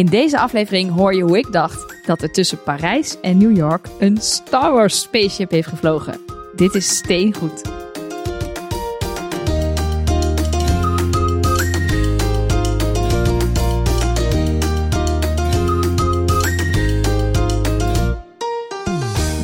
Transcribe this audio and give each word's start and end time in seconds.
In 0.00 0.06
deze 0.06 0.38
aflevering 0.38 0.90
hoor 0.90 1.14
je 1.14 1.22
hoe 1.22 1.38
ik 1.38 1.52
dacht 1.52 2.06
dat 2.06 2.22
er 2.22 2.30
tussen 2.30 2.62
Parijs 2.62 3.20
en 3.20 3.38
New 3.38 3.56
York 3.56 3.86
een 3.98 4.16
Star 4.20 4.72
Wars 4.72 5.00
spaceship 5.00 5.50
heeft 5.50 5.68
gevlogen. 5.68 6.20
Dit 6.56 6.74
is 6.74 6.96
steengoed. 6.96 7.62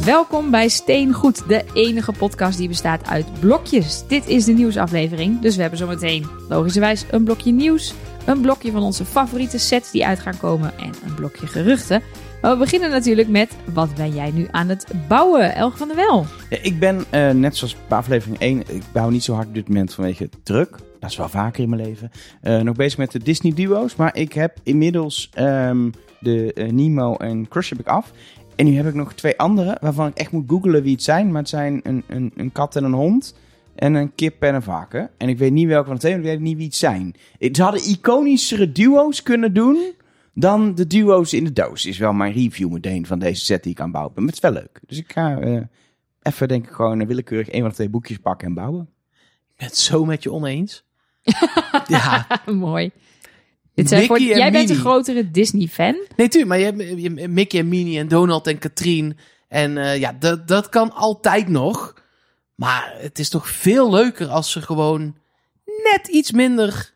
Welkom 0.04 0.50
bij 0.50 0.68
Steengoed, 0.68 1.48
de 1.48 1.64
enige 1.72 2.12
podcast 2.12 2.58
die 2.58 2.68
bestaat 2.68 3.06
uit 3.06 3.40
blokjes. 3.40 4.06
Dit 4.06 4.26
is 4.26 4.44
de 4.44 4.52
nieuwsaflevering, 4.52 5.40
dus 5.40 5.54
we 5.54 5.60
hebben 5.60 5.78
zometeen 5.78 6.26
logischerwijs 6.48 7.04
een 7.10 7.24
blokje 7.24 7.52
nieuws, 7.52 7.94
een 8.26 8.40
blokje 8.40 8.70
van 8.70 8.82
onze 8.82 9.04
favoriete 9.04 9.58
sets 9.58 9.90
die 9.90 10.06
uit 10.06 10.20
gaan 10.20 10.38
komen 10.38 10.78
en 10.78 10.92
een 11.04 11.14
blokje 11.14 11.46
geruchten. 11.46 12.02
Maar 12.42 12.52
we 12.52 12.58
beginnen 12.58 12.90
natuurlijk 12.90 13.28
met 13.28 13.56
wat 13.74 13.94
ben 13.94 14.14
jij 14.14 14.30
nu 14.30 14.48
aan 14.50 14.68
het 14.68 14.86
bouwen, 15.08 15.54
Elge 15.54 15.76
van 15.76 15.88
der 15.88 15.96
Wel? 15.96 16.26
Ik 16.62 16.78
ben 16.78 17.04
eh, 17.10 17.30
net 17.30 17.56
zoals 17.56 17.76
bij 17.88 17.98
aflevering 17.98 18.38
1, 18.38 18.60
ik 18.60 18.82
bouw 18.92 19.08
niet 19.08 19.24
zo 19.24 19.34
hard 19.34 19.46
op 19.46 19.54
dit 19.54 19.68
moment 19.68 19.94
vanwege 19.94 20.28
druk. 20.42 20.70
Dat 21.00 21.10
is 21.10 21.16
wel 21.16 21.28
vaker 21.28 21.62
in 21.62 21.68
mijn 21.68 21.82
leven. 21.82 22.10
Eh, 22.40 22.60
nog 22.60 22.76
bezig 22.76 22.98
met 22.98 23.12
de 23.12 23.22
Disney 23.22 23.54
duo's, 23.54 23.96
maar 23.96 24.16
ik 24.16 24.32
heb 24.32 24.56
inmiddels 24.62 25.30
ehm, 25.34 25.90
de 26.20 26.52
eh, 26.52 26.70
Nemo 26.70 27.16
en 27.16 27.48
Crush 27.48 27.68
heb 27.68 27.80
ik 27.80 27.86
af. 27.86 28.12
En 28.56 28.66
nu 28.66 28.76
heb 28.76 28.86
ik 28.86 28.94
nog 28.94 29.12
twee 29.12 29.38
andere 29.38 29.76
waarvan 29.80 30.06
ik 30.06 30.16
echt 30.16 30.30
moet 30.30 30.44
googlen 30.48 30.82
wie 30.82 30.92
het 30.92 31.02
zijn. 31.02 31.30
Maar 31.30 31.40
het 31.40 31.48
zijn 31.48 31.80
een, 31.82 32.02
een, 32.06 32.32
een 32.36 32.52
kat 32.52 32.76
en 32.76 32.84
een 32.84 32.92
hond. 32.92 33.34
En 33.76 33.94
een 33.94 34.14
kip 34.14 34.42
en 34.42 34.54
een 34.54 34.62
varken. 34.62 35.10
En 35.18 35.28
ik 35.28 35.38
weet 35.38 35.52
niet 35.52 35.66
welke 35.66 35.86
van 35.86 35.94
de 35.94 36.00
twee, 36.00 36.12
want 36.12 36.24
ik 36.24 36.30
weet 36.30 36.40
niet 36.40 36.56
wie 36.56 36.66
het 36.66 36.74
zijn. 36.74 37.14
Ze 37.38 37.62
hadden 37.62 37.88
iconischere 37.88 38.72
duo's 38.72 39.22
kunnen 39.22 39.52
doen 39.52 39.94
dan 40.34 40.74
de 40.74 40.86
duo's 40.86 41.32
in 41.32 41.44
de 41.44 41.52
doos. 41.52 41.86
Is 41.86 41.98
wel 41.98 42.12
mijn 42.12 42.32
review 42.32 42.70
meteen 42.70 43.06
van 43.06 43.18
deze 43.18 43.44
set 43.44 43.62
die 43.62 43.72
ik 43.72 43.80
aan 43.80 43.90
bouwen 43.90 44.14
ben. 44.14 44.24
Maar 44.24 44.32
het 44.34 44.44
is 44.44 44.50
wel 44.50 44.60
leuk. 44.60 44.80
Dus 44.86 44.98
ik 44.98 45.12
ga 45.12 45.38
eh, 45.38 45.62
even 46.22 46.48
denk 46.48 46.66
ik 46.66 46.72
gewoon 46.72 47.06
willekeurig 47.06 47.52
een 47.52 47.60
van 47.60 47.68
de 47.68 47.74
twee 47.74 47.88
boekjes 47.88 48.18
pakken 48.18 48.48
en 48.48 48.54
bouwen. 48.54 48.88
Ik 49.48 49.56
ben 49.56 49.66
het 49.66 49.76
zo 49.76 50.04
met 50.04 50.22
je 50.22 50.32
oneens. 50.32 50.84
ja, 51.88 52.26
Mooi. 52.46 52.90
Dit 53.74 53.88
zijn 53.88 54.06
voor, 54.06 54.18
Mickey 54.18 54.32
en 54.32 54.38
jij 54.38 54.52
bent 54.52 54.70
een 54.70 54.76
grotere 54.76 55.30
Disney-fan. 55.30 55.96
nee, 56.16 56.28
tuurlijk. 56.28 56.46
Maar 56.46 56.58
je 56.58 56.64
hebt 56.64 57.00
je 57.02 57.12
hebt 57.14 57.30
Mickey 57.30 57.60
en 57.60 57.68
Minnie 57.68 57.98
en 57.98 58.08
Donald 58.08 58.46
en 58.46 58.58
Katrien. 58.58 59.16
En 59.48 59.78
eh, 59.78 59.98
ja, 59.98 60.16
dat, 60.18 60.48
dat 60.48 60.68
kan 60.68 60.92
altijd 60.92 61.48
nog. 61.48 61.94
Maar 62.56 62.94
het 62.98 63.18
is 63.18 63.28
toch 63.28 63.48
veel 63.48 63.90
leuker 63.90 64.28
als 64.28 64.50
ze 64.50 64.62
gewoon 64.62 65.16
net 65.64 66.08
iets 66.08 66.32
minder... 66.32 66.94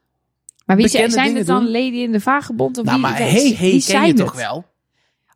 Maar 0.66 0.76
wie 0.78 0.88
zijn, 0.88 1.10
zijn 1.10 1.36
het 1.36 1.46
dan 1.46 1.62
doen. 1.62 1.72
Lady 1.72 1.96
in 1.96 2.12
de 2.12 2.20
Vagebond? 2.20 2.78
Of 2.78 2.84
nou, 2.84 3.00
wie, 3.00 3.06
maar 3.10 3.18
hey, 3.18 3.32
wie 3.32 3.56
hey, 3.56 3.70
ken 3.70 3.80
zijn 3.80 4.02
je 4.02 4.08
het? 4.08 4.16
toch 4.16 4.34
wel? 4.34 4.64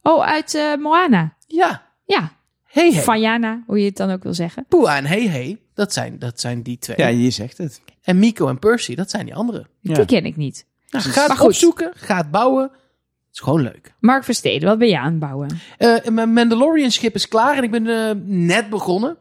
Oh, 0.02 0.24
uit 0.24 0.54
eh, 0.54 0.74
Moana. 0.76 1.36
Ja, 1.46 1.82
Ja, 2.06 2.32
hey, 2.64 2.92
hey. 2.92 3.02
Fajana, 3.02 3.62
hoe 3.66 3.78
je 3.78 3.84
het 3.84 3.96
dan 3.96 4.10
ook 4.10 4.22
wil 4.22 4.34
zeggen. 4.34 4.64
Poea 4.68 4.96
en 4.96 5.04
hey, 5.06 5.26
hey. 5.28 5.58
Dat 5.74 5.92
zijn, 5.92 6.18
dat 6.18 6.40
zijn 6.40 6.62
die 6.62 6.78
twee. 6.78 6.96
Ja, 6.96 7.06
je 7.06 7.30
zegt 7.30 7.58
het. 7.58 7.80
En 8.02 8.18
Miko 8.18 8.48
en 8.48 8.58
Percy, 8.58 8.94
dat 8.94 9.10
zijn 9.10 9.24
die 9.24 9.34
andere. 9.34 9.66
Ja. 9.80 9.94
Die 9.94 10.04
ken 10.04 10.24
ik 10.24 10.36
niet. 10.36 10.66
Nou, 10.90 11.04
Dus- 11.04 11.12
ga 11.12 11.20
maar 11.20 11.28
het 11.30 11.38
goed. 11.38 11.46
opzoeken, 11.48 11.92
ga 11.94 12.16
het 12.16 12.30
bouwen. 12.30 12.62
Het 12.62 13.32
is 13.32 13.40
gewoon 13.40 13.62
leuk. 13.62 13.94
Mark 14.00 14.24
Versteden, 14.24 14.68
wat 14.68 14.78
ben 14.78 14.88
je 14.88 14.98
aan 14.98 15.10
het 15.10 15.18
bouwen? 15.18 15.58
Eh, 15.78 16.04
mijn 16.04 16.32
Mandalorian 16.32 16.90
schip 16.90 17.14
is 17.14 17.28
klaar 17.28 17.56
en 17.56 17.62
ik 17.62 17.70
ben 17.70 17.86
eh, 17.86 18.14
net 18.24 18.70
begonnen. 18.70 19.16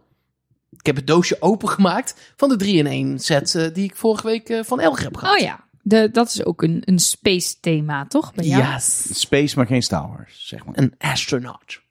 Ik 0.83 0.89
heb 0.89 0.95
het 0.95 1.07
doosje 1.07 1.37
opengemaakt 1.39 2.33
van 2.35 2.49
de 2.49 2.65
3-in-1 2.65 3.15
set 3.15 3.55
eh, 3.55 3.73
die 3.73 3.83
ik 3.83 3.95
vorige 3.95 4.27
week 4.27 4.49
eh, 4.49 4.63
van 4.63 4.79
Elger 4.79 5.03
heb 5.03 5.17
gehad. 5.17 5.35
Oh 5.35 5.41
ja, 5.41 5.63
de, 5.81 6.09
dat 6.11 6.27
is 6.27 6.45
ook 6.45 6.61
een, 6.61 6.81
een 6.85 6.99
space 6.99 7.59
thema, 7.59 8.05
toch? 8.05 8.33
Bij 8.33 8.45
jou? 8.45 8.63
Yes. 8.63 9.19
Space, 9.19 9.57
maar 9.57 9.67
geen 9.67 9.83
Star 9.83 10.07
Wars, 10.07 10.47
zeg 10.47 10.65
maar. 10.65 10.77
Een 10.77 10.93
astronaut. 10.97 11.81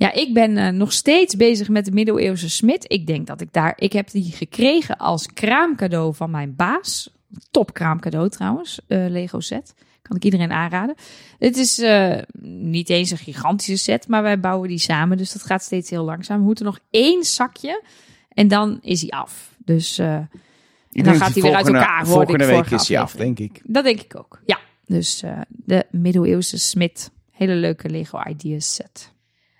Ja, 0.00 0.12
ik 0.12 0.34
ben 0.34 0.56
eh, 0.56 0.72
nog 0.72 0.92
steeds 0.92 1.36
bezig 1.36 1.68
met 1.68 1.84
de 1.84 1.90
middeleeuwse 1.90 2.50
smid. 2.50 2.84
Ik 2.92 3.06
denk 3.06 3.26
dat 3.26 3.40
ik 3.40 3.52
daar... 3.52 3.72
Ik 3.76 3.92
heb 3.92 4.10
die 4.10 4.32
gekregen 4.32 4.96
als 4.96 5.26
kraamcadeau 5.26 6.14
van 6.14 6.30
mijn 6.30 6.56
baas. 6.56 7.10
Top 7.50 7.74
kraamcadeau 7.74 8.28
trouwens, 8.28 8.80
eh, 8.86 9.04
Lego 9.08 9.40
set. 9.40 9.74
Kan 10.02 10.16
ik 10.16 10.24
iedereen 10.24 10.52
aanraden. 10.52 10.94
Het 11.38 11.56
is 11.56 11.78
eh, 11.78 12.18
niet 12.42 12.88
eens 12.88 13.10
een 13.10 13.16
gigantische 13.16 13.76
set, 13.76 14.08
maar 14.08 14.22
wij 14.22 14.40
bouwen 14.40 14.68
die 14.68 14.78
samen. 14.78 15.16
Dus 15.16 15.32
dat 15.32 15.42
gaat 15.42 15.62
steeds 15.62 15.90
heel 15.90 16.04
langzaam. 16.04 16.38
We 16.38 16.44
moeten 16.44 16.64
nog 16.64 16.78
één 16.90 17.24
zakje 17.24 17.82
en 18.34 18.48
dan 18.48 18.78
is 18.82 19.00
hij 19.00 19.10
af. 19.10 19.54
Dus 19.64 19.98
eh, 19.98 20.18
dan 20.90 21.14
gaat 21.14 21.32
hij 21.32 21.42
weer 21.42 21.54
uit 21.54 21.66
elkaar, 21.66 22.06
Volgende 22.06 22.44
ik 22.44 22.50
week 22.50 22.70
is 22.70 22.88
hij 22.88 23.00
af, 23.00 23.12
denk 23.12 23.38
ik. 23.38 23.60
dat 23.64 23.84
denk 23.84 24.00
ik 24.00 24.16
ook. 24.16 24.40
Ja, 24.46 24.58
dus 24.84 25.22
eh, 25.22 25.40
de 25.48 25.86
middeleeuwse 25.90 26.58
smid. 26.58 27.10
Hele 27.30 27.54
leuke 27.54 27.88
Lego 27.88 28.20
Ideas 28.28 28.74
set. 28.74 29.12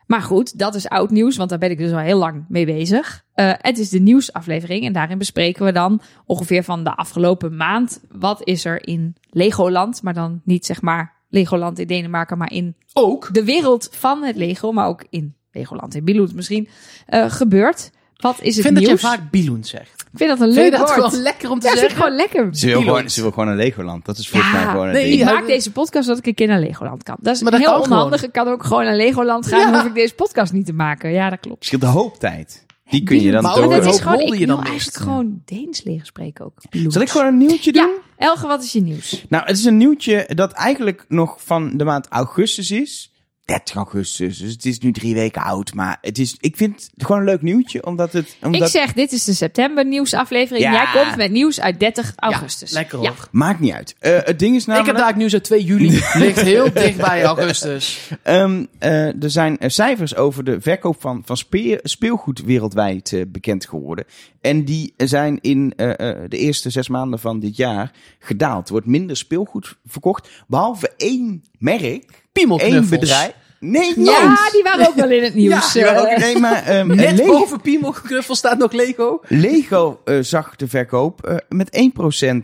Maar 0.06 0.22
goed, 0.22 0.58
dat 0.58 0.74
is 0.74 0.88
oud 0.88 1.10
nieuws, 1.10 1.36
want 1.36 1.50
daar 1.50 1.58
ben 1.58 1.70
ik 1.70 1.78
dus 1.78 1.92
al 1.92 1.98
heel 1.98 2.18
lang 2.18 2.44
mee 2.48 2.66
bezig. 2.66 3.24
Eh, 3.34 3.52
het 3.56 3.78
is 3.78 3.88
de 3.88 4.00
nieuwsaflevering 4.00 4.84
en 4.84 4.92
daarin 4.92 5.18
bespreken 5.18 5.64
we 5.64 5.72
dan 5.72 6.00
ongeveer 6.26 6.64
van 6.64 6.84
de 6.84 6.96
afgelopen 6.96 7.56
maand. 7.56 8.00
Wat 8.08 8.40
is 8.44 8.64
er 8.64 8.86
in 8.86 9.16
Legoland, 9.30 10.02
maar 10.02 10.14
dan 10.14 10.40
niet 10.44 10.66
zeg 10.66 10.82
maar 10.82 11.14
Legoland 11.28 11.78
in 11.78 11.86
Denemarken, 11.86 12.38
maar 12.38 12.52
in 12.52 12.76
Ook. 12.92 13.34
de 13.34 13.44
wereld 13.44 13.88
van 13.92 14.22
het 14.22 14.36
Lego, 14.36 14.72
maar 14.72 14.86
ook 14.86 15.04
in 15.10 15.34
Legoland 15.52 15.94
in 15.94 16.04
Billund 16.04 16.34
misschien, 16.34 16.68
eh, 17.06 17.30
gebeurd. 17.30 17.90
Wat 18.20 18.34
is 18.40 18.40
Ik 18.40 18.54
het 18.54 18.62
vind 18.62 18.74
dat 18.74 18.84
nieuws? 18.84 19.00
je 19.00 19.06
vaak 19.06 19.30
Biloen 19.30 19.64
zegt. 19.64 20.04
Ik 20.12 20.18
vind 20.18 20.30
dat 20.38 20.40
een 20.48 20.54
leuk 20.54 20.70
dat 20.70 20.80
woord. 20.80 20.92
gewoon 20.92 21.22
lekker 21.22 21.50
om 21.50 21.58
te 21.60 21.66
Ja, 21.66 21.72
vind 21.72 21.84
ik 21.84 21.88
zeggen? 21.90 22.06
gewoon 22.06 22.16
lekker. 22.26 22.56
Ze 22.56 22.66
wil, 22.66 22.80
gewoon, 22.80 23.10
ze 23.10 23.20
wil 23.22 23.30
gewoon 23.30 23.48
een 23.48 23.56
Legoland. 23.56 24.04
Dat 24.04 24.18
is 24.18 24.28
volgens 24.28 24.52
Ja, 24.52 24.58
mij 24.62 24.70
gewoon 24.70 24.86
een 24.86 24.92
nee, 24.92 25.08
ding. 25.10 25.20
Ik 25.20 25.24
maak 25.34 25.46
deze 25.46 25.72
podcast 25.72 26.04
zodat 26.04 26.18
ik 26.18 26.26
een 26.26 26.34
keer 26.34 26.46
naar 26.46 26.60
Legoland 26.60 27.02
kan. 27.02 27.16
Dat 27.20 27.34
is 27.34 27.42
Maar 27.42 27.50
dat 27.50 27.60
heel 27.60 27.70
kan 27.72 27.80
onhandig. 27.82 28.22
Ik 28.22 28.32
kan 28.32 28.48
ook 28.48 28.64
gewoon 28.64 28.84
naar 28.84 28.96
Legoland 28.96 29.46
gaan. 29.46 29.58
Ja. 29.58 29.64
Dan 29.70 29.74
hoef 29.74 29.84
ik 29.88 29.94
deze 29.94 30.14
podcast 30.14 30.52
niet 30.52 30.66
te 30.66 30.72
maken. 30.72 31.10
Ja, 31.12 31.30
dat 31.30 31.40
klopt. 31.40 31.64
scheelt 31.64 31.82
een 31.82 31.88
hoop 31.88 32.18
tijd. 32.18 32.66
Die 32.90 33.02
kun 33.02 33.20
je 33.20 33.30
dan 33.30 33.42
Maar 33.42 33.52
ook 33.52 33.58
Maar 33.58 33.68
door. 33.68 33.84
dat 33.84 33.94
is 33.94 34.00
gewoon, 34.00 34.20
ik 34.20 34.32
je 34.38 34.46
wil 34.46 34.56
dan 34.56 34.64
eigenlijk 34.64 34.96
gewoon 34.96 35.42
Deens 35.44 35.82
leren 35.84 36.06
spreken 36.06 36.44
ook. 36.44 36.52
Zal 36.88 37.02
ik 37.02 37.08
gewoon 37.08 37.26
een 37.26 37.36
nieuwtje 37.36 37.72
doen? 37.72 37.82
Ja, 38.18 38.26
Elge, 38.26 38.46
wat 38.46 38.62
is 38.62 38.72
je 38.72 38.80
nieuws? 38.80 39.24
Nou, 39.28 39.44
het 39.46 39.58
is 39.58 39.64
een 39.64 39.76
nieuwtje 39.76 40.28
dat 40.34 40.52
eigenlijk 40.52 41.04
nog 41.08 41.36
van 41.44 41.76
de 41.76 41.84
maand 41.84 42.06
augustus 42.08 42.70
is. 42.70 43.09
30 43.50 43.74
augustus, 43.74 44.38
dus 44.38 44.52
het 44.52 44.64
is 44.64 44.78
nu 44.78 44.92
drie 44.92 45.14
weken 45.14 45.42
oud. 45.42 45.74
Maar 45.74 45.98
het 46.00 46.18
is, 46.18 46.36
ik 46.40 46.56
vind 46.56 46.90
het 46.94 47.04
gewoon 47.06 47.18
een 47.20 47.26
leuk 47.26 47.42
nieuwtje, 47.42 47.86
omdat 47.86 48.12
het... 48.12 48.36
Omdat, 48.42 48.60
Ik 48.62 48.66
zeg, 48.68 48.92
dit 48.92 49.12
is 49.12 49.24
de 49.24 49.34
september 49.34 49.86
nieuwsaflevering. 49.86 50.64
Ja. 50.64 50.72
Jij 50.72 51.02
komt 51.02 51.16
met 51.16 51.30
nieuws 51.30 51.60
uit 51.60 51.80
30 51.80 52.12
augustus. 52.16 52.70
Lekker 52.70 53.02
Ja. 53.02 53.08
hoor. 53.08 53.28
Maakt 53.30 53.60
niet 53.60 53.72
uit. 53.72 53.94
Eh, 53.98 54.18
het 54.22 54.38
ding 54.38 54.54
is 54.56 54.60
Ik 54.62 54.66
namelijk... 54.68 54.96
heb 54.96 55.06
daar 55.06 55.16
nieuws 55.16 55.32
uit 55.32 55.44
2 55.44 55.64
juli. 55.64 55.88
Ligt 56.14 56.40
heel 56.40 56.72
dicht 56.72 56.96
bij 56.96 57.24
augustus. 57.24 57.98
Ehm, 58.22 58.64
eh, 58.78 59.22
er 59.22 59.30
zijn 59.30 59.58
eh, 59.58 59.68
cijfers 59.68 60.16
over 60.16 60.44
de 60.44 60.60
verkoop 60.60 61.00
van, 61.00 61.22
van 61.24 61.36
spee- 61.36 61.78
speelgoed 61.82 62.42
wereldwijd 62.42 63.12
eh, 63.12 63.22
bekend 63.28 63.66
geworden. 63.68 64.04
En 64.40 64.64
die 64.64 64.94
zijn 64.96 65.38
in 65.40 65.72
eh, 65.76 66.08
eh, 66.10 66.18
de 66.28 66.38
eerste 66.38 66.70
zes 66.70 66.88
maanden 66.88 67.18
van 67.18 67.40
dit 67.40 67.56
jaar 67.56 67.92
gedaald. 68.18 68.66
Er 68.66 68.72
wordt 68.72 68.86
minder 68.86 69.16
speelgoed 69.16 69.76
verkocht, 69.86 70.28
behalve 70.48 70.90
één 70.96 71.44
merk, 71.60 72.26
één 72.58 72.88
bedrijf. 72.88 73.32
Nee, 73.60 74.00
Ja, 74.00 74.36
die 74.52 74.62
waren 74.62 74.88
ook 74.88 74.94
wel 74.94 75.10
in 75.10 75.22
het 75.22 75.34
nieuws. 75.40 75.72
Ja, 75.72 75.98
ook- 75.98 76.06
Eh, 76.06 76.18
nee, 76.18 76.38
maar 76.38 76.62
ehm, 76.64 76.86
Net 76.96 77.18
Le- 77.18 77.26
boven 77.26 77.60
Piemelknuffels 77.60 78.38
staat 78.38 78.58
nog 78.58 78.72
Lego. 78.72 79.20
Lego 79.28 80.00
eh, 80.04 80.18
zag 80.20 80.56
de 80.56 80.68
verkoop 80.68 81.26
eh, 81.26 81.36
met 81.48 81.90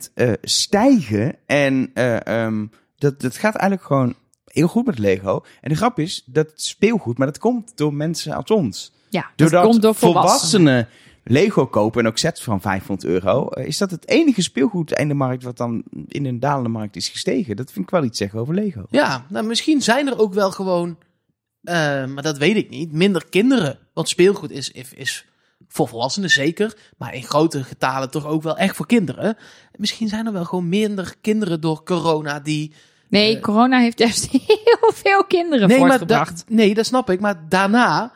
1% 0.08 0.12
eh, 0.14 0.32
stijgen. 0.42 1.34
En 1.46 1.90
eh, 1.94 2.26
ehm, 2.26 2.66
dat, 2.98 3.20
dat 3.20 3.36
gaat 3.36 3.54
eigenlijk 3.54 3.82
gewoon 3.88 4.14
heel 4.44 4.68
goed 4.68 4.86
met 4.86 4.98
Lego. 4.98 5.44
En 5.60 5.68
de 5.68 5.76
grap 5.76 5.98
is, 5.98 6.22
dat 6.26 6.52
speelgoed, 6.54 7.18
maar 7.18 7.26
dat 7.26 7.38
komt 7.38 7.76
door 7.76 7.94
mensen 7.94 8.32
als 8.34 8.50
ons. 8.50 8.92
ja, 9.08 9.30
dat 9.36 9.50
komt 9.62 9.82
door 9.82 9.94
volwassenen. 9.94 10.22
volwassenen 10.22 10.88
Lego 11.28 11.66
kopen 11.66 12.00
en 12.00 12.06
ook 12.06 12.18
sets 12.18 12.42
van 12.42 12.60
500 12.60 13.08
euro, 13.08 13.48
eh, 13.48 13.66
is 13.66 13.78
dat 13.78 13.90
het 13.90 14.08
enige 14.08 14.42
speelgoed 14.42 14.92
in 14.92 15.08
de 15.08 15.14
markt 15.14 15.42
wat 15.42 15.56
dan 15.56 15.82
in 16.06 16.26
een 16.26 16.40
dalende 16.40 16.68
markt 16.68 16.96
is 16.96 17.08
gestegen. 17.08 17.56
Dat 17.56 17.72
vind 17.72 17.84
ik 17.84 17.90
wel 17.90 18.04
iets 18.04 18.18
zeggen 18.18 18.40
over 18.40 18.54
Lego. 18.54 18.82
Ja, 18.90 19.26
nou 19.28 19.46
misschien 19.46 19.82
zijn 19.82 20.06
er 20.06 20.18
ook 20.18 20.34
wel 20.34 20.50
gewoon, 20.50 20.98
eh, 21.62 21.74
maar 22.06 22.22
dat 22.22 22.38
weet 22.38 22.56
ik 22.56 22.70
niet, 22.70 22.92
minder 22.92 23.24
kinderen. 23.30 23.78
Want 23.94 24.08
speelgoed 24.08 24.50
is, 24.50 24.70
is, 24.70 25.26
voor 25.68 25.88
volwassenen 25.88 26.30
zeker, 26.30 26.76
maar 26.96 27.14
in 27.14 27.22
grotere 27.22 27.64
getalen 27.64 28.10
toch 28.10 28.26
ook 28.26 28.42
wel 28.42 28.56
echt 28.56 28.76
voor 28.76 28.86
kinderen. 28.86 29.36
Misschien 29.76 30.08
zijn 30.08 30.26
er 30.26 30.32
wel 30.32 30.44
gewoon 30.44 30.68
minder 30.68 31.14
kinderen 31.20 31.60
door 31.60 31.82
corona 31.82 32.40
die... 32.40 32.72
Nee, 33.08 33.40
corona 33.40 33.78
heeft 33.78 33.98
juist 33.98 34.28
heel 34.46 34.92
veel 34.94 35.24
kinderen 35.24 35.68
Nee, 35.68 35.78
maar 35.78 35.88
voortgebracht. 35.88 36.44
da- 36.48 36.54
nee, 36.54 36.74
dat 36.74 36.86
snap 36.86 37.10
ik. 37.10 37.20
Maar 37.20 37.48
daarna, 37.48 38.12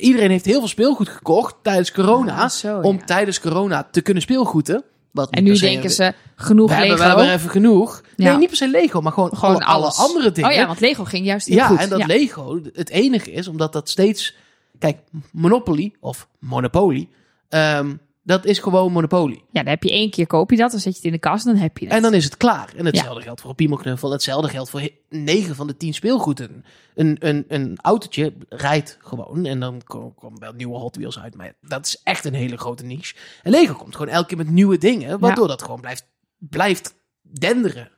iedereen 0.00 0.30
heeft 0.30 0.44
heel 0.44 0.58
veel 0.58 0.68
speelgoed 0.68 1.08
gekocht 1.08 1.54
tijdens 1.62 1.92
corona. 1.92 2.42
Ah, 2.42 2.48
zo, 2.48 2.80
om 2.80 2.96
ja. 2.96 3.04
tijdens 3.04 3.40
corona 3.40 3.88
te 3.90 4.00
kunnen 4.00 4.22
speelgoeden. 4.22 4.84
Wat 5.10 5.30
En 5.30 5.44
nu 5.44 5.56
denken 5.58 5.90
ze, 5.90 6.12
genoeg 6.36 6.68
we 6.68 6.74
hebben, 6.74 6.96
we 6.96 7.02
Lego. 7.02 7.16
hebben 7.16 7.34
even 7.34 7.50
genoeg. 7.50 8.02
Ja. 8.16 8.28
Nee, 8.30 8.38
niet 8.38 8.48
per 8.48 8.56
se 8.56 8.68
Lego, 8.68 9.00
maar 9.00 9.12
gewoon, 9.12 9.36
Gewoon 9.36 9.54
alle, 9.62 9.82
alles. 9.84 9.98
andere 9.98 10.32
dingen. 10.32 10.50
Oh 10.50 10.56
ja, 10.56 10.66
want 10.66 10.80
Lego 10.80 11.04
ging 11.04 11.26
juist 11.26 11.46
heel 11.46 11.56
Ja, 11.56 11.66
goed. 11.66 11.78
en 11.78 11.88
dat 11.88 11.98
ja. 11.98 12.06
Lego 12.06 12.60
het 12.72 12.88
enige 12.90 13.32
is, 13.32 13.48
omdat 13.48 13.72
dat 13.72 13.88
steeds... 13.88 14.34
Kijk, 14.78 14.98
Monopoly 15.32 15.92
of 16.00 16.28
Monopoly... 16.38 17.08
ehm, 17.48 17.94
Dat 18.22 18.44
is 18.44 18.58
gewoon 18.58 18.92
Monopoly. 18.92 19.34
Ja, 19.34 19.62
dan 19.62 19.66
heb 19.66 19.82
je 19.82 19.90
één 19.90 20.10
keer 20.10 20.26
koop 20.26 20.50
je 20.50 20.56
dat, 20.56 20.70
dan 20.70 20.80
zet 20.80 20.92
je 20.92 20.98
het 20.98 21.06
in 21.06 21.12
de 21.12 21.18
kast 21.18 21.46
en 21.46 21.52
dan 21.52 21.62
heb 21.62 21.78
je 21.78 21.84
het. 21.84 21.94
En 21.94 22.02
dan 22.02 22.14
is 22.14 22.24
het 22.24 22.36
klaar. 22.36 22.72
En 22.76 22.84
hetzelfde 22.84 23.22
geldt 23.22 23.40
voor 23.40 23.50
een 23.50 23.56
piemelknuffel. 23.56 24.10
Hetzelfde 24.10 24.48
geldt 24.48 24.70
voor 24.70 24.88
9 25.08 25.54
van 25.54 25.66
de 25.66 25.76
10 25.76 25.94
speelgoeden. 25.94 26.64
Een, 26.94 27.16
een, 27.20 27.44
een 27.48 27.78
autootje 27.82 28.32
rijdt 28.48 28.98
gewoon. 29.00 29.44
En 29.46 29.60
dan 29.60 29.80
komen 29.84 30.14
kom 30.14 30.38
wel 30.38 30.52
nieuwe 30.52 30.78
Hot 30.78 30.96
Wheels 30.96 31.18
uit. 31.18 31.36
Maar 31.36 31.52
dat 31.60 31.86
is 31.86 32.00
echt 32.04 32.24
een 32.24 32.34
hele 32.34 32.56
grote 32.56 32.84
niche. 32.84 33.14
En 33.42 33.50
Lego 33.50 33.74
komt 33.74 33.96
gewoon 33.96 34.12
elke 34.12 34.26
keer 34.26 34.36
met 34.36 34.50
nieuwe 34.50 34.78
dingen. 34.78 35.18
Waardoor 35.18 35.48
dat 35.48 35.62
gewoon 35.62 35.80
blijft, 35.80 36.06
blijft 36.38 36.94
denderen. 37.22 37.90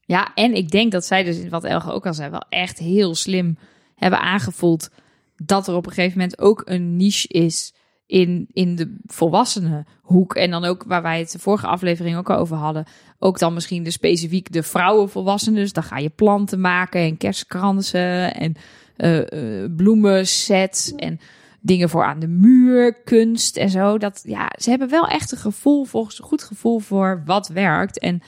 Ja, 0.00 0.34
en 0.34 0.54
ik 0.54 0.70
denk 0.70 0.92
dat 0.92 1.04
zij 1.04 1.24
dus, 1.24 1.48
wat 1.48 1.64
Elge 1.64 1.92
ook 1.92 2.06
al 2.06 2.14
zei, 2.14 2.30
wel 2.30 2.44
echt 2.48 2.78
heel 2.78 3.14
slim 3.14 3.58
hebben 3.94 4.20
aangevoeld 4.20 4.90
dat 5.36 5.68
er 5.68 5.74
op 5.74 5.86
een 5.86 5.92
gegeven 5.92 6.18
moment 6.18 6.38
ook 6.38 6.62
een 6.64 6.96
niche 6.96 7.28
is 7.28 7.74
in, 8.10 8.46
in 8.52 8.76
de 8.76 8.96
volwassenenhoek. 9.06 10.34
En 10.34 10.50
dan 10.50 10.64
ook 10.64 10.84
waar 10.86 11.02
wij 11.02 11.18
het 11.18 11.32
de 11.32 11.38
vorige 11.38 11.66
aflevering 11.66 12.16
ook 12.16 12.30
over 12.30 12.56
hadden. 12.56 12.84
Ook 13.18 13.38
dan 13.38 13.54
misschien 13.54 13.82
de 13.82 13.90
specifiek 13.90 14.52
de 14.52 14.62
vrouwenvolwassenen. 14.62 15.60
Dus 15.60 15.72
dan 15.72 15.82
ga 15.82 15.98
je 15.98 16.10
planten 16.10 16.60
maken 16.60 17.00
en 17.00 17.16
kerstkransen 17.16 18.34
en 18.34 18.54
uh, 18.96 19.18
uh, 19.18 19.68
bloemensets 19.76 20.94
en 20.94 21.20
dingen 21.60 21.88
voor 21.88 22.04
aan 22.04 22.18
de 22.18 22.28
muur, 22.28 22.94
kunst 23.02 23.56
en 23.56 23.70
zo. 23.70 23.98
Dat, 23.98 24.20
ja, 24.24 24.52
ze 24.58 24.70
hebben 24.70 24.88
wel 24.88 25.06
echt 25.06 25.32
een 25.32 25.38
gevoel, 25.38 25.84
volgens 25.84 26.18
een 26.18 26.24
goed 26.24 26.42
gevoel 26.42 26.78
voor 26.78 27.22
wat 27.24 27.48
werkt. 27.48 27.98
En 27.98 28.22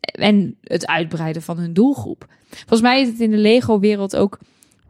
en 0.00 0.56
het 0.62 0.86
uitbreiden 0.86 1.42
van 1.42 1.58
hun 1.58 1.72
doelgroep. 1.72 2.26
Volgens 2.48 2.80
mij 2.80 3.00
is 3.00 3.08
het 3.08 3.20
in 3.20 3.30
de 3.30 3.36
Lego-wereld 3.36 4.16
ook. 4.16 4.38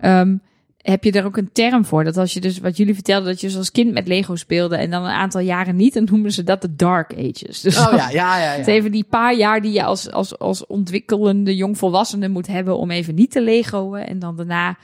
Um, 0.05 0.43
heb 0.83 1.05
je 1.05 1.13
er 1.13 1.25
ook 1.25 1.37
een 1.37 1.53
term 1.53 1.85
voor? 1.85 2.05
Dat 2.05 2.17
als 2.17 2.35
je 2.35 2.41
dus 2.41 2.59
wat 2.59 2.77
jullie 2.77 2.95
vertelden, 2.95 3.29
dat 3.29 3.41
je 3.41 3.47
dus 3.47 3.57
als 3.57 3.71
kind 3.71 3.93
met 3.93 4.09
Lego 4.09 4.37
speelde 4.37 4.77
en 4.77 4.91
dan 4.91 5.05
een 5.05 5.11
aantal 5.11 5.41
jaren 5.41 5.77
niet, 5.77 5.95
dan 5.95 6.09
noemen 6.11 6.33
ze 6.33 6.43
dat 6.43 6.63
de 6.63 6.77
Dark 6.77 7.13
Ages. 7.13 7.61
Dus 7.61 7.79
oh 7.79 7.93
ja, 7.93 8.11
ja, 8.11 8.39
ja. 8.39 8.53
ja. 8.53 8.59
Het 8.59 8.67
even 8.67 8.93
die 8.93 9.05
paar 9.05 9.35
jaar 9.35 9.61
die 9.61 9.73
je 9.73 9.85
als, 9.85 10.11
als, 10.11 10.39
als 10.39 10.67
ontwikkelende 10.67 11.57
jongvolwassene 11.57 12.29
moet 12.29 12.47
hebben 12.47 12.79
om 12.79 12.91
even 12.91 13.15
niet 13.15 13.31
te 13.31 13.43
Legoen. 13.43 13.99
En 13.99 14.19
dan 14.19 14.37
daarna, 14.37 14.77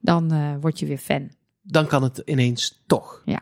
dan 0.00 0.34
uh, 0.34 0.52
word 0.60 0.78
je 0.78 0.86
weer 0.86 0.98
fan. 0.98 1.30
Dan 1.62 1.86
kan 1.86 2.02
het 2.02 2.22
ineens 2.24 2.82
toch. 2.86 3.22
Ja. 3.24 3.40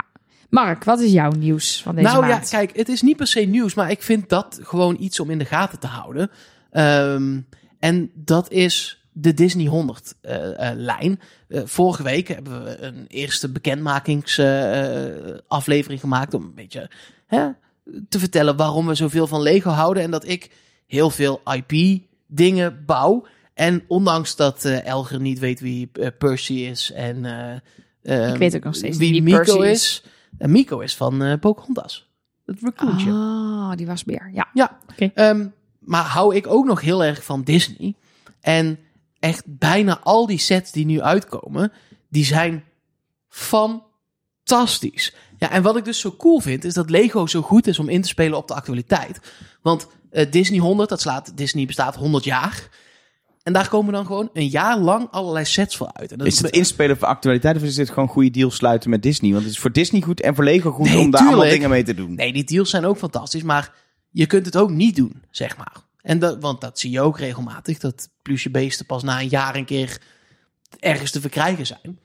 Mark, 0.49 0.84
wat 0.84 1.00
is 1.00 1.12
jouw 1.12 1.31
nieuws 1.31 1.82
van 1.82 1.94
deze 1.94 2.06
nou, 2.06 2.20
maand? 2.20 2.32
Nou 2.32 2.44
ja, 2.44 2.58
kijk, 2.58 2.76
het 2.76 2.88
is 2.88 3.02
niet 3.02 3.16
per 3.16 3.26
se 3.26 3.40
nieuws, 3.40 3.75
maar 3.75 3.90
ik 3.90 4.02
vind 4.02 4.28
dat 4.28 4.58
gewoon 4.62 4.96
iets 5.00 5.20
om 5.20 5.31
in 5.31 5.38
de 5.38 5.44
gaten 5.44 5.78
te 5.78 5.87
houden. 5.87 6.31
Um, 6.72 7.46
en 7.78 8.11
dat 8.14 8.50
is 8.50 8.98
de 9.20 9.35
Disney 9.35 9.67
100 9.67 10.15
uh, 10.23 10.35
uh, 10.35 10.50
lijn. 10.75 11.20
Uh, 11.49 11.61
vorige 11.65 12.03
week 12.03 12.29
hebben 12.29 12.65
we 12.65 12.79
een 12.79 13.06
eerste 13.06 13.49
bekendmakingsaflevering 13.49 16.00
gemaakt 16.00 16.35
om 16.35 16.43
een 16.43 16.55
beetje 16.55 16.91
hè, 17.26 17.49
te 18.09 18.19
vertellen 18.19 18.56
waarom 18.56 18.87
we 18.87 18.94
zoveel 18.94 19.26
van 19.26 19.43
Lego 19.43 19.70
houden 19.70 20.03
en 20.03 20.11
dat 20.11 20.29
ik 20.29 20.50
heel 20.87 21.11
veel 21.11 21.41
IP 21.44 22.03
dingen 22.26 22.82
bouw. 22.87 23.26
En 23.55 23.85
ondanks 23.88 24.37
dat 24.37 24.65
Elger 24.65 25.21
niet 25.21 25.38
weet 25.38 25.61
wie 25.61 25.91
Percy 26.19 26.53
is 26.53 26.93
en 26.93 27.25
ik 28.03 28.37
weet 28.37 28.56
ook 28.56 28.64
nog 28.64 28.75
steeds 28.75 28.99
wie, 28.99 29.11
wie 29.11 29.23
Miko 29.23 29.37
Percy 29.37 29.59
is. 29.59 29.71
is. 29.71 30.05
En 30.38 30.50
Miko 30.50 30.79
is 30.79 30.97
van 30.97 31.38
Pocahontas. 31.41 32.09
Het 32.47 32.61
raccoonje. 32.61 33.11
Ah, 33.11 33.73
die 33.76 33.87
was 33.87 34.05
meer. 34.05 34.31
Ja. 34.32 34.49
Ja. 34.55 34.79
Okay. 34.93 35.12
Um, 35.31 35.55
maar 35.79 36.05
hou 36.05 36.35
ik 36.35 36.47
ook 36.47 36.67
nog 36.67 36.81
heel 36.81 37.05
erg 37.05 37.25
van 37.25 37.43
Disney. 37.43 37.94
En 38.41 38.79
echt 39.20 39.43
bijna 39.47 40.00
al 40.03 40.26
die 40.26 40.38
sets 40.38 40.73
die 40.73 40.87
nu 40.87 41.03
uitkomen, 41.03 41.73
die 42.09 42.25
zijn 42.25 42.65
fantastisch. 43.29 45.15
Ja, 45.38 45.50
en 45.50 45.62
wat 45.62 45.76
ik 45.76 45.85
dus 45.85 46.00
zo 46.00 46.15
cool 46.17 46.41
vind, 46.41 46.65
is 46.65 46.75
dat 46.75 46.91
Lego 46.91 47.26
zo 47.26 47.43
goed 47.43 47.67
is 47.67 47.79
om 47.79 47.88
in 47.88 48.03
te 48.03 48.09
spelen 48.09 48.38
op 48.38 48.49
de 48.49 48.55
actualiteit. 48.55 49.20
Want 49.62 49.87
uh, 50.12 50.31
Disney 50.31 50.59
100, 50.59 50.88
dat 50.88 51.00
slaat, 51.00 51.37
Disney 51.37 51.67
bestaat 51.67 51.97
100 51.97 52.25
jaar. 52.25 52.69
En 53.43 53.53
daar 53.53 53.69
komen 53.69 53.93
dan 53.93 54.06
gewoon 54.06 54.31
een 54.32 54.49
jaar 54.49 54.79
lang 54.79 55.09
allerlei 55.11 55.44
sets 55.44 55.76
voor 55.76 55.91
uit. 55.93 56.12
En 56.12 56.19
dat 56.19 56.26
is 56.26 56.41
het 56.41 56.50
inspelen 56.50 56.99
voor 56.99 57.09
actualiteit 57.09 57.56
of 57.56 57.62
is 57.62 57.75
dit 57.75 57.91
gewoon 57.91 58.09
goede 58.09 58.31
deals 58.31 58.55
sluiten 58.55 58.91
met 58.91 59.03
Disney? 59.03 59.31
Want 59.32 59.43
het 59.43 59.53
is 59.53 59.59
voor 59.59 59.73
Disney 59.73 60.00
goed 60.00 60.21
en 60.21 60.35
voor 60.35 60.44
Lego 60.44 60.71
goed 60.71 60.87
nee, 60.87 60.99
om 60.99 61.11
daar 61.11 61.26
allemaal 61.26 61.49
dingen 61.49 61.71
mee 61.71 61.82
te 61.82 61.94
doen. 61.94 62.14
Nee, 62.14 62.32
die 62.32 62.44
deals 62.44 62.71
zijn 62.71 62.85
ook 62.85 62.99
fantastisch, 62.99 63.43
maar 63.43 63.73
je 64.11 64.26
kunt 64.26 64.47
het 64.47 64.56
ook 64.56 64.71
niet 64.71 64.97
doen, 64.97 65.23
zeg 65.31 65.56
maar. 65.56 65.88
En 66.03 66.19
dat, 66.19 66.41
want 66.41 66.61
dat 66.61 66.79
zie 66.79 66.91
je 66.91 67.00
ook 67.00 67.19
regelmatig, 67.19 67.79
dat 67.79 68.09
plusje 68.23 68.50
beesten 68.50 68.87
pas 68.87 69.03
na 69.03 69.21
een 69.21 69.29
jaar 69.29 69.56
een 69.56 69.65
keer 69.65 70.00
ergens 70.79 71.11
te 71.11 71.21
verkrijgen 71.21 71.67
zijn. 71.67 71.99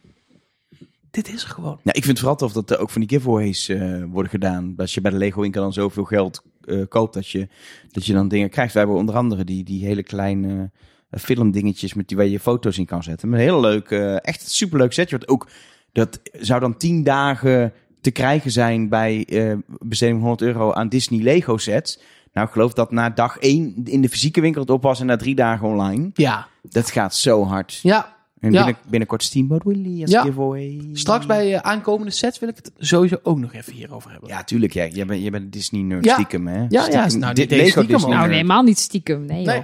Dit 1.12 1.34
is 1.34 1.44
er 1.44 1.50
gewoon. 1.50 1.80
Ik 1.84 1.94
vind 1.94 2.06
het 2.06 2.20
vooral 2.20 2.36
tof 2.36 2.54
dat 2.54 2.72
er 2.72 2.80
ook 2.80 2.90
van 2.90 3.02
die 3.02 3.10
giveaways 3.10 3.70
uh, 3.70 4.04
worden 4.10 4.32
gedaan. 4.32 4.74
Als 4.78 4.94
je 4.94 5.02
bij 5.02 5.12
de 5.12 5.18
Lego 5.18 5.42
winkel 5.42 5.62
dan 5.62 5.74
zoveel 5.74 6.04
geld 6.04 6.44
uh, 6.66 6.86
koopt, 6.90 7.14
dat 7.14 7.30
je, 7.30 7.48
dat 7.92 8.06
je 8.06 8.14
dan 8.14 8.28
dingen 8.28 8.50
krijgt. 8.50 8.74
Wij 8.74 8.82
hebben 8.82 9.00
onder 9.00 9.16
andere 9.16 9.44
die, 9.44 9.64
die 9.64 9.86
hele 9.86 10.04
kleine 10.04 10.48
uh, 10.48 11.20
filmdingetjes 11.20 11.94
met 11.94 12.08
die 12.08 12.18
waar 12.18 12.26
je 12.26 12.40
foto's 12.40 12.78
in 12.78 12.86
kan 12.86 13.04
zetten. 13.04 13.34
Een 13.34 13.40
hele 13.40 13.60
leuk, 13.60 13.90
uh, 13.90 14.26
echt 14.26 14.52
superleuk 14.52 14.94
setje. 14.94 15.18
Wat 15.18 15.28
ook, 15.28 15.50
dat 15.92 16.20
zou 16.32 16.60
dan 16.60 16.78
tien 16.78 17.04
dagen 17.04 17.74
te 18.02 18.12
krijgen 18.12 18.52
zijn 18.52 18.90
bij 18.90 19.26
uh, 19.30 19.58
besteding 19.66 20.20
van 20.20 20.28
100 20.28 20.50
euro 20.50 20.74
aan 20.74 20.90
Disney 20.90 21.22
Lego 21.22 21.58
sets. 21.58 22.00
Nou, 22.34 22.48
ik 22.48 22.54
geloof 22.54 22.74
dat 22.74 22.92
na 22.92 23.10
dag 23.10 23.38
één 23.38 23.76
in 23.84 24.02
de 24.02 24.10
fysieke 24.10 24.42
winkel 24.42 24.62
het 24.62 24.70
op 24.70 24.84
was 24.84 25.00
en 25.00 25.06
na 25.06 25.16
drie 25.16 25.36
dagen 25.36 25.68
online. 25.68 26.10
Ja. 26.14 26.48
Dat 26.62 26.92
gaat 26.92 27.16
zo 27.16 27.46
hard. 27.46 27.80
Ja. 27.84 28.16
En 28.40 28.52
Ja. 28.52 28.64
binnen, 28.66 28.82
binnenkort 28.90 29.24
Steamboat 29.24 29.64
Willie 29.64 30.02
als 30.02 30.12
Ja. 30.12 30.22
giveaway. 30.22 30.90
Straks 30.94 31.26
bij 31.26 31.52
uh, 31.54 31.58
aankomende 31.58 32.12
sets 32.12 32.40
wil 32.40 32.50
ik 32.50 32.56
het 32.56 32.72
sowieso 32.78 33.16
ook 33.24 33.40
nog 33.40 33.54
even 33.54 33.74
hierover 33.74 34.12
hebben. 34.12 34.30
Ja, 34.30 34.44
tuurlijk. 34.44 34.74
Ja. 34.74 34.86
Jij 34.88 35.06
bent, 35.06 35.22
jij 35.22 35.32
bent 35.32 35.44
een 35.44 35.50
Disney-nerd 35.50 36.06
Ja. 36.06 36.14
stiekem, 36.14 36.48
hè? 36.48 36.66
Ja, 36.70 36.88
ja, 36.90 37.08
nou, 37.08 37.34
Di- 37.34 37.42
niet 37.42 37.52
eens 37.52 37.62
Lego 37.62 37.70
stiekem, 37.70 37.88
Disney. 37.88 38.10
Nou, 38.10 38.22
nerd. 38.22 38.32
helemaal 38.32 38.64
niet 38.64 38.80
stiekem. 38.80 39.26
Nee, 39.26 39.46
Nee. 39.46 39.56
joh. 39.56 39.64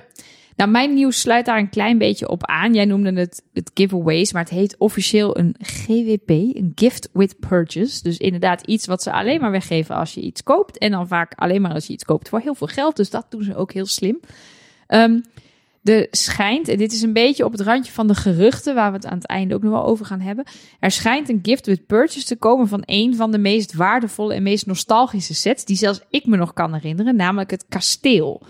Nou, 0.59 0.71
mijn 0.71 0.94
nieuws 0.94 1.19
sluit 1.19 1.45
daar 1.45 1.57
een 1.57 1.69
klein 1.69 1.97
beetje 1.97 2.29
op 2.29 2.45
aan. 2.45 2.73
Jij 2.73 2.85
noemde 2.85 3.13
het, 3.13 3.44
het 3.53 3.71
giveaways, 3.73 4.33
maar 4.33 4.41
het 4.41 4.51
heet 4.51 4.75
officieel 4.77 5.38
een 5.38 5.56
GWP, 5.59 6.29
een 6.29 6.71
Gift 6.75 7.09
with 7.13 7.39
Purchase. 7.39 8.03
Dus 8.03 8.17
inderdaad 8.17 8.67
iets 8.67 8.85
wat 8.85 9.03
ze 9.03 9.11
alleen 9.11 9.41
maar 9.41 9.51
weggeven 9.51 9.95
als 9.95 10.13
je 10.13 10.21
iets 10.21 10.44
koopt. 10.44 10.77
En 10.77 10.91
dan 10.91 11.07
vaak 11.07 11.33
alleen 11.35 11.61
maar 11.61 11.73
als 11.73 11.88
je 11.88 11.94
iets 11.94 12.03
koopt 12.03 12.29
voor 12.29 12.39
heel 12.39 12.56
veel 12.56 12.67
geld. 12.67 12.95
Dus 12.95 13.09
dat 13.09 13.25
doen 13.29 13.44
ze 13.44 13.56
ook 13.56 13.73
heel 13.73 13.85
slim. 13.85 14.19
Ehm 14.88 15.19
er 15.83 16.07
schijnt, 16.11 16.67
en 16.67 16.77
dit 16.77 16.91
is 16.91 17.01
een 17.01 17.13
beetje 17.13 17.45
op 17.45 17.51
het 17.51 17.61
randje 17.61 17.91
van 17.91 18.07
de 18.07 18.15
geruchten, 18.15 18.75
waar 18.75 18.91
we 18.91 18.97
het 18.97 19.06
aan 19.06 19.17
het 19.17 19.27
einde 19.27 19.56
ook 19.56 19.61
nog 19.61 19.71
wel 19.71 19.85
over 19.85 20.06
gaan 20.06 20.19
hebben. 20.19 20.45
Er 20.79 20.91
schijnt 20.91 21.29
een 21.29 21.39
gift 21.41 21.65
with 21.65 21.85
purchase 21.85 22.25
te 22.25 22.35
komen 22.35 22.67
van 22.67 22.83
een 22.85 23.15
van 23.15 23.31
de 23.31 23.38
meest 23.38 23.73
waardevolle 23.73 24.33
en 24.33 24.44
meest 24.44 24.65
nostalgische 24.65 25.33
sets, 25.33 25.65
die 25.65 25.75
zelfs 25.75 26.01
ik 26.09 26.25
me 26.25 26.38
nog 26.38 26.53
kan 26.53 26.73
herinneren, 26.73 27.15
namelijk 27.15 27.51
het 27.51 27.65
kasteel. 27.69 28.41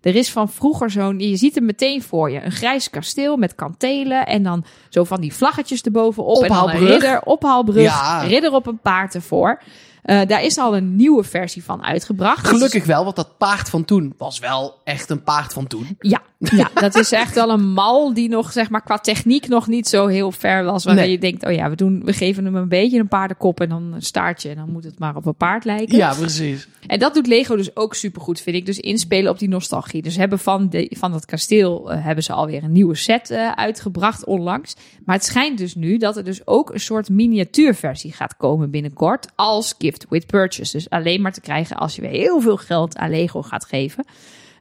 Er 0.00 0.14
is 0.16 0.30
van 0.30 0.48
vroeger 0.48 0.90
zo'n, 0.90 1.18
je 1.18 1.36
ziet 1.36 1.54
hem 1.54 1.64
meteen 1.64 2.02
voor 2.02 2.30
je, 2.30 2.42
een 2.44 2.52
grijs 2.52 2.90
kasteel 2.90 3.36
met 3.36 3.54
kantelen 3.54 4.26
en 4.26 4.42
dan 4.42 4.64
zo 4.88 5.04
van 5.04 5.20
die 5.20 5.34
vlaggetjes 5.34 5.80
erbovenop. 5.82 6.42
En 6.42 6.48
dan 6.48 6.56
een 6.58 6.62
Ophaalbrug. 6.64 6.88
ridder, 6.90 7.22
ophaalbrug, 7.22 7.82
Ja. 7.82 8.20
ridder 8.22 8.52
op 8.52 8.66
een 8.66 8.78
paard 8.78 9.14
ervoor. 9.14 9.62
Eh, 10.02 10.20
daar 10.26 10.42
is 10.42 10.58
al 10.58 10.76
een 10.76 10.96
nieuwe 10.96 11.24
versie 11.24 11.64
van 11.64 11.84
uitgebracht. 11.84 12.46
Gelukkig 12.46 12.84
wel, 12.84 13.04
want 13.04 13.16
dat 13.16 13.36
paard 13.38 13.70
van 13.70 13.84
toen 13.84 14.14
was 14.18 14.38
wel 14.38 14.74
echt 14.84 15.10
een 15.10 15.22
paard 15.22 15.52
van 15.52 15.66
toen. 15.66 15.96
Ja, 16.00 16.22
ja, 16.38 16.70
dat 16.74 16.94
is 16.94 17.12
echt 17.12 17.34
wel 17.34 17.50
een 17.50 17.72
mal 17.72 18.14
die 18.14 18.28
nog, 18.28 18.52
zeg 18.52 18.70
maar, 18.70 18.82
qua 18.82 18.98
techniek 18.98 19.48
nog 19.48 19.66
niet 19.66 19.88
zo 19.88 20.06
heel 20.06 20.32
ver 20.32 20.64
was. 20.64 20.84
Nee. 20.84 21.10
je 21.10 21.18
denkt, 21.18 21.46
oh 21.46 21.52
ja, 21.52 21.70
we, 21.70 21.76
doen, 21.76 22.04
we 22.04 22.12
geven 22.12 22.44
hem 22.44 22.54
een 22.54 22.68
beetje 22.68 22.98
een 22.98 23.08
paardenkop 23.08 23.60
en 23.60 23.68
dan 23.68 23.92
een 23.92 24.02
staartje. 24.02 24.48
En 24.48 24.56
dan 24.56 24.70
moet 24.70 24.84
het 24.84 24.98
maar 24.98 25.16
op 25.16 25.26
een 25.26 25.34
paard 25.34 25.64
lijken. 25.64 25.96
Ja, 25.96 26.14
precies. 26.14 26.68
En 26.86 26.98
dat 26.98 27.14
doet 27.14 27.26
Lego 27.26 27.56
dus 27.56 27.76
ook 27.76 27.94
supergoed, 27.94 28.40
vind 28.40 28.56
ik. 28.56 28.66
Dus 28.66 28.78
inspelen 28.78 29.30
op 29.30 29.38
die 29.38 29.48
nostalgie. 29.48 30.02
Dus 30.02 30.16
hebben 30.16 30.38
van, 30.38 30.68
de, 30.68 30.90
van 30.96 31.12
dat 31.12 31.24
kasteel 31.24 31.92
eh, 31.92 32.04
hebben 32.04 32.24
ze 32.24 32.32
alweer 32.32 32.64
een 32.64 32.72
nieuwe 32.72 32.94
set 32.94 33.30
eh, 33.30 33.52
uitgebracht 33.52 34.24
onlangs. 34.24 34.74
Maar 35.04 35.16
het 35.16 35.24
schijnt 35.24 35.58
dus 35.58 35.74
nu 35.74 35.96
dat 35.96 36.16
er 36.16 36.24
dus 36.24 36.46
ook 36.46 36.70
een 36.70 36.80
soort 36.80 37.08
miniatuurversie 37.08 38.12
gaat 38.12 38.36
komen 38.36 38.70
binnenkort. 38.70 39.28
Als 39.34 39.74
gift 39.78 40.06
with 40.08 40.26
purchase. 40.26 40.72
Dus 40.72 40.90
alleen 40.90 41.20
maar 41.20 41.32
te 41.32 41.40
krijgen 41.40 41.76
als 41.76 41.96
je 41.96 42.02
weer 42.02 42.10
heel 42.10 42.40
veel 42.40 42.56
geld 42.56 42.96
aan 42.96 43.10
Lego 43.10 43.42
gaat 43.42 43.64
geven. 43.64 44.04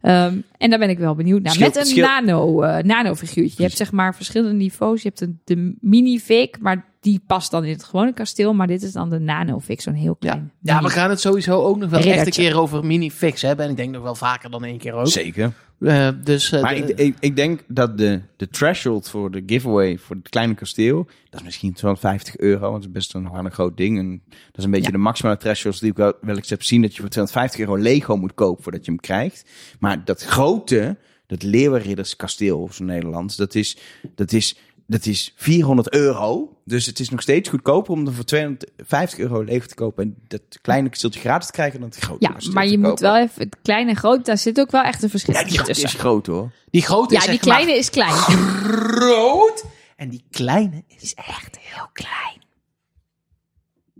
Ehm, 0.02 0.38
en 0.58 0.70
daar 0.70 0.80
ben 0.80 0.90
ik 0.90 0.98
wel 0.98 1.16
benieuwd 1.16 1.42
naar. 1.42 1.60
Met 1.60 1.76
een 1.76 2.00
nano, 2.00 2.62
eh 2.62 2.84
nano 2.84 3.16
figuurtje. 3.16 3.56
Je 3.58 3.64
hebt 3.64 3.78
zeg 3.78 3.92
maar 3.92 4.16
verschillende 4.16 4.56
niveaus. 4.56 5.02
Je 5.02 5.08
hebt 5.08 5.22
een, 5.22 5.40
de 5.44 5.76
mini-fig, 5.82 6.50
maar 6.60 6.86
die 7.00 7.22
past 7.28 7.52
dan 7.52 7.64
in 7.64 7.72
het 7.72 7.84
gewone 7.84 8.14
kasteel. 8.14 8.54
Maar 8.54 8.68
dit 8.68 8.84
is 8.84 8.92
dan 8.92 9.10
de 9.10 9.20
nano-fig, 9.20 9.82
zo'n 9.82 9.94
heel 9.94 10.16
klein. 10.16 10.52
ja, 10.62 10.82
we 10.82 10.90
gaan 10.90 11.10
het 11.10 11.20
sowieso 11.20 11.64
ook 11.64 11.78
nog 11.78 11.90
wel 11.90 12.00
echt 12.00 12.26
een 12.26 12.32
keer 12.32 12.60
over 12.60 12.86
mini-fix 12.86 13.42
hebben. 13.42 13.66
En 13.66 13.72
ik 13.72 13.78
denk 13.78 13.92
nog 13.92 14.04
wel 14.04 14.16
vaker 14.16 14.50
dan 14.50 14.64
één 14.64 14.78
keer 14.78 14.94
ook. 14.94 15.08
Zeker. 15.08 15.54
Eh, 15.80 16.10
dus, 16.24 16.52
eh, 16.52 16.62
Maar 16.62 16.76
de- 16.76 16.82
ik, 16.94 17.00
ik, 17.00 17.16
ik 17.20 17.36
denk 17.36 17.64
dat 17.68 17.98
de, 17.98 18.22
de 18.38 18.48
threshold 18.50 19.10
voor 19.10 19.32
de 19.32 19.44
giveaway 19.46 19.98
voor 19.98 20.16
het 20.16 20.30
kleine 20.30 20.54
kasteel, 20.56 21.08
dat 21.30 21.40
is 21.40 21.46
misschien 21.46 21.74
250 21.74 22.38
euro, 22.38 22.62
want 22.62 22.76
het 22.76 22.86
is 22.86 22.92
best 22.92 23.14
een, 23.14 23.26
een 23.34 23.52
groot 23.52 23.78
ding. 23.78 23.98
En 23.98 24.22
dat 24.30 24.58
is 24.58 24.64
een 24.64 24.72
beetje 24.72 24.86
Ja. 24.86 24.92
de 24.92 24.98
maximale 24.98 25.38
threshold 25.38 25.80
die 25.80 25.90
ik 25.92 25.98
wel, 25.98 26.14
wel 26.22 26.36
eens 26.36 26.50
heb 26.50 26.64
zien, 26.64 26.82
dat 26.82 26.96
je 26.96 27.02
voor 27.02 27.10
250 27.10 27.60
euro 27.60 27.76
Lego 27.82 28.16
moet 28.18 28.34
kopen 28.34 28.64
voordat 28.64 28.86
je 28.86 28.92
hem 28.92 29.00
krijgt. 29.00 29.50
Maar 29.80 30.06
dat 30.06 30.24
grote, 30.24 30.98
dat 31.28 31.44
Leeuwenridderskasteel 31.44 32.60
of 32.62 32.74
zo 32.74 32.84
Nederlands, 32.84 33.36
dat 33.36 33.56
is, 33.56 33.78
dat 34.16 34.32
is 34.32 34.56
dat 34.88 35.06
is 35.06 35.34
400 35.36 35.94
euro. 35.94 36.58
Dus 36.66 36.86
het 36.86 37.00
is 37.00 37.10
nog 37.10 37.22
steeds 37.22 37.50
goedkoper 37.50 37.92
om 37.94 38.08
er 38.08 38.14
voor 38.14 38.24
250 38.24 39.20
euro 39.20 39.44
Lego 39.44 39.66
te 39.66 39.76
kopen. 39.76 40.04
En 40.04 40.16
dat 40.28 40.42
kleine 40.62 40.90
kasteeltje 40.90 41.20
gratis 41.20 41.46
te 41.48 41.54
krijgen 41.54 41.80
dan 41.80 41.90
het 41.90 41.98
grote 41.98 42.28
Ja, 42.44 42.52
maar 42.54 42.68
je 42.68 42.78
moet 42.78 42.88
kopen. 42.88 43.04
wel 43.04 43.18
even... 43.18 43.42
Het 43.44 43.58
kleine 43.62 43.90
en 43.90 43.96
groot, 43.96 44.26
daar 44.26 44.38
zit 44.38 44.60
ook 44.60 44.72
wel 44.72 44.84
echt 44.84 45.04
een 45.04 45.10
verschil 45.10 45.34
Ja, 45.34 45.44
die 45.44 45.52
grote 45.54 45.68
tussen. 45.72 45.86
is 45.90 45.94
groot 45.94 46.26
hoor. 46.28 46.52
Die 46.70 46.82
grote 46.82 47.14
Ja, 47.14 47.20
is 47.20 47.26
die 47.28 47.40
kleine 47.40 47.72
is 47.78 47.90
klein. 47.90 48.12
groot. 48.12 49.66
En 49.96 50.10
die 50.10 50.24
kleine 50.32 50.84
is 51.00 51.14
Echt 51.14 51.58
heel 51.62 51.88
klein. 51.94 52.46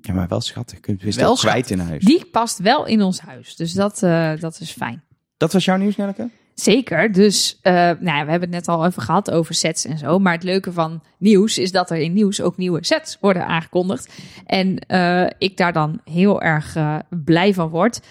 Ja, 0.02 0.14
maar 0.14 0.28
wel 0.28 0.42
schattig. 0.42 0.80
Kun 0.80 0.98
je 1.00 1.06
het 1.06 1.16
Wel 1.16 1.26
wel 1.26 1.36
kwijt 1.36 1.70
in 1.70 1.80
huis. 1.80 2.04
Die 2.04 2.26
past 2.26 2.58
wel 2.60 2.86
in 2.86 3.02
ons 3.02 3.20
huis. 3.20 3.56
Dus 3.56 3.74
dat, 3.74 4.04
eh, 4.04 4.32
dat 4.40 4.60
is 4.60 4.72
fijn. 4.72 5.04
Dat 5.38 5.54
was 5.54 5.66
jouw 5.66 5.78
nieuws, 5.78 5.96
Nelleke? 5.96 6.30
Zeker. 6.60 7.12
Dus 7.12 7.60
eh, 7.62 7.74
nou 7.74 7.98
ja, 8.00 8.26
we 8.26 8.32
hebben 8.32 8.42
het 8.42 8.50
net 8.50 8.68
al 8.68 8.86
even 8.86 9.02
gehad 9.02 9.32
over 9.32 9.54
sets 9.54 9.86
en 9.86 9.98
zo. 9.98 10.20
Maar 10.20 10.34
het 10.34 10.44
leuke 10.44 10.72
van 10.72 11.02
nieuws 11.18 11.58
is 11.58 11.72
dat 11.72 11.92
er 11.92 11.98
in 11.98 12.14
nieuws 12.14 12.42
ook 12.42 12.58
nieuwe 12.58 12.86
sets 12.86 13.18
worden 13.22 13.46
aangekondigd. 13.48 14.14
En 14.46 14.80
eh, 14.80 15.26
ik 15.38 15.58
daar 15.58 15.74
dan 15.74 16.00
heel 16.04 16.42
erg 16.42 16.76
eh, 16.76 16.96
blij 17.10 17.54
van 17.54 17.70
word. 17.70 18.02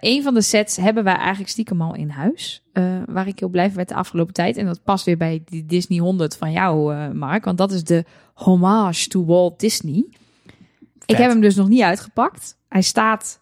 Een 0.00 0.22
van 0.22 0.34
de 0.34 0.42
sets 0.42 0.76
hebben 0.76 1.04
wij 1.04 1.16
eigenlijk 1.16 1.50
stiekem 1.50 1.82
al 1.82 1.94
in 1.94 2.08
huis. 2.08 2.62
waar 3.06 3.26
ik 3.26 3.38
heel 3.38 3.48
blij 3.48 3.66
van 3.66 3.76
werd 3.76 3.88
de 3.88 3.94
afgelopen 3.94 4.34
tijd. 4.34 4.56
En 4.56 4.66
dat 4.66 4.84
past 4.84 5.04
weer 5.04 5.16
bij 5.16 5.42
die 5.44 5.66
Disney 5.66 5.98
100 5.98 6.36
van 6.36 6.52
jou, 6.52 6.94
Mark. 7.14 7.44
Want 7.44 7.58
dat 7.58 7.72
is 7.72 7.84
de 7.84 8.04
homage 8.34 9.08
to 9.08 9.24
Walt 9.24 9.60
Disney. 9.60 10.04
Ik 11.06 11.16
heb 11.16 11.30
hem 11.30 11.40
dus 11.40 11.54
nog 11.54 11.68
niet 11.68 11.82
uitgepakt. 11.82 12.56
Hij 12.68 12.82
staat 12.82 13.40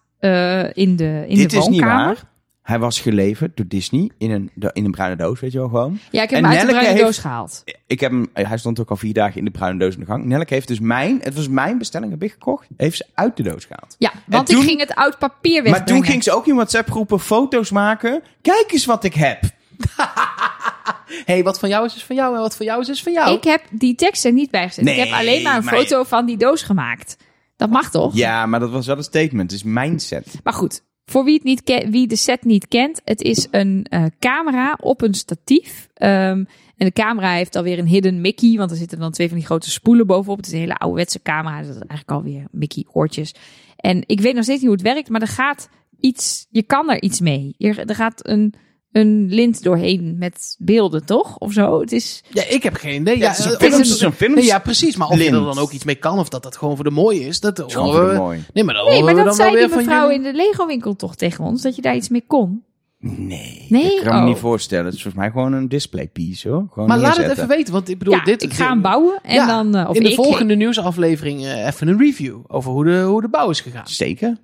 in 0.73 0.95
de, 0.95 1.25
in 1.27 1.35
Dit 1.35 1.49
de 1.49 1.57
is 1.57 1.67
niet 1.67 1.79
woonkamer. 1.79 2.05
waar. 2.05 2.31
Hij 2.63 2.79
was 2.79 2.99
geleverd 2.99 3.57
door 3.57 3.67
Disney 3.67 4.09
in 4.17 4.31
een, 4.31 4.51
in 4.73 4.85
een 4.85 4.91
bruine 4.91 5.15
doos, 5.15 5.39
weet 5.39 5.51
je 5.51 5.57
wel 5.57 5.67
gewoon. 5.67 5.99
Ja, 6.11 6.21
ik 6.23 6.29
heb 6.29 6.39
En 6.39 6.45
hem 6.45 6.53
uit 6.57 6.61
de 6.61 6.67
bruine 6.67 6.91
heeft- 6.91 7.03
doos 7.03 7.17
gehaald. 7.17 7.63
Ik 7.87 7.99
heb 7.99 8.11
hem, 8.11 8.29
hij 8.33 8.57
stond 8.57 8.79
ook 8.79 8.89
al 8.89 8.95
vier 8.95 9.13
dagen 9.13 9.37
in 9.37 9.45
de 9.45 9.51
bruine 9.51 9.79
doos 9.79 9.93
in 9.93 9.99
de 9.99 10.05
gang. 10.05 10.25
Nelleke 10.25 10.53
heeft 10.53 10.67
dus 10.67 10.79
mijn, 10.79 11.19
het 11.21 11.33
was 11.35 11.47
mijn 11.47 11.77
bestelling, 11.77 12.11
heb 12.11 12.23
ik 12.23 12.31
gekocht, 12.31 12.67
heeft 12.77 12.97
ze 12.97 13.05
uit 13.13 13.37
de 13.37 13.43
doos 13.43 13.65
gehaald. 13.65 13.95
Ja, 13.97 14.11
want 14.25 14.47
toen- 14.47 14.57
ik 14.61 14.63
ging 14.67 14.79
het 14.79 14.95
oud 14.95 15.17
papier 15.19 15.51
wegbrengen. 15.63 15.77
Maar 15.79 15.85
toen 15.87 16.03
ging 16.05 16.23
ze 16.23 16.31
ook 16.31 16.47
in 16.47 16.55
WhatsApp 16.55 16.89
groepen 16.91 17.19
foto's 17.19 17.71
maken. 17.71 18.23
Kijk 18.41 18.65
eens 18.71 18.85
wat 18.85 19.03
ik 19.03 19.13
heb. 19.13 19.39
hey, 21.25 21.43
wat 21.43 21.59
van 21.59 21.69
jou 21.69 21.85
is, 21.85 21.95
is 21.95 22.03
van 22.05 22.15
jou. 22.15 22.35
En 22.35 22.41
wat 22.41 22.55
van 22.55 22.65
jou 22.65 22.81
is, 22.81 22.89
is 22.89 23.03
van 23.03 23.13
jou. 23.13 23.35
Ik 23.35 23.43
heb 23.43 23.61
die 23.71 23.95
tekst 23.95 24.25
er 24.25 24.33
niet 24.33 24.51
bij 24.51 24.67
gezet. 24.67 24.87
ik 24.87 24.95
heb 24.95 25.11
alleen 25.11 25.43
maar 25.43 25.57
een 25.57 25.63
maar- 25.63 25.73
foto 25.73 26.03
van 26.03 26.25
die 26.25 26.37
doos 26.37 26.61
gemaakt. 26.63 27.17
Dat 27.55 27.69
mag 27.69 27.89
toch? 27.91 28.15
Ja, 28.15 28.45
maar 28.45 28.59
dat 28.59 28.69
was 28.71 28.85
wel 28.87 28.97
een 28.97 29.03
statement. 29.03 29.51
Het 29.51 29.59
is 29.59 29.63
mijn 29.65 29.99
set. 29.99 30.25
Maar 30.43 30.53
goed, 30.53 30.83
voor 31.05 31.23
wie, 31.23 31.33
het 31.33 31.43
niet 31.43 31.85
wie 31.89 32.07
de 32.07 32.15
set 32.15 32.43
niet 32.43 32.67
kent, 32.67 33.01
het 33.05 33.21
is 33.21 33.47
een 33.51 33.85
eh, 33.89 34.05
camera 34.19 34.77
op 34.81 35.01
een 35.01 35.13
statief. 35.13 35.89
Ehm, 35.93 36.43
en 36.77 36.85
de 36.85 36.91
camera 36.91 37.33
heeft 37.33 37.55
alweer 37.55 37.79
een 37.79 37.87
hidden 37.87 38.21
Mickey, 38.21 38.57
want 38.57 38.71
er 38.71 38.77
zitten 38.77 38.99
dan 38.99 39.11
twee 39.11 39.27
van 39.27 39.37
die 39.37 39.45
grote 39.45 39.69
spoelen 39.69 40.07
bovenop. 40.07 40.37
Het 40.37 40.45
is 40.45 40.53
een 40.53 40.59
hele 40.59 40.77
ouderwetse 40.77 41.21
camera, 41.21 41.57
dat 41.57 41.69
is 41.69 41.75
eigenlijk 41.75 42.11
alweer 42.11 42.45
Mickey 42.51 42.85
oortjes. 42.91 43.35
En 43.75 44.03
ik 44.05 44.19
weet 44.19 44.35
nog 44.35 44.43
steeds 44.43 44.61
niet 44.61 44.69
hoe 44.69 44.79
het 44.79 44.93
werkt, 44.93 45.09
maar 45.09 45.21
er 45.21 45.27
gaat 45.27 45.69
iets, 45.99 46.47
je 46.49 46.63
kan 46.63 46.89
er 46.89 47.01
iets 47.01 47.19
mee. 47.19 47.55
Er, 47.57 47.79
er 47.79 47.95
gaat 47.95 48.27
een, 48.27 48.53
een 48.93 49.27
lint 49.29 49.63
doorheen 49.63 50.15
met 50.19 50.55
beelden, 50.59 51.05
toch? 51.05 51.37
Of 51.37 51.53
zo. 51.53 51.79
Het 51.79 51.91
is, 51.91 52.23
Ja, 52.29 52.43
ik 52.49 52.63
heb 52.63 52.75
geen 52.75 53.01
idee. 53.01 53.17
Ja, 53.17 53.29
het 53.29 53.37
is 53.39 53.45
een 53.45 53.51
eh, 53.57 53.79
is 53.79 54.01
een 54.01 54.13
Nee, 54.33 54.43
ja, 54.45 54.59
precies. 54.59 54.95
Maar 54.95 55.07
of 55.07 55.17
je 55.17 55.25
er 55.25 55.31
dan 55.31 55.57
ook 55.57 55.71
iets 55.71 55.83
mee 55.83 55.95
kan, 55.95 56.19
of 56.19 56.29
dat 56.29 56.43
dat 56.43 56.57
gewoon 56.57 56.75
voor 56.75 56.83
de 56.83 56.91
mooie 56.91 57.19
is, 57.19 57.39
dat 57.39 57.65
is 57.67 57.73
gewoon 57.73 57.87
horen 57.87 57.99
voor 58.01 58.09
de 58.09 58.15
we- 58.15 58.21
mooi. 58.23 58.43
Nee, 58.53 58.63
maar, 58.63 58.73
dan 58.75 58.85
nee, 58.85 59.03
maar 59.03 59.09
we 59.09 59.15
dat 59.15 59.25
dan 59.25 59.35
zei 59.35 59.49
die 59.49 59.59
weer 59.59 59.69
van 59.69 59.77
mevrouw 59.77 60.09
in 60.09 60.23
de 60.23 60.33
Lego 60.33 60.65
winkel 60.65 60.95
toch 60.95 61.15
tegen 61.15 61.43
ons, 61.43 61.61
dat 61.61 61.75
je 61.75 61.81
daar 61.81 61.95
iets 61.95 62.09
mee 62.09 62.23
kon. 62.27 62.63
Nee, 63.05 63.65
Nee? 63.69 63.83
dat 63.95 64.03
kan 64.03 64.13
me 64.15 64.21
Oh. 64.21 64.27
niet 64.27 64.37
voorstellen. 64.37 64.85
Het 64.85 64.93
is 64.93 65.01
volgens 65.01 65.23
mij 65.23 65.31
gewoon 65.31 65.53
een 65.53 65.67
display 65.67 66.07
piece 66.07 66.49
hoor. 66.49 66.67
Gewoon 66.71 66.87
Maar 66.87 66.97
laat 66.99 67.17
het 67.17 67.31
even 67.31 67.47
weten, 67.47 67.73
want 67.73 67.89
ik 67.89 67.97
bedoel, 67.97 68.13
ja, 68.13 68.23
dit... 68.23 68.43
ik 68.43 68.53
ga 68.53 68.69
hem 68.69 68.81
bouwen 68.81 69.19
en 69.23 69.33
Ja, 69.35 69.45
dan... 69.47 69.75
eh, 69.75 69.89
of 69.89 69.95
in 69.95 70.03
de 70.03 70.09
ik, 70.09 70.15
volgende 70.15 70.55
nieuwsaflevering 70.55 71.45
eh, 71.45 71.65
even 71.65 71.87
een 71.87 71.97
review 71.99 72.37
over 72.47 72.71
hoe 72.71 72.83
de, 72.85 73.01
hoe 73.01 73.21
de 73.21 73.27
bouw 73.29 73.49
is 73.49 73.61
gegaan. 73.61 73.87
Zeker. 73.87 74.37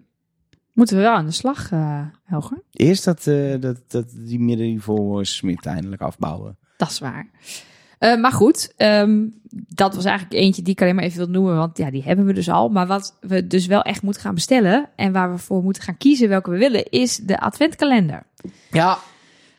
Moeten 0.80 0.98
we 0.98 1.04
wel 1.04 1.14
aan 1.14 1.26
de 1.26 1.32
slag, 1.32 1.72
eh 1.72 2.02
Helger? 2.24 2.62
Eerst 2.72 3.06
dat, 3.06 3.28
eh, 3.28 3.60
dat, 3.60 3.78
dat 3.88 4.06
die 4.16 4.40
middenniveau 4.40 5.26
Smit 5.26 5.66
eindelijk 5.66 6.02
afbouwen. 6.02 6.58
Dat 6.78 6.90
is 6.90 7.00
waar. 7.00 7.30
Eh, 7.98 8.16
maar 8.16 8.32
goed, 8.32 8.74
ehm, 8.78 9.28
dat 9.52 9.96
was 9.96 10.06
eigenlijk 10.06 10.42
eentje 10.42 10.62
die 10.62 10.74
ik 10.74 10.82
alleen 10.82 10.96
maar 10.96 11.04
even 11.04 11.18
wil 11.18 11.28
noemen. 11.28 11.56
Want 11.56 11.78
ja, 11.78 11.92
die 11.92 12.04
hebben 12.04 12.26
we 12.26 12.34
dus 12.34 12.50
al. 12.50 12.70
Maar 12.70 12.88
wat 12.88 13.18
we 13.22 13.48
dus 13.48 13.66
wel 13.66 13.82
echt 13.82 14.02
moeten 14.02 14.22
gaan 14.22 14.34
bestellen... 14.34 14.90
en 14.96 15.12
waar 15.12 15.32
we 15.32 15.38
voor 15.38 15.64
moeten 15.64 15.84
gaan 15.84 15.98
kiezen 15.98 16.30
welke 16.30 16.50
we 16.50 16.58
willen... 16.58 16.90
is 16.90 17.18
de 17.18 17.40
adventkalender. 17.40 18.26
Ja, 18.72 18.98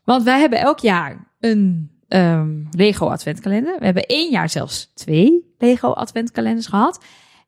Want 0.05 0.23
wij 0.23 0.41
hebben 0.41 0.59
elk 0.59 0.79
jaar 0.79 1.33
een 1.41 1.91
ehm, 2.09 2.65
Lego 2.71 3.07
adventkalender. 3.07 3.79
We 3.79 3.85
hebben 3.85 4.07
één 4.07 4.31
jaar 4.31 4.49
zelfs 4.49 4.91
twee 4.95 5.55
Lego 5.59 5.91
adventkalenders 5.91 6.67
gehad. 6.67 7.05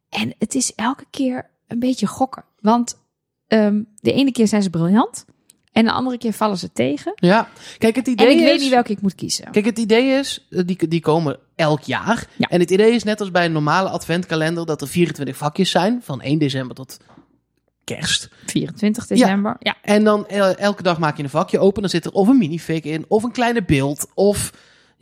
En 0.08 0.34
het 0.38 0.54
is 0.54 0.74
elke 0.74 1.04
keer 1.10 1.50
een 1.66 1.78
beetje 1.78 2.06
gokken. 2.06 2.44
Want 2.60 3.00
ehm, 3.52 3.82
de 4.00 4.12
ene 4.12 4.32
keer 4.32 4.46
zijn 4.48 4.62
ze 4.62 4.70
briljant... 4.70 5.24
en 5.72 5.84
de 5.84 5.92
andere 5.92 6.18
keer 6.18 6.32
vallen 6.32 6.58
ze 6.58 6.72
tegen. 6.72 7.12
ja. 7.16 7.48
Kijk, 7.78 7.96
het 7.96 8.06
idee 8.06 8.26
En 8.26 8.32
ik 8.32 8.38
is... 8.38 8.44
weet 8.44 8.60
niet 8.60 8.70
welke 8.70 8.92
ik 8.92 9.00
moet 9.02 9.14
kiezen. 9.14 9.50
Kijk, 9.50 9.64
het 9.64 9.78
idee 9.78 10.18
is, 10.18 10.46
eh, 10.50 10.62
die, 10.66 10.88
die 10.88 11.00
komen 11.00 11.38
elk 11.56 11.80
jaar. 11.80 12.26
Ja. 12.36 12.48
En 12.48 12.60
het 12.60 12.70
idee 12.70 12.92
is 12.92 13.02
net 13.02 13.20
als 13.20 13.30
bij 13.30 13.44
een 13.44 13.52
normale 13.52 13.88
adventkalender 13.88 14.66
dat 14.66 14.80
er 14.80 14.88
24 14.88 15.36
vakjes 15.36 15.70
zijn, 15.70 16.00
van 16.02 16.20
1 16.20 16.38
december 16.38 16.76
tot 16.76 16.96
kerst. 17.84 18.28
24 18.46 19.06
december. 19.06 19.56
Ja. 19.58 19.76
En 19.82 20.04
dan 20.04 20.26
el- 20.26 20.54
elke 20.54 20.82
dag 20.82 20.98
maak 20.98 21.16
je 21.16 21.22
een 21.22 21.28
vakje 21.30 21.58
open, 21.58 21.80
dan 21.80 21.90
zit 21.90 22.04
er 22.04 22.12
of 22.12 22.28
een 22.28 22.38
minifig 22.38 22.82
in, 22.82 23.04
of 23.08 23.22
een 23.22 23.32
kleine 23.32 23.64
beeld, 23.64 24.06
of... 24.14 24.52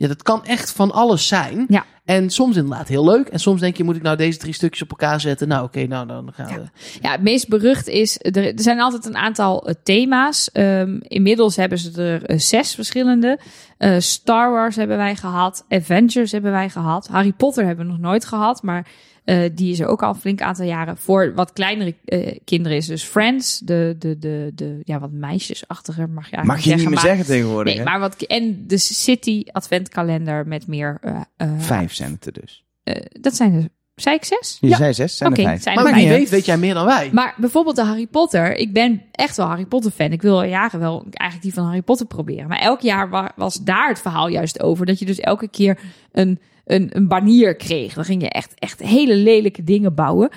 Ja, 0.01 0.07
dat 0.07 0.23
kan 0.23 0.45
echt 0.45 0.71
van 0.71 0.91
alles 0.91 1.27
zijn. 1.27 1.65
Ja. 1.67 1.85
En 2.05 2.29
soms 2.29 2.55
inderdaad 2.55 2.87
heel 2.87 3.05
leuk. 3.05 3.27
En 3.27 3.39
soms 3.39 3.61
denk 3.61 3.77
je, 3.77 3.83
moet 3.83 3.95
ik 3.95 4.01
nou 4.01 4.17
deze 4.17 4.37
drie 4.37 4.53
stukjes 4.53 4.81
op 4.81 4.89
elkaar 4.89 5.19
zetten? 5.19 5.47
Nou, 5.47 5.63
oké, 5.63 5.87
nou 5.87 6.07
dan 6.07 6.31
gaan 6.33 6.47
we... 6.47 6.63
Ja, 7.01 7.11
het 7.11 7.21
meest 7.21 7.47
berucht 7.47 7.87
is, 7.87 8.17
er, 8.21 8.37
er 8.37 8.61
zijn 8.61 8.79
altijd 8.79 9.05
een 9.05 9.17
aantal 9.17 9.67
eh, 9.67 9.75
thema's. 9.83 10.51
Ehm, 10.51 10.97
inmiddels 11.01 11.55
hebben 11.55 11.77
ze 11.77 12.01
er 12.01 12.25
eh, 12.25 12.39
zes 12.39 12.75
verschillende. 12.75 13.39
Eh, 13.77 13.95
Star 13.99 14.51
Wars 14.51 14.75
hebben 14.75 14.97
wij 14.97 15.15
gehad, 15.15 15.65
Avengers 15.69 16.31
hebben 16.31 16.51
wij 16.51 16.69
gehad, 16.69 17.07
Harry 17.07 17.33
Potter 17.33 17.65
hebben 17.65 17.85
we 17.85 17.91
nog 17.91 18.01
nooit 18.01 18.25
gehad, 18.25 18.63
maar 18.63 18.87
eh, 19.23 19.49
die 19.53 19.71
is 19.71 19.79
er 19.79 19.87
ook 19.87 20.03
al 20.03 20.09
een 20.09 20.19
flink 20.19 20.41
aantal 20.41 20.65
jaren. 20.65 20.97
Voor 20.97 21.33
wat 21.35 21.53
kleinere 21.53 21.95
eh, 22.05 22.37
kinderen 22.45 22.77
is 22.77 22.85
dus 22.85 23.03
Friends, 23.03 23.59
de, 23.59 23.95
de, 23.99 24.17
de, 24.19 24.51
de 24.55 24.79
ja, 24.83 24.99
wat 24.99 25.11
meisjesachtiger 25.11 26.09
mag 26.09 26.29
je 26.29 26.35
eigenlijk 26.35 26.47
Mag 26.47 26.59
je 26.59 26.69
niet 26.69 26.79
zeggen. 26.79 26.89
meer 26.89 26.93
maar, 27.03 27.15
zeggen 27.17 27.25
tegenwoordig. 27.35 27.73
Nee, 27.75 27.83
hè? 27.83 27.89
maar 27.89 27.99
wat, 27.99 28.21
en 28.21 28.63
de 28.67 28.77
City 28.77 29.43
adventkalender 29.51 30.47
met 30.47 30.67
meer, 30.67 30.97
eh, 31.01 31.21
eh, 31.37 31.49
Vijf 31.57 31.93
zijn 31.93 32.11
het 32.11 32.25
er 32.25 32.33
dus. 32.41 32.63
eh, 32.83 32.95
dat 33.21 33.35
zijn 33.35 33.53
er, 33.53 33.67
zei 33.95 34.15
ik 34.15 34.25
zes? 34.25 34.57
Je 34.61 34.67
Ja. 34.67 34.77
zei 34.77 34.93
zes, 34.93 35.17
zijn 35.17 35.31
Oké, 35.31 35.41
er 35.41 35.47
vijf. 35.47 35.61
zijn 35.61 35.75
Maar 35.75 35.93
wie 35.93 36.07
weet, 36.09 36.29
weet 36.29 36.45
jij 36.45 36.57
meer 36.57 36.73
dan 36.73 36.85
wij. 36.85 37.09
Maar 37.13 37.33
bijvoorbeeld 37.37 37.75
de 37.75 37.83
Harry 37.83 38.07
Potter. 38.07 38.55
Ik 38.55 38.73
ben 38.73 39.01
echt 39.11 39.37
wel 39.37 39.45
Harry 39.47 39.65
Potter 39.65 39.91
fan. 39.91 40.11
Ik 40.11 40.21
wil 40.21 40.35
al 40.35 40.43
jaren 40.43 40.79
wel 40.79 41.05
eigenlijk 41.11 41.41
die 41.41 41.53
van 41.53 41.65
Harry 41.65 41.81
Potter 41.81 42.05
proberen. 42.05 42.47
Maar 42.47 42.59
elk 42.59 42.81
jaar 42.81 43.09
wa- 43.09 43.31
was 43.35 43.63
daar 43.63 43.87
het 43.89 44.01
verhaal 44.01 44.27
juist 44.27 44.61
over. 44.61 44.85
Dat 44.85 44.99
je 44.99 45.05
dus 45.05 45.19
elke 45.19 45.47
keer 45.47 45.79
een, 46.11 46.39
een, 46.65 46.89
een 46.93 47.07
banier 47.07 47.55
kreeg. 47.55 47.93
Dan 47.93 48.05
ging 48.05 48.21
je 48.21 48.29
echt, 48.29 48.53
echt 48.55 48.79
hele 48.79 49.15
lelijke 49.15 49.63
dingen 49.63 49.95
bouwen. 49.95 50.29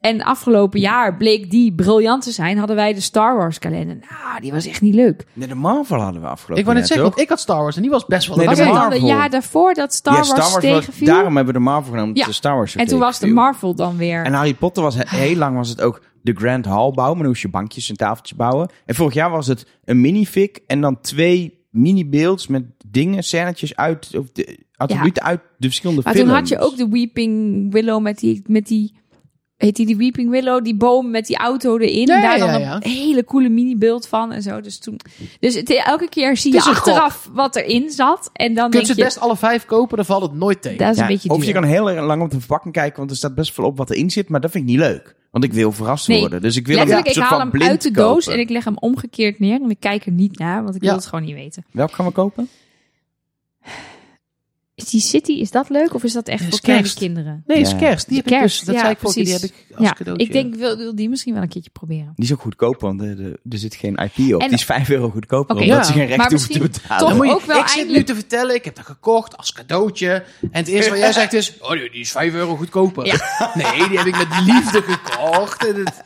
En 0.00 0.22
afgelopen 0.22 0.80
jaar 0.80 1.16
bleek 1.16 1.50
die 1.50 1.74
briljant 1.74 2.22
te 2.22 2.30
zijn. 2.30 2.58
Hadden 2.58 2.76
wij 2.76 2.94
de 2.94 3.00
Star 3.00 3.36
Wars 3.36 3.58
kalender. 3.58 3.96
Nou, 3.96 4.40
die 4.40 4.52
was 4.52 4.66
echt 4.66 4.80
niet 4.80 4.94
leuk. 4.94 5.24
Nee, 5.32 5.48
de 5.48 5.54
Marvel 5.54 6.00
hadden 6.00 6.20
we 6.22 6.26
afgelopen 6.28 6.58
ik 6.58 6.64
wou 6.64 6.78
net 6.78 6.88
jaar, 6.88 6.96
zeggen, 6.96 7.04
toch? 7.04 7.14
want 7.14 7.20
ik 7.22 7.28
had 7.28 7.40
Star 7.40 7.62
Wars 7.62 7.76
en 7.76 7.82
die 7.82 7.90
was 7.90 8.06
best 8.06 8.28
wel... 8.28 8.36
Nee, 8.36 8.46
was 8.46 8.56
de 8.56 8.62
het 8.62 8.72
dan 8.72 8.80
Marvel. 8.80 9.00
een 9.00 9.06
jaar 9.06 9.30
daarvoor 9.30 9.74
dat 9.74 9.94
Star, 9.94 10.12
ja, 10.12 10.18
Wars, 10.18 10.30
Star 10.30 10.40
Wars 10.50 10.52
was- 10.54 10.62
tegenviel? 10.62 11.06
daarom 11.06 11.36
hebben 11.36 11.54
we 11.54 11.58
de 11.60 11.64
Marvel 11.64 11.92
genomen, 11.92 12.14
Ja. 12.16 12.26
de 12.26 12.32
Star 12.32 12.54
Wars 12.56 12.76
en 12.76 12.86
toen 12.86 12.98
was 12.98 13.18
de. 13.18 13.26
Marvel 13.26 13.74
dan 13.74 13.96
weer... 13.96 14.24
En 14.24 14.32
Harry 14.32 14.54
Potter 14.54 14.82
was 14.82 14.96
heel 14.98 15.36
lang 15.36 15.56
was 15.56 15.68
het 15.68 15.80
ook 15.80 16.02
de 16.22 16.32
Grand 16.34 16.64
Hall 16.64 16.90
bouwen, 16.90 16.96
maar 16.96 17.16
dan 17.16 17.26
moest 17.26 17.42
je 17.42 17.48
bankjes 17.48 17.88
en 17.90 17.96
tafeltjes 17.96 18.36
bouwen. 18.36 18.70
En 18.86 18.94
vorig 18.94 19.14
jaar 19.14 19.30
was 19.30 19.46
het 19.46 19.66
een 19.84 20.00
minifig 20.00 20.50
en 20.66 20.80
dan 20.80 21.00
twee 21.00 21.60
mini-beelds 21.70 22.46
met 22.46 22.64
dingen, 22.86 23.22
scènetjes 23.22 23.76
uit, 23.76 24.10
of 24.18 24.26
de 24.32 24.58
attributen 24.82 25.22
uit 25.22 25.40
de 25.58 25.66
verschillende 25.66 26.02
Maar 26.04 26.12
films. 26.14 26.28
toen 26.28 26.38
had 26.38 26.48
je 26.48 26.58
ook 26.58 26.76
de 26.76 26.88
Weeping 26.88 27.72
Willow 27.72 28.02
met 28.02 28.18
die, 28.18 28.42
met 28.46 28.66
die 28.66 29.00
heet 29.56 29.76
die, 29.76 29.86
die 29.86 29.96
Weeping 29.96 30.30
Willow, 30.30 30.64
die 30.64 30.74
boom 30.76 31.10
met 31.10 31.26
die 31.26 31.36
auto 31.36 31.78
erin. 31.78 32.06
Ja, 32.06 32.14
en 32.16 32.22
daar 32.22 32.38
ja, 32.38 32.46
dan 32.52 32.60
ja. 32.60 32.74
een 32.74 32.90
hele 32.90 33.24
coole 33.24 33.48
mini-beeld 33.48 34.08
van 34.08 34.32
en 34.32 34.42
zo. 34.42 34.60
Dus 34.60 34.78
toen, 34.78 35.00
dus 35.40 35.54
het, 35.54 35.82
elke 35.86 36.08
keer 36.08 36.36
zie 36.36 36.52
je 36.52 36.62
achteraf 36.62 37.30
wat 37.32 37.56
erin 37.56 37.90
zat. 37.90 38.30
En 38.32 38.54
dan 38.54 38.70
Kun 38.70 38.84
je 38.86 38.94
best 38.94 39.20
alle 39.20 39.36
vijf 39.36 39.64
kopen, 39.64 39.96
dan 39.96 40.06
valt 40.06 40.22
het 40.22 40.32
nooit 40.32 40.62
tegen. 40.62 40.78
dat 40.78 40.90
is 40.90 40.96
Ja, 40.96 41.02
een 41.02 41.08
beetje 41.08 41.30
of 41.30 41.44
je 41.44 41.52
kan 41.52 41.64
heel 41.64 41.90
erg 41.90 42.04
lang 42.04 42.22
op 42.22 42.30
de 42.30 42.38
verpakking 42.38 42.74
kijken, 42.74 42.98
want 42.98 43.10
er 43.10 43.16
staat 43.16 43.34
best 43.34 43.52
veel 43.52 43.64
op 43.64 43.76
wat 43.76 43.90
erin 43.90 44.10
zit, 44.10 44.28
maar 44.28 44.40
dat 44.40 44.50
vind 44.50 44.64
ik 44.64 44.70
niet 44.70 44.78
leuk. 44.80 45.14
Want 45.30 45.44
ik 45.44 45.52
wil 45.52 45.72
verrast 45.72 46.08
Nee, 46.08 46.20
worden. 46.20 46.42
Dus 46.42 46.56
ik 46.56 46.66
wil 46.66 46.76
Letterlijk, 46.76 47.06
hem 47.06 47.14
ik 47.16 47.20
soort 47.22 47.28
haal 47.30 47.38
van 47.38 47.48
hem 47.48 47.58
blind 47.58 47.70
uit 47.70 47.82
de 47.82 47.90
doos 47.90 48.24
kopen. 48.24 48.32
en 48.32 48.44
ik 48.44 48.50
leg 48.50 48.64
hem 48.64 48.76
omgekeerd 48.78 49.38
neer. 49.38 49.60
En 49.62 49.70
ik 49.70 49.80
kijk 49.80 50.06
er 50.06 50.12
niet 50.12 50.38
naar, 50.38 50.62
want 50.62 50.74
ik 50.74 50.80
wil 50.80 50.90
Ja. 50.90 50.96
het 50.96 51.06
gewoon 51.06 51.24
niet 51.24 51.34
weten. 51.34 51.64
Welke 51.70 51.94
gaan 51.94 52.06
we 52.06 52.12
kopen? 52.12 52.48
Is 54.74 54.84
die 54.84 55.00
City, 55.00 55.32
is 55.32 55.50
dat 55.50 55.68
leuk 55.68 55.94
of 55.94 56.04
is 56.04 56.12
dat 56.12 56.28
echt 56.28 56.44
voor 56.44 56.60
kleine 56.60 56.94
kinderen? 56.94 57.42
Nee, 57.46 57.58
is 57.60 57.76
kerst. 57.76 58.08
Die 58.08 58.16
heb 58.16 58.26
ik 58.26 58.32
Kerst, 58.38 58.56
dus. 58.58 58.66
Dat 58.66 58.74
ja, 58.74 58.80
zei 58.80 58.92
ik 58.92 58.98
keer. 58.98 59.24
Die 59.24 59.32
heb 59.32 59.42
ik 59.42 59.76
als 59.76 59.86
Ja, 59.86 59.92
cadeautje. 59.92 60.26
ik 60.26 60.32
denk, 60.32 60.54
wil, 60.54 60.76
wil 60.76 60.94
die 60.94 61.08
misschien 61.08 61.32
wel 61.34 61.42
een 61.42 61.48
keertje 61.48 61.70
proberen. 61.70 62.12
Die 62.16 62.24
is 62.24 62.32
ook 62.32 62.40
goedkoop, 62.40 62.80
want 62.80 63.00
er, 63.00 63.36
zit 63.58 63.74
geen 63.74 63.94
IP 63.96 64.34
op. 64.34 64.40
En- 64.40 64.48
die 64.48 64.56
is 64.58 64.64
5 64.64 64.90
euro 64.90 65.10
goedkoper, 65.10 65.54
omdat 65.56 65.68
Ja. 65.68 65.82
ze 65.82 65.92
geen 65.92 66.06
recht 66.06 66.30
hoeven 66.30 66.50
te 66.52 66.58
betalen. 66.58 66.98
toch 66.98 67.08
Dan 67.08 67.16
moet 67.16 67.26
je, 67.26 67.32
ook 67.32 67.44
wel 67.44 67.58
ik 67.60 67.68
zit 67.68 67.88
nu 67.88 68.04
te 68.04 68.14
vertellen, 68.14 68.54
ik 68.54 68.64
heb 68.64 68.76
dat 68.76 68.84
gekocht 68.86 69.36
als 69.36 69.52
cadeautje. 69.52 70.10
En 70.40 70.48
het 70.50 70.68
eerste 70.68 70.90
wat 70.90 70.98
jij 70.98 71.12
zegt 71.12 71.32
is, 71.32 71.58
oh 71.60 71.70
die 71.70 71.90
die 71.90 72.00
is 72.00 72.10
5 72.10 72.34
euro 72.34 72.56
goedkoper. 72.56 73.02
Nee, 73.54 73.88
die 73.88 73.98
heb 73.98 74.06
ik 74.06 74.16
met 74.16 74.40
liefde 74.46 74.82
gekocht. 74.82 75.66
En 75.66 75.74
het- 75.76 76.02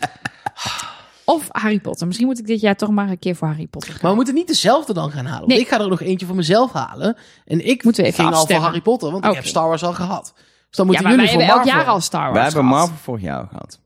Of 1.29 1.47
Harry 1.49 1.81
Potter. 1.81 2.07
Misschien 2.07 2.29
moet 2.29 2.39
ik 2.39 2.47
dit 2.47 2.61
jaar 2.61 2.77
toch 2.77 2.91
maar 2.91 3.09
een 3.09 3.19
keer 3.19 3.37
voor 3.37 3.49
Harry 3.49 3.67
Potter 3.67 3.91
gaan. 3.91 3.99
Maar 4.03 4.11
we 4.11 4.17
moeten 4.17 4.35
niet 4.35 4.47
dezelfde 4.47 4.93
dan 4.93 5.11
gaan 5.11 5.25
halen. 5.25 5.39
Want 5.41 5.53
Nee. 5.53 5.61
ik 5.61 5.69
ga 5.69 5.81
er 5.81 5.89
nog 5.89 6.01
eentje 6.01 6.27
voor 6.27 6.37
mezelf 6.37 6.73
halen. 6.73 7.17
En 7.45 7.67
ik 7.67 7.85
Moeten 7.85 8.03
we 8.03 8.09
even 8.09 8.25
ging 8.25 8.37
al 8.37 8.47
voor. 8.47 8.57
Harry 8.57 8.81
Potter, 8.81 9.11
want 9.11 9.25
ik 9.25 9.35
heb 9.35 9.47
Star 9.47 9.69
Wars 9.69 9.83
al 9.85 9.93
gehad. 9.93 10.33
Dus 10.35 10.77
dan 10.77 10.87
moeten 10.87 11.05
maar 11.05 11.17
wij 11.17 11.25
jullie 11.25 11.39
voor 11.39 11.47
hebben 11.47 11.49
elk 11.49 11.65
Marvel. 11.65 11.83
jaar 11.83 11.95
al 11.95 12.01
Star 12.01 12.21
Wars 12.23 12.35
Wij 12.35 12.45
hebben. 12.45 12.65
Marvel 12.65 12.97
vorig 12.97 13.23
jaar 13.23 13.41
al 13.41 13.47
gehad. 13.47 13.79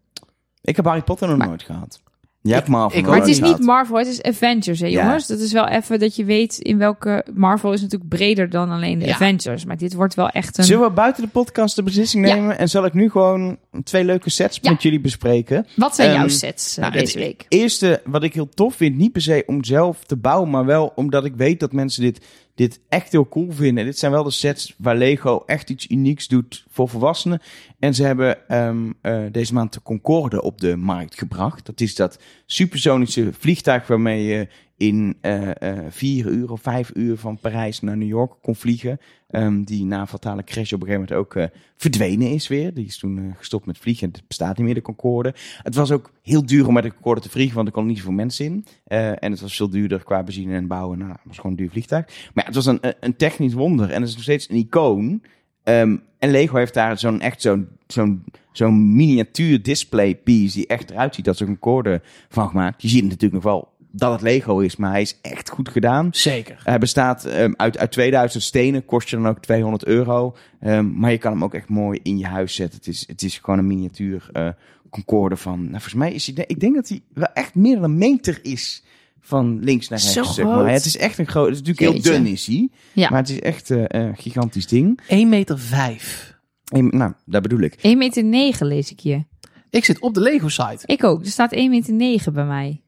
Ik 0.63 0.77
heb 0.77 0.85
Harry 0.85 1.03
Potter 1.03 1.29
nog 1.29 1.39
Maar- 1.39 1.47
nooit 1.49 1.63
gehad. 1.63 2.01
Jij 2.43 2.55
hebt 2.55 2.69
Marvel 2.69 2.99
ik 2.99 3.07
Maar 3.07 3.19
het 3.19 3.29
is 3.29 3.41
niet 3.41 3.59
Marvel, 3.59 3.97
het 3.99 4.07
is 4.07 4.23
Avengers, 4.23 4.81
hè 4.81 4.87
Ja. 4.87 5.03
jongens. 5.05 5.27
Dat 5.27 5.39
is 5.39 5.53
wel 5.53 5.69
even 5.69 5.99
dat 5.99 6.17
je 6.17 6.25
weet 6.25 6.59
in 6.59 6.79
welke... 6.79 7.25
Marvel 7.35 7.73
is 7.73 7.81
natuurlijk 7.81 8.11
breder 8.11 8.51
dan 8.51 8.71
alleen 8.71 8.99
de 8.99 9.07
Ja. 9.07 9.13
Avengers. 9.13 9.65
Maar 9.65 9.77
dit 9.77 9.95
wordt 9.95 10.15
wel 10.15 10.29
echt 10.29 10.59
een... 10.59 10.65
Zullen 10.65 10.83
we 10.87 10.91
buiten 10.91 11.23
de 11.23 11.29
podcast 11.29 11.77
de 11.77 11.83
beslissing 11.83 12.29
Ja. 12.29 12.35
nemen? 12.35 12.59
En 12.59 12.69
zal 12.69 12.85
ik 12.85 12.93
nu 12.95 13.11
gewoon 13.11 13.59
twee 13.85 14.05
leuke 14.05 14.31
sets 14.31 14.59
Ja. 14.63 14.71
met 14.71 14.83
jullie 14.83 15.01
bespreken? 15.01 15.67
Wat 15.77 15.95
zijn 15.95 16.09
Ehm, 16.09 16.19
jouw 16.19 16.29
sets 16.29 16.77
eh, 16.77 16.81
nou, 16.81 16.93
deze 16.93 17.19
het 17.19 17.27
week? 17.27 17.45
Eerste 17.49 18.01
wat 18.05 18.23
ik 18.23 18.35
heel 18.35 18.49
tof 18.49 18.75
vind, 18.75 18.97
niet 18.97 19.13
per 19.13 19.23
se 19.23 19.43
om 19.47 19.65
zelf 19.65 20.05
te 20.05 20.17
bouwen, 20.17 20.51
maar 20.51 20.65
wel 20.65 20.93
omdat 20.95 21.25
ik 21.25 21.33
weet 21.37 21.61
dat 21.61 21.73
mensen 21.73 22.03
dit, 22.03 22.25
dit 22.55 22.81
echt 22.89 23.13
heel 23.13 23.29
cool 23.29 23.53
vinden. 23.53 23.85
Dit 23.85 23.99
zijn 23.99 24.13
wel 24.13 24.23
de 24.23 24.31
sets 24.31 24.75
waar 24.79 24.97
Lego 24.97 25.43
echt 25.47 25.71
iets 25.71 25.91
unieks 25.91 26.29
doet 26.29 26.67
voor 26.71 26.89
volwassenen. 26.89 27.41
En 27.79 27.95
ze 27.95 28.05
hebben 28.05 28.49
ehm, 28.49 28.93
eh, 29.01 29.23
deze 29.33 29.55
maand 29.55 29.73
de 29.73 29.83
Concorde 29.83 30.43
op 30.43 30.61
de 30.61 30.77
markt 30.77 31.19
gebracht. 31.19 31.67
Dat 31.67 31.81
is 31.81 31.95
dat 31.95 32.19
supersonische 32.47 33.33
vliegtuig 33.33 33.87
waarmee 33.87 34.25
je 34.25 34.49
in 34.77 35.17
eh, 35.21 35.51
eh, 35.63 35.79
vier 35.89 36.27
uur 36.27 36.53
of 36.53 36.61
vijf 36.61 36.91
uur 36.95 37.17
van 37.17 37.39
Parijs 37.39 37.81
naar 37.81 37.97
New 37.97 38.09
York 38.09 38.33
kon 38.43 38.57
vliegen. 38.57 39.01
Ehm, 39.31 39.63
die 39.63 39.85
na 39.85 40.07
fatale 40.07 40.45
crash 40.45 40.73
op 40.73 40.81
een 40.81 40.87
gegeven 40.87 41.07
moment 41.09 41.13
ook 41.13 41.35
eh, 41.35 41.59
verdwenen 41.77 42.31
is 42.31 42.49
weer. 42.49 42.75
Die 42.75 42.87
is 42.87 42.99
toen 42.99 43.19
eh, 43.19 43.37
gestopt 43.37 43.67
met 43.67 43.79
vliegen. 43.79 44.09
Het 44.13 44.23
bestaat 44.27 44.57
niet 44.57 44.67
meer, 44.67 44.75
de 44.75 44.83
Concorde. 44.83 45.35
Het 45.63 45.75
was 45.75 45.91
ook 45.91 46.11
heel 46.23 46.47
duur 46.47 46.67
om 46.67 46.75
met 46.75 46.83
de 46.83 46.93
Concorde 46.93 47.21
te 47.21 47.31
vliegen, 47.31 47.55
want 47.55 47.67
er 47.67 47.73
kon 47.73 47.87
niet 47.87 47.97
zoveel 47.97 48.13
mensen 48.13 48.45
in. 48.45 48.65
Eh, 48.85 49.09
en 49.09 49.31
het 49.31 49.41
was 49.41 49.57
veel 49.57 49.71
duurder 49.71 50.05
qua 50.05 50.23
benzine 50.23 50.55
en 50.55 50.67
bouwen. 50.67 50.99
Nou, 50.99 51.11
het 51.11 51.21
was 51.25 51.37
gewoon 51.37 51.51
een 51.51 51.59
duur 51.59 51.71
vliegtuig. 51.71 52.07
Maar 52.07 52.45
ja, 52.45 52.45
het 52.45 52.55
was 52.55 52.67
een, 52.67 52.81
een 53.01 53.17
technisch 53.17 53.53
wonder 53.53 53.91
en 53.91 54.01
het 54.01 54.09
is 54.09 54.15
nog 54.15 54.23
steeds 54.23 54.51
een 54.51 54.57
icoon. 54.57 55.23
Ehm, 55.63 55.97
en 56.19 56.31
Lego 56.31 56.57
heeft 56.57 56.75
daar 56.75 56.99
zo'n 56.99 57.21
echt 57.21 57.41
zo'n 57.41 57.69
zo'n 57.87 58.25
zo'n 58.53 58.95
miniatuur 58.97 59.63
display 59.63 60.15
piece 60.15 60.57
die 60.57 60.67
echt 60.67 60.91
eruit 60.91 61.15
ziet 61.15 61.25
dat 61.25 61.41
een 61.41 61.59
Concorde 61.59 62.03
van 62.29 62.49
gemaakt. 62.49 62.83
Je 62.83 62.89
ziet 62.89 63.03
natuurlijk 63.03 63.33
nog 63.33 63.43
wel 63.43 63.69
dat 63.93 64.13
het 64.13 64.21
Lego 64.21 64.59
is, 64.59 64.77
maar 64.77 64.91
hij 64.91 65.01
is 65.01 65.19
echt 65.23 65.51
goed 65.51 65.69
gedaan. 65.69 66.09
Zeker. 66.13 66.61
Hij 66.65 66.79
bestaat 66.79 67.25
ehm, 67.25 67.53
uit, 67.57 67.79
uit 67.79 67.93
2000 67.93 68.43
stenen, 68.43 68.85
kost 68.85 69.09
je 69.09 69.17
dan 69.17 69.29
ook 69.29 69.39
200 69.41 69.85
euro. 69.85 70.37
Ehm, 70.61 70.99
maar 70.99 71.11
je 71.11 71.19
kan 71.19 71.33
hem 71.33 71.45
ook 71.45 71.55
echt 71.55 71.69
mooi 71.69 72.01
in 72.03 72.19
je 72.19 72.27
huis 72.27 72.55
zetten. 72.55 72.79
Het 72.79 72.89
is, 72.89 73.05
het 73.07 73.23
is 73.23 73.39
gewoon 73.39 73.59
een 73.59 73.67
miniatuur 73.67 74.29
eh, 74.33 74.49
Concorde 74.91 75.37
van... 75.37 75.59
Nou, 75.59 75.71
volgens 75.71 75.95
mij 75.95 76.13
is 76.13 76.27
hij... 76.27 76.45
Ik 76.47 76.61
denk 76.61 76.75
dat 76.75 76.89
hij 76.89 77.01
wel 77.15 77.33
echt 77.35 77.55
meer 77.55 77.75
dan 77.75 77.85
een 77.85 77.99
meter 77.99 78.39
is 78.43 78.85
van 79.21 79.59
links 79.63 79.89
naar 79.89 79.99
rechts. 79.99 80.15
Zo 80.15 80.23
zeg 80.23 80.45
maar. 80.45 80.55
groot. 80.55 80.71
Het 80.71 80.85
is 80.85 80.97
echt 80.97 81.19
een 81.19 81.27
groot... 81.27 81.47
Het 81.47 81.55
is 81.55 81.61
natuurlijk 81.61 81.95
Jeetje. 81.95 82.11
heel 82.11 82.23
dun 82.23 82.33
is 82.33 82.47
hij. 82.47 82.69
Ja. 82.93 83.11
Maar 83.11 83.19
het 83.19 83.29
is 83.29 83.41
echt 83.41 83.71
eh, 83.71 83.85
een 83.87 84.17
gigantisch 84.17 84.67
ding. 84.67 85.01
1 85.07 85.29
meter 85.29 85.59
5. 85.59 86.39
En, 86.73 86.89
nou, 86.89 87.13
dat 87.25 87.43
bedoel 87.43 87.61
ik. 87.61 87.75
1 87.81 87.99
meter 87.99 88.25
9 88.25 88.67
lees 88.67 88.91
ik 88.91 89.01
hier. 89.01 89.25
Ik 89.71 89.85
zit 89.85 90.01
op 90.01 90.15
de 90.15 90.21
Lego 90.21 90.49
site. 90.49 90.83
Ik 90.85 91.05
ook. 91.05 91.21
Er 91.21 91.31
staat 91.31 91.53
1 91.53 91.71
meter 91.71 91.93
9 91.93 92.33
bij 92.33 92.45
mij. 92.45 92.83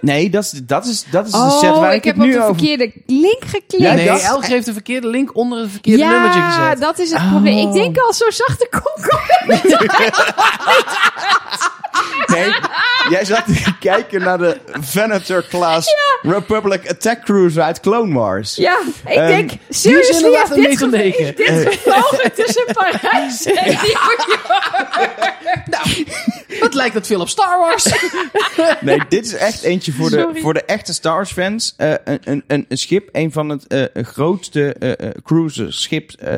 Nee, 0.00 0.30
dat 0.30 0.44
is, 0.44 0.50
dat 0.50 0.86
is, 0.86 1.04
dat 1.10 1.26
is 1.26 1.32
de 1.32 1.38
Oh, 1.38 1.58
set 1.60 1.70
waar 1.70 1.90
ik, 1.94 1.96
ik 1.98 2.04
heb 2.04 2.14
het 2.14 2.22
op 2.24 2.28
nu 2.30 2.36
de 2.36 2.42
over... 2.42 2.54
verkeerde 2.56 2.92
link 3.06 3.44
geklikt. 3.44 3.72
Ja, 3.84 3.92
nee, 3.92 4.06
dat- 4.06 4.20
Elge 4.22 4.46
heeft 4.52 4.66
de 4.66 4.72
verkeerde 4.72 5.06
link 5.08 5.36
onder 5.36 5.58
het 5.58 5.70
verkeerde 5.70 6.04
nummertje 6.04 6.40
Ja, 6.40 6.50
gezet. 6.50 6.80
dat 6.80 6.98
is 6.98 7.10
het 7.10 7.20
Oh. 7.20 7.30
probleem. 7.30 7.66
Ik 7.68 7.72
denk 7.72 7.98
al, 7.98 8.12
zo 8.12 8.30
zachte 8.30 8.68
concorde. 8.70 9.60
Nee, 12.26 12.52
jij 13.10 13.24
zat 13.24 13.44
te 13.46 13.72
kijken 13.80 14.22
naar 14.22 14.38
de 14.38 14.60
Venator-class 14.80 15.88
Republic 16.22 16.90
Attack 16.90 17.24
Cruiser 17.24 17.62
uit 17.62 17.80
Clone 17.80 18.14
Wars. 18.18 18.54
Ja, 18.56 18.78
ik 19.06 19.16
Ehm, 19.16 19.26
denk, 19.26 19.50
is 19.68 19.80
seriously, 19.82 20.30
heeft 20.30 20.54
dit, 20.54 20.90
heeft 20.92 21.36
dit 21.36 21.50
gevlogen 21.68 22.32
tussen 22.34 22.64
Parijs 22.72 23.44
en 23.44 23.54
New 23.64 23.84
York. 23.86 24.26
Wat 26.60 26.74
lijkt 26.74 26.94
dat 26.94 27.06
veel 27.06 27.20
op 27.20 27.28
Star 27.28 27.58
Wars? 27.58 27.84
Nee, 28.80 29.00
dit 29.08 29.26
is 29.26 29.34
echt 29.34 29.62
eentje 29.62 29.92
voor 29.92 30.10
de, 30.10 30.18
Sorry. 30.20 30.40
voor 30.40 30.54
de 30.54 30.64
echte 30.64 30.92
Star 30.94 31.14
Wars 31.14 31.32
fans. 31.32 31.74
Eh, 31.76 31.92
een, 32.04 32.42
een, 32.46 32.64
een, 32.68 32.78
schip, 32.78 33.08
een 33.12 33.32
van 33.32 33.48
het 33.48 33.66
eh, 33.66 34.04
grootste 34.04 34.72
eh, 34.74 34.92
eh, 34.92 34.98
eh, 34.98 35.06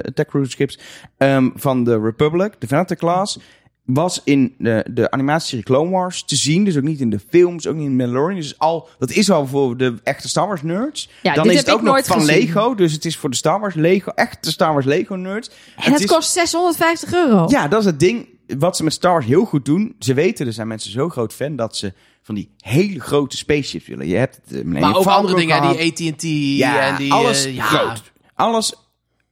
attack 0.05 0.29
cruiser 0.29 0.51
schips 0.51 0.79
ehm, 1.19 1.49
van 1.55 1.85
de 1.85 2.01
Republic, 2.01 2.53
de 2.59 2.67
Venator 2.67 2.97
class. 2.97 3.39
Was 3.85 4.21
in 4.25 4.55
de, 4.59 4.85
de 4.91 5.11
animatieserie 5.11 5.65
Clone 5.65 5.91
Wars 5.91 6.25
te 6.25 6.37
zien. 6.37 6.65
Dus 6.65 6.77
ook 6.77 6.83
niet 6.83 7.01
in 7.01 7.11
de 7.11 7.19
films, 7.29 7.67
ook 7.67 7.75
niet 7.75 7.87
in 7.87 7.97
Mandalorian. 7.97 8.41
Dus 8.41 8.59
al, 8.59 8.89
dat 8.99 9.11
is 9.11 9.31
al 9.31 9.47
voor 9.47 9.77
de 9.77 9.95
echte 10.03 10.29
Star 10.29 10.47
Wars 10.47 10.63
nerds. 10.63 11.11
Ja, 11.23 11.35
Dan 11.35 11.43
dit 11.43 11.53
is 11.53 11.59
heb 11.59 11.67
het 11.67 11.75
ook 11.75 11.81
ik 11.81 11.87
nog 11.87 11.95
nooit 11.95 12.07
van 12.07 12.21
gezien. 12.21 12.37
Lego. 12.37 12.75
Dus 12.75 12.93
het 12.93 13.05
is 13.05 13.17
voor 13.17 13.31
de 13.31 13.37
Star 13.37 13.61
Wars 13.61 13.75
Lego, 13.75 14.11
echte 14.11 14.51
Star 14.51 14.73
Wars 14.73 14.85
Lego 14.87 15.15
nerds. 15.15 15.51
En 15.77 15.93
het 15.93 16.01
is- 16.01 16.07
kost 16.07 16.33
650 16.33 17.13
euro. 17.13 17.45
Ja, 17.49 17.69
dat 17.69 17.81
is 17.81 17.87
het 17.87 18.01
ding. 18.01 18.29
Wat 18.59 18.77
ze 18.77 18.85
met 18.85 18.93
Star 18.93 19.13
Wars 19.13 19.27
heel 19.27 19.45
goed 19.45 19.65
doen. 19.65 19.97
Ze 19.99 20.15
weten, 20.15 20.47
er 20.47 20.53
zijn 20.53 20.69
mensen 20.69 20.91
zo 20.91 21.09
groot 21.09 21.33
fan 21.33 21.57
dat 21.57 21.77
ze 21.77 21.93
van 22.23 22.35
die 22.35 22.55
hele 22.57 23.01
grote 23.01 23.37
spaceships 23.37 23.87
willen. 23.87 24.07
Je 24.07 24.17
hebt 24.17 24.37
het, 24.37 24.45
eh, 24.45 24.53
Millennium 24.53 24.81
Maar 24.81 24.97
ook 24.97 25.07
andere 25.07 25.37
dingen, 25.37 25.57
gehad. 25.57 25.97
die 25.97 26.13
AT&T 26.13 26.23
Ja, 26.59 26.89
en 26.89 26.97
die... 26.97 27.13
alles 27.13 27.45
eh, 27.45 27.55
ja. 27.55 27.65
groot. 27.65 28.13
Alles 28.35 28.75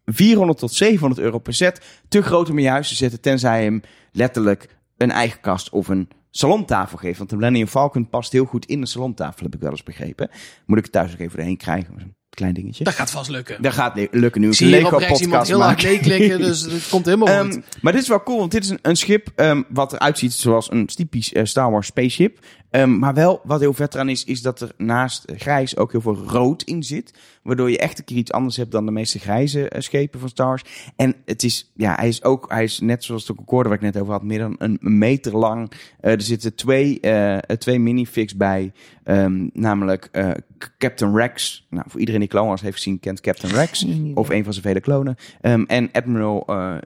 400 0.04 0.58
tot 0.58 0.72
700 0.72 1.20
euro 1.20 1.38
per 1.38 1.54
set. 1.54 1.80
Te 2.08 2.22
groot 2.22 2.50
om 2.50 2.56
in 2.58 2.64
je 2.64 2.70
huis 2.70 2.88
te 2.88 2.94
zetten, 2.94 3.20
tenzij 3.20 3.58
je 3.58 3.64
hem 3.64 3.82
letterlijk 4.12 4.76
een 4.96 5.10
eigen 5.10 5.40
kast 5.40 5.70
of 5.70 5.88
een 5.88 6.08
salontafel 6.30 6.98
geeft. 6.98 7.18
Want 7.18 7.30
de 7.30 7.36
Millennium 7.36 7.66
Falcon 7.66 8.08
past 8.08 8.32
heel 8.32 8.44
goed 8.44 8.66
in 8.66 8.80
een 8.80 8.86
salontafel, 8.86 9.44
heb 9.44 9.54
ik 9.54 9.60
wel 9.60 9.70
eens 9.70 9.82
begrepen. 9.82 10.30
Moet 10.66 10.78
ik 10.78 10.84
het 10.84 10.92
thuis 10.92 11.10
nog 11.10 11.20
even 11.20 11.36
doorheen 11.36 11.56
krijgen. 11.56 12.15
Klein 12.36 12.54
dingetje. 12.54 12.84
Dat 12.84 12.94
gaat 12.94 13.10
vast 13.10 13.30
lukken. 13.30 13.62
Dat 13.62 13.72
gaat 13.72 14.08
lukken 14.10 14.40
nu. 14.40 14.48
Ik 14.48 14.54
zie 14.54 14.66
Lego 14.68 14.94
op 14.94 15.00
rechts 15.00 15.20
iemand 15.20 15.48
podcast 15.48 15.48
heel 15.48 15.60
hard 15.62 15.82
maken. 15.82 16.08
nee 16.10 16.18
klikken, 16.18 16.38
dus 16.38 16.60
het 16.60 16.88
komt 16.88 17.04
helemaal 17.04 17.28
Ehm, 17.34 17.50
goed. 17.52 17.62
maar 17.82 17.92
dit 17.92 18.02
is 18.02 18.08
wel 18.08 18.22
cool, 18.22 18.38
want 18.38 18.50
dit 18.50 18.64
is 18.64 18.70
een, 18.70 18.78
een 18.82 18.96
schip 18.96 19.28
ehm, 19.34 19.62
wat 19.68 19.92
eruit 19.92 20.18
ziet 20.18 20.32
zoals 20.32 20.70
een 20.70 20.86
typisch 20.86 21.32
eh, 21.32 21.44
Star 21.44 21.70
Wars 21.70 21.86
spaceship. 21.86 22.38
Ehm, 22.70 22.98
maar 22.98 23.14
wel, 23.14 23.40
wat 23.44 23.60
heel 23.60 23.72
vet 23.72 23.94
eraan 23.94 24.08
is, 24.08 24.24
is 24.24 24.42
dat 24.42 24.60
er 24.60 24.72
naast 24.76 25.24
grijs 25.36 25.76
ook 25.76 25.92
heel 25.92 26.00
veel 26.00 26.16
rood 26.16 26.62
in 26.62 26.82
zit. 26.82 27.14
Waardoor 27.42 27.70
je 27.70 27.78
echt 27.78 27.98
een 27.98 28.04
keer 28.04 28.16
iets 28.16 28.32
anders 28.32 28.56
hebt 28.56 28.70
dan 28.70 28.86
de 28.86 28.92
meeste 28.92 29.18
grijze 29.18 29.68
eh, 29.68 29.80
schepen 29.80 30.20
van 30.20 30.28
Star 30.28 30.46
Wars. 30.46 30.64
En 30.96 31.14
het 31.24 31.42
is, 31.42 31.72
ja, 31.74 31.94
hij 31.94 32.08
is 32.08 32.22
ook, 32.22 32.44
hij 32.48 32.64
is 32.64 32.80
net 32.80 33.04
zoals 33.04 33.26
de 33.26 33.34
Concorde 33.34 33.68
waar 33.68 33.78
ik 33.78 33.84
net 33.84 33.98
over 33.98 34.12
had, 34.12 34.22
meer 34.22 34.38
dan 34.38 34.54
een, 34.58 34.78
meter 34.80 35.36
lang. 35.36 35.72
Eh, 36.00 36.12
er 36.12 36.22
zitten 36.22 36.54
twee, 36.54 37.00
eh, 37.00 37.38
twee 37.56 37.78
minifigs 37.78 38.36
bij, 38.36 38.72
Ehm, 39.06 39.48
namelijk 39.52 40.08
eh, 40.12 40.30
Captain 40.78 41.16
Rex. 41.16 41.66
Nou, 41.70 41.84
voor 41.88 42.00
iedereen 42.00 42.20
die 42.20 42.28
Clone 42.28 42.46
Wars 42.46 42.60
heeft 42.60 42.76
gezien, 42.76 43.00
kent 43.00 43.20
Captain 43.20 43.54
Rex. 43.54 43.86
Of 44.14 44.28
een 44.28 44.44
van 44.44 44.52
zijn 44.52 44.64
vele 44.64 44.80
klonen. 44.80 45.16
Ehm, 45.40 45.62
en 45.66 45.88
Admiral 45.92 46.44
eh 46.46 46.76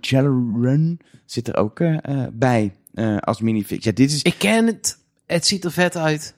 Jelleran 0.00 0.98
zit 1.24 1.48
er 1.48 1.56
ook 1.56 1.80
eh, 1.80 1.96
eh, 2.02 2.28
bij 2.32 2.72
eh, 2.94 3.16
als 3.16 3.40
minifix. 3.40 3.84
Ja, 3.84 3.92
dit 3.92 4.10
is... 4.10 4.22
Ik 4.22 4.34
ken 4.38 4.66
het. 4.66 4.98
Het 5.28 5.46
ziet 5.46 5.64
er 5.64 5.72
vet 5.72 5.96
uit. 5.96 6.34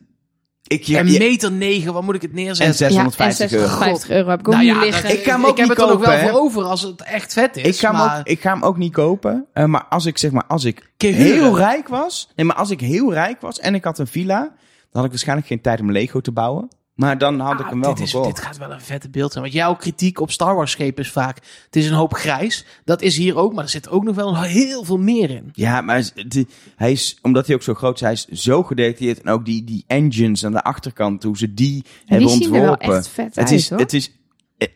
Ik, 0.66 0.83
ja, 0.83 1.00
een 1.00 1.11
ja, 1.11 1.18
meter 1.18 1.53
negen, 1.53 1.92
waar 1.92 2.05
moet 2.05 2.14
ik 2.14 2.22
het 2.22 2.31
en 2.31 2.37
neerzetten? 2.37 2.74
650 2.74 3.50
ja, 3.50 3.57
en 3.57 3.62
euro. 3.62 3.68
650 3.68 4.11
euro 4.11 4.31
heb 4.31 4.40
ik 4.40 4.48
ook 4.48 4.55
Nou 4.55 4.66
niet 4.66 4.74
ja, 4.74 4.81
liggen. 4.81 5.03
dat- 5.03 5.12
Ik 5.12 5.22
ga 5.24 5.31
hem 5.33 5.40
ook 5.40 5.46
heb 5.46 5.68
niet 5.68 5.68
het 5.68 5.79
er 5.87 5.92
nog 5.94 6.07
wel 6.07 6.18
voor 6.29 6.40
over 6.40 6.62
als 6.62 6.83
het 6.83 7.03
echt 7.03 7.33
vet 7.33 7.57
is. 7.57 7.62
Ik 7.62 7.76
ga, 7.87 7.92
hem 7.94 8.18
ook, 8.20 8.26
ik 8.26 8.40
ga 8.40 8.53
hem 8.53 8.62
ook 8.62 8.76
niet 8.76 8.92
kopen. 8.92 9.46
Eh, 9.53 9.64
maar 9.64 9.85
als 9.88 10.07
ik 10.07 10.18
zeg 10.18 10.31
maar, 10.31 10.44
als 10.48 10.64
ik 10.64 10.92
heel 10.96 11.57
rijk 11.57 11.88
was. 11.88 12.29
Nee, 12.37 12.46
maar 12.46 12.57
als 12.57 12.70
ik 12.70 12.81
heel 12.81 13.12
rijk 13.12 13.40
was 13.40 13.59
en 13.61 13.74
ik 13.74 13.85
had 13.85 13.98
een 13.98 14.07
villa. 14.07 14.38
Dan 14.40 14.53
had 14.92 15.05
ik 15.05 15.11
waarschijnlijk 15.11 15.46
geen 15.48 15.61
tijd 15.61 15.81
om 15.81 15.92
Lego 15.92 16.20
te 16.20 16.33
bouwen. 16.33 16.68
Maar 17.00 17.18
dan 17.18 17.40
had 17.40 17.58
ik 17.60 17.64
Ah, 17.64 17.70
hem 17.70 17.80
wel 17.80 17.94
dit, 17.94 18.02
is, 18.04 18.12
dit 18.12 18.40
gaat 18.40 18.56
wel 18.58 18.72
een 18.72 18.80
vette 18.80 19.08
beeld 19.10 19.32
zijn. 19.32 19.44
Want 19.44 19.56
jouw 19.56 19.74
kritiek 19.76 20.20
op 20.20 20.30
Star 20.30 20.54
Wars 20.54 20.70
schepen 20.70 21.04
is 21.04 21.10
vaak... 21.10 21.36
Het 21.64 21.76
is 21.76 21.86
een 21.88 21.94
hoop 21.94 22.14
grijs. 22.14 22.64
Dat 22.84 23.02
is 23.02 23.16
hier 23.16 23.36
ook. 23.36 23.52
Maar 23.54 23.64
er 23.64 23.70
zit 23.70 23.88
ook 23.88 24.04
nog 24.04 24.14
wel 24.14 24.42
heel 24.42 24.84
veel 24.84 24.98
meer 24.98 25.30
in. 25.30 25.48
Ja, 25.52 25.80
maar 25.80 26.10
die- 26.28 26.46
hij 26.76 26.92
is, 26.92 27.18
omdat 27.22 27.46
hij 27.46 27.54
ook 27.54 27.62
zo 27.62 27.74
groot 27.74 27.94
is, 27.94 28.00
hij 28.00 28.12
is 28.12 28.26
zo 28.28 28.62
gedetailleerd. 28.62 29.20
En 29.22 29.32
ook 29.32 29.44
die, 29.44 29.64
die 29.64 29.84
engines 29.86 30.44
aan 30.44 30.52
de 30.52 30.62
achterkant, 30.62 31.22
hoe 31.22 31.36
ze 31.38 31.54
die, 31.54 31.84
hebben 32.06 32.26
die 32.28 32.36
zien 32.36 32.54
er 32.54 32.60
wel 32.60 32.70
ontworpen. 32.70 32.96
echt 32.96 33.08
vet 33.08 33.24
het 33.26 33.38
uit, 33.38 33.50
is, 33.50 33.70
hoor. 33.70 33.78
Het 33.78 33.92
is 33.92 34.10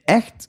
echt... 0.04 0.48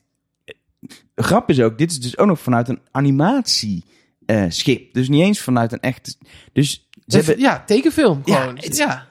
Grap 1.16 1.50
is 1.50 1.60
ook, 1.60 1.78
dit 1.78 1.92
is 1.92 2.00
dus 2.00 2.18
ook 2.18 2.28
nog 2.28 2.40
vanuit 2.40 2.70
een 2.70 2.80
animatieschip. 2.92 4.94
dus 4.94 5.10
niet 5.10 5.22
eens 5.22 5.40
vanuit 5.42 5.72
een 5.72 5.80
echt... 5.80 6.18
Dus 6.54 6.90
ze 7.08 7.16
hebben, 7.18 7.40
Ja, 7.40 7.64
tekenfilm 7.66 8.22
Ja, 8.26 8.40
gewoon. 8.40 8.56
het- 8.58 8.78
Ja, 8.78 9.08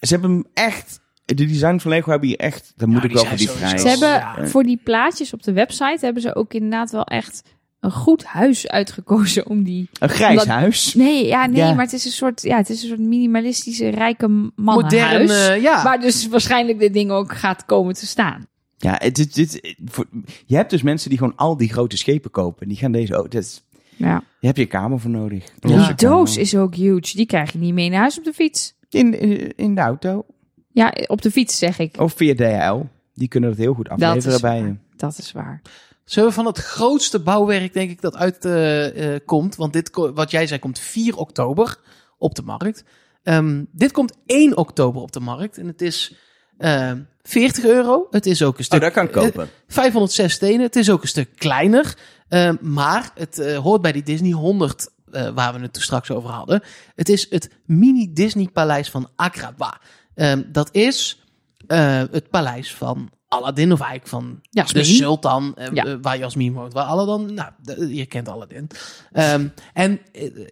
ze 0.00 0.12
hebben 0.12 0.30
hem 0.30 0.46
echt 0.54 1.00
de 1.24 1.34
design 1.34 1.78
van 1.78 1.90
Lego 1.90 2.10
hebben 2.10 2.28
hier 2.28 2.38
echt, 2.38 2.72
daar 2.76 2.88
moet 2.88 3.02
Ja, 3.02 3.08
ik 3.08 3.14
wel 3.14 3.24
voor 3.24 3.36
die. 3.36 3.48
Ze 3.78 3.88
hebben 3.88 4.08
Ja. 4.08 4.46
voor 4.46 4.62
die 4.62 4.80
plaatjes 4.84 5.32
op 5.32 5.42
de 5.42 5.52
website 5.52 5.98
hebben 6.00 6.22
ze 6.22 6.34
ook 6.34 6.54
inderdaad 6.54 6.90
wel 6.90 7.04
echt 7.04 7.42
een 7.80 7.90
goed 7.92 8.24
huis 8.24 8.68
uitgekozen 8.68 9.46
om 9.46 9.62
die. 9.64 9.88
Een 10.00 10.08
grijs 10.08 10.30
Omdat- 10.30 10.46
huis. 10.46 10.94
Nee, 10.94 11.26
ja, 11.26 11.46
nee, 11.46 11.56
Ja. 11.56 11.74
maar 11.74 11.84
het 11.84 11.92
is 11.92 12.04
een 12.04 12.10
soort, 12.10 12.42
ja, 12.42 12.56
het 12.56 12.68
is 12.70 12.82
een 12.82 12.88
soort 12.88 13.00
minimalistische 13.00 13.88
rijke 13.88 14.28
Modern, 14.28 14.52
mannenhuis. 14.56 15.48
eh, 15.48 15.62
ja. 15.62 15.82
Waar 15.82 16.00
dus 16.00 16.28
waarschijnlijk 16.28 16.78
dit 16.78 16.92
ding 16.92 17.10
ook 17.10 17.32
gaat 17.36 17.64
komen 17.64 17.94
te 17.94 18.06
staan. 18.06 18.46
Ja, 18.76 18.94
het, 18.98 19.14
dit, 19.14 19.34
dit, 19.34 19.74
voor, 19.84 20.06
je 20.46 20.56
hebt 20.56 20.70
dus 20.70 20.82
mensen 20.82 21.08
die 21.08 21.18
gewoon 21.18 21.36
al 21.36 21.56
die 21.56 21.72
grote 21.72 21.96
schepen 21.96 22.30
kopen. 22.30 22.68
Die 22.68 22.76
gaan 22.76 22.92
deze, 22.92 23.18
oh, 23.22 23.28
dit, 23.28 23.42
is- 23.42 23.64
Ja. 23.96 24.06
daar 24.08 24.22
heb 24.40 24.56
je 24.56 24.66
kamer 24.66 25.00
voor 25.00 25.10
nodig. 25.10 25.44
Die 25.58 25.94
doos 25.94 26.28
kamer. 26.30 26.38
is 26.38 26.56
ook 26.56 26.74
huge. 26.74 27.16
Die 27.16 27.26
krijg 27.26 27.52
je 27.52 27.58
niet 27.58 27.74
mee 27.74 27.90
naar 27.90 28.00
huis 28.00 28.18
op 28.18 28.24
de 28.24 28.32
fiets. 28.32 28.74
In, 28.90 29.20
in, 29.20 29.52
in 29.56 29.74
de 29.74 29.80
auto. 29.80 30.24
Ja, 30.72 30.92
op 31.06 31.22
de 31.22 31.30
fiets 31.30 31.58
zeg 31.58 31.78
ik. 31.78 31.96
Of 31.98 32.12
via 32.12 32.34
DHL. 32.34 32.80
Die 33.14 33.28
kunnen 33.28 33.50
dat 33.50 33.58
heel 33.58 33.74
goed 33.74 33.88
afleveren 33.88 34.40
bij 34.40 34.60
waar. 34.60 34.68
je. 34.68 34.76
Dat 34.96 35.18
is 35.18 35.32
waar. 35.32 35.62
Zullen 36.04 36.28
we 36.28 36.34
van 36.34 36.46
het 36.46 36.58
grootste 36.58 37.20
bouwwerk, 37.20 37.72
denk 37.72 37.90
ik, 37.90 38.00
dat 38.00 38.16
uit 38.16 38.44
eh, 38.44 39.14
eh, 39.14 39.20
komt. 39.24 39.56
Want 39.56 39.72
dit, 39.72 39.90
wat 39.92 40.30
jij 40.30 40.46
zei, 40.46 40.60
komt 40.60 40.78
4 40.78 41.16
oktober 41.16 41.76
op 42.18 42.34
de 42.34 42.42
markt. 42.42 42.84
Ehm, 43.22 43.64
dit 43.72 43.92
komt 43.92 44.16
1 44.26 44.56
oktober 44.56 45.02
op 45.02 45.12
de 45.12 45.20
markt. 45.20 45.58
En 45.58 45.66
het 45.66 45.82
is 45.82 46.14
ehm 46.58 46.98
40 47.22 47.64
euro. 47.64 48.06
Het 48.10 48.26
is 48.26 48.42
ook 48.42 48.52
een 48.52 48.58
Oh, 48.58 48.64
stuk... 48.64 48.80
dat 48.80 48.92
kan 48.92 49.04
ik 49.04 49.12
kopen. 49.12 49.42
eh, 49.42 49.48
506 49.66 50.32
stenen. 50.32 50.60
Het 50.60 50.76
is 50.76 50.90
ook 50.90 51.02
een 51.02 51.08
stuk 51.08 51.36
kleiner. 51.36 51.96
Ehm, 52.28 52.56
maar 52.60 53.10
het 53.14 53.38
eh, 53.38 53.58
hoort 53.58 53.82
bij 53.82 53.92
die 53.92 54.02
Disney 54.02 54.30
100, 54.30 54.88
eh, 55.10 55.28
waar 55.34 55.54
we 55.54 55.60
het 55.60 55.72
toen 55.72 55.82
straks 55.82 56.10
over 56.10 56.30
hadden. 56.30 56.62
Het 56.94 57.08
is 57.08 57.26
het 57.30 57.50
mini 57.66 58.12
Disney 58.12 58.48
paleis 58.52 58.90
van 58.90 59.08
Agrabah. 59.16 59.74
Ehm, 60.14 60.42
dat 60.46 60.68
is 60.74 61.22
eh, 61.66 62.02
het 62.10 62.30
paleis 62.30 62.74
van 62.74 63.10
Aladdin, 63.28 63.72
of 63.72 63.80
eigenlijk 63.80 64.10
van 64.10 64.40
de 64.72 64.84
sultan, 64.84 65.54
eh, 65.56 65.66
Ja. 65.72 65.84
eh, 65.84 65.94
waar 66.02 66.18
Jasmine 66.18 66.54
woont. 66.54 66.72
Waar 66.72 66.84
Aladdin, 66.84 67.34
nou, 67.34 67.50
je 67.94 68.06
kent 68.06 68.28
Aladdin. 68.28 68.70
Ehm, 69.12 69.48
en 69.72 70.00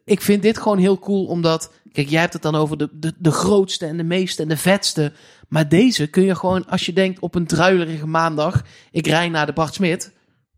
ik 0.05 0.21
vind 0.21 0.43
dit 0.43 0.59
gewoon 0.59 0.79
heel 0.79 0.99
cool, 0.99 1.25
omdat... 1.27 1.73
Kijk, 1.93 2.09
jij 2.09 2.21
hebt 2.21 2.33
het 2.33 2.43
dan 2.43 2.55
over 2.55 2.77
de, 2.79 2.89
de, 2.93 3.13
de 3.19 3.31
grootste 3.31 3.87
en 3.87 3.97
de 3.97 4.03
meeste 4.03 4.43
en 4.43 4.49
de 4.49 4.57
vetste. 4.57 5.13
Maar 5.49 5.69
deze 5.69 6.07
kun 6.07 6.23
je 6.23 6.35
gewoon, 6.35 6.67
als 6.67 6.87
je 6.87 6.93
denkt 6.93 7.21
op 7.21 7.35
een 7.35 7.47
druilerige 7.47 8.07
maandag... 8.07 8.63
Ik 8.91 9.07
rij 9.07 9.29
naar 9.29 9.47
de 9.47 9.53
Bart 9.53 9.75
Smit. 9.75 10.13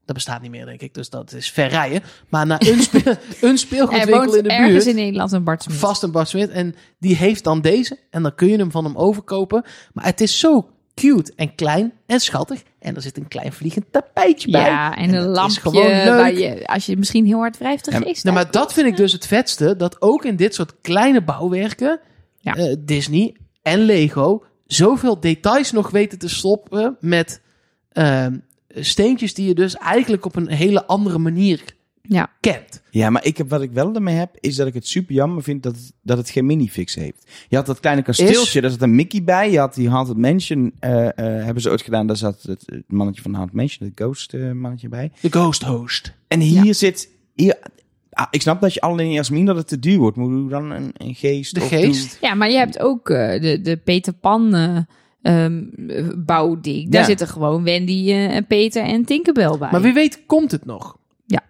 Dat 0.05 0.15
bestaat 0.15 0.43
niet 0.43 0.51
meer, 0.51 0.67
denk 0.67 0.81
ik. 0.81 0.95
Dus 0.95 1.11
dat 1.11 1.33
is 1.33 1.51
ver 1.51 1.69
rijden. 1.69 2.03
Maar 2.29 2.47
naar 2.47 2.63
een, 2.67 2.83
speel, 2.83 3.03
een 3.41 3.51
Er 3.51 3.59
speelgoedwinkel 3.59 4.25
woont 4.25 4.35
in 4.37 4.43
de 4.43 4.49
ergens 4.49 4.73
buurt... 4.73 4.87
in 4.87 4.95
Nederland 4.95 5.33
een 5.33 5.45
Bart 5.45 5.63
Smit. 5.63 5.77
Vast 5.77 6.03
een 6.03 6.11
Bart 6.11 6.29
Smit. 6.29 6.51
En 6.51 6.75
die 6.99 7.17
heeft 7.17 7.45
dan 7.45 7.61
deze. 7.61 7.99
En 8.11 8.23
dan 8.23 8.35
kun 8.35 8.49
je 8.49 8.57
hem 8.57 8.71
van 8.71 8.85
hem 8.85 8.97
overkopen. 8.97 9.65
Maar 9.93 10.05
het 10.05 10.21
is 10.21 10.39
zo 10.39 10.71
cute 10.95 11.33
en 11.37 11.55
klein 11.55 11.93
en 12.07 12.21
schattig. 12.21 12.63
En 12.79 12.95
er 12.95 13.03
zit 13.03 13.17
een 13.17 13.29
klein 13.29 13.53
vliegend 13.53 13.85
tapijtje 13.91 14.51
bij. 14.51 14.65
Ja, 14.65 14.97
en 14.97 15.15
een 15.15 15.31
is 15.31 15.37
lampje 15.37 15.61
gewoon 15.61 15.87
leuk. 15.87 16.39
je, 16.39 16.67
als 16.67 16.87
je 16.87 16.97
misschien 16.97 17.27
heel 17.27 17.39
hard 17.39 17.59
wrijft, 17.59 17.85
de 17.85 17.91
Ja, 17.91 17.99
geest 18.01 18.25
Nou, 18.25 18.37
maar 18.37 18.45
uitkomt. 18.45 18.65
dat 18.65 18.73
vind 18.73 18.87
ik 18.87 18.97
dus 18.97 19.13
het 19.13 19.27
vetste. 19.27 19.77
Dat 19.77 20.03
ook 20.03 20.25
in 20.25 20.37
dit 20.37 20.55
soort 20.55 20.75
kleine 20.81 21.23
bouwwerken... 21.23 22.01
Ja. 22.39 22.55
eh, 22.55 22.77
Disney 22.79 23.37
en 23.63 23.79
Lego... 23.79 24.45
zoveel 24.67 25.21
details 25.21 25.73
nog 25.73 25.91
weten 25.91 26.19
te 26.19 26.29
stoppen... 26.29 26.97
met 27.01 27.41
ehm, 27.93 28.39
steentjes 28.75 29.35
die 29.35 29.47
je 29.47 29.55
dus 29.55 29.77
eigenlijk 29.77 30.25
op 30.25 30.37
een 30.37 30.49
hele 30.49 30.87
andere 30.87 31.19
manier 31.19 31.61
Ja. 32.03 32.31
kent. 32.41 32.83
Ja, 32.91 33.11
maar 33.11 33.25
ik 33.25 33.37
heb, 33.37 33.49
wat 33.51 33.63
ik 33.63 33.71
wel 33.73 33.95
ermee 33.95 34.15
heb, 34.15 34.37
is 34.41 34.57
dat 34.57 34.67
ik 34.67 34.75
het 34.75 34.87
super 34.87 35.15
jammer 35.15 35.43
vind 35.43 35.63
dat, 35.63 35.75
het- 35.77 35.93
dat 36.03 36.17
het 36.19 36.31
geen 36.31 36.47
minifix 36.47 36.95
heeft. 36.95 37.27
Je 37.49 37.57
had 37.57 37.67
dat 37.67 37.81
kleine 37.81 38.03
kasteeltje, 38.03 38.61
daar 38.61 38.71
zat 38.71 38.83
een 38.83 38.95
Mickey 38.95 39.23
bij. 39.25 39.51
Je 39.51 39.59
had 39.59 39.75
die 39.75 39.89
Haunted 39.89 40.17
Mansion, 40.17 40.73
eh, 40.79 41.07
eh, 41.09 41.15
hebben 41.45 41.63
ze 41.63 41.71
ooit 41.71 41.83
gedaan. 41.83 42.07
Daar 42.07 42.17
zat 42.17 42.43
het, 42.43 42.63
het 42.67 42.85
mannetje 42.87 43.23
van 43.23 43.35
Haunted 43.35 43.57
Mansion, 43.57 43.89
het 43.89 44.01
ghost 44.01 44.35
eh, 44.35 44.51
mannetje 44.53 44.89
bij. 44.89 45.13
De 45.21 45.31
Ghost 45.31 45.63
Host. 45.63 46.13
En 46.29 46.41
hier 46.41 46.75
zit... 46.75 47.09
Hier, 47.35 47.59
ah, 48.11 48.27
ik 48.31 48.43
snap 48.43 48.61
dat 48.61 48.75
je 48.75 48.81
alleen 48.81 49.13
Jasmin 49.13 49.45
dat 49.45 49.57
het 49.57 49.69
te 49.69 49.79
duur 49.79 49.99
wordt. 49.99 50.17
Moet 50.17 50.43
je 50.43 50.49
dan 50.49 50.71
een, 50.71 50.91
een 50.97 51.15
geest? 51.15 51.55
De 51.55 51.61
of 51.61 51.69
geest. 51.69 52.19
ja, 52.21 52.35
maar 52.35 52.51
je 52.51 52.57
hebt 52.59 52.79
ook 52.79 53.11
eh, 53.11 53.41
de, 53.41 53.61
de 53.61 53.77
Peter 53.77 54.13
Pan 54.13 54.55
eh, 55.23 55.47
bouwding. 56.17 56.91
Daar 56.91 57.01
Ja. 57.01 57.07
zitten 57.07 57.29
gewoon 57.29 57.63
Wendy 57.65 58.11
eh, 58.11 58.35
en 58.37 58.47
Peter 58.47 58.83
en 58.85 59.05
Tinkerbell 59.05 59.59
bij. 59.59 59.69
Maar 59.71 59.81
wie 59.81 59.93
weet 59.93 60.21
komt 60.27 60.51
het 60.51 60.65
nog. 60.65 60.97
Ja. 61.27 61.41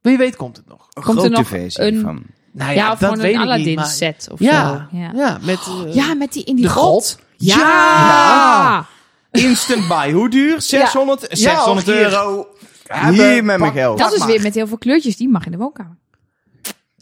Wie 0.00 0.18
weet 0.18 0.36
komt 0.36 0.56
het 0.56 0.66
nog. 0.68 0.86
Een 0.92 1.02
Komt 1.02 1.16
er 1.16 1.22
grote 1.24 1.36
nog 1.38 1.48
versie 1.48 1.82
een- 1.84 2.00
van. 2.00 2.22
Nou 2.52 2.72
ja, 2.72 2.92
of 2.92 2.98
dat 2.98 3.10
weet 3.10 3.20
een 3.20 3.28
ik 3.30 3.36
niet, 3.36 3.44
Aladdin 3.46 3.74
maar- 3.74 3.86
set 3.86 4.28
of 4.32 4.40
Ja, 4.40 4.88
zo. 4.92 4.96
ja. 4.98 5.10
Ja. 5.14 5.38
met... 5.42 5.58
eh, 5.86 5.94
Ja, 5.94 6.14
met 6.14 6.32
die 6.32 6.44
in 6.44 6.56
die 6.56 6.68
grot. 6.68 7.18
Ja! 7.36 7.56
Ja! 7.56 8.86
Instant 9.30 9.88
buy. 9.88 10.12
Hoe 10.12 10.30
duur? 10.30 10.60
600, 10.62 11.26
600 11.30 11.86
hier. 11.86 11.96
euro. 12.00 12.46
Hier 13.10 13.44
met 13.44 13.58
mijn 13.58 13.72
geld. 13.72 13.98
Dat 13.98 14.12
is 14.12 14.24
weer 14.24 14.42
met 14.42 14.54
heel 14.54 14.66
veel 14.66 14.78
kleurtjes. 14.78 15.16
Die 15.16 15.28
mag 15.28 15.44
in 15.46 15.50
de 15.52 15.58
woonkamer. 15.58 15.96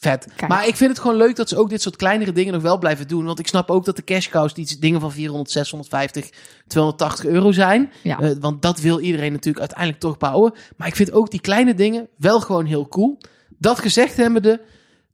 Vet. 0.07 0.27
Kijk. 0.37 0.51
Maar 0.51 0.67
ik 0.67 0.77
vind 0.77 0.91
het 0.91 1.01
gewoon 1.01 1.17
leuk 1.17 1.37
dat 1.37 1.49
ze 1.49 1.57
ook 1.57 1.71
dit 1.71 1.83
soort 1.83 1.97
kleinere 1.97 2.33
dingen 2.33 2.53
nog 2.53 2.63
wel 2.63 2.79
blijven 2.79 3.09
doen. 3.09 3.25
Want 3.25 3.39
ik 3.39 3.47
snap 3.47 3.71
ook 3.71 3.85
dat 3.85 3.97
de 3.97 4.05
cash 4.05 4.29
cows 4.29 4.55
die 4.55 4.79
dingen 4.79 5.01
van 5.01 5.13
400, 5.13 5.51
650, 5.51 6.31
280 6.67 7.25
euro 7.27 7.53
zijn. 7.53 7.93
Ja. 8.03 8.19
Eh, 8.21 8.31
want 8.41 8.63
dat 8.63 8.81
wil 8.81 9.01
iedereen 9.01 9.33
natuurlijk 9.33 9.59
uiteindelijk 9.59 10.01
toch 10.01 10.19
bouwen. 10.19 10.53
Maar 10.77 10.89
ik 10.89 10.97
vind 10.97 11.13
ook 11.13 11.31
die 11.31 11.41
kleine 11.41 11.75
dingen 11.75 12.09
wel 12.17 12.41
gewoon 12.41 12.65
heel 12.65 12.89
cool. 12.89 13.19
Dat 13.59 13.79
gezegd 13.79 14.17
hebben 14.17 14.43
de 14.43 14.61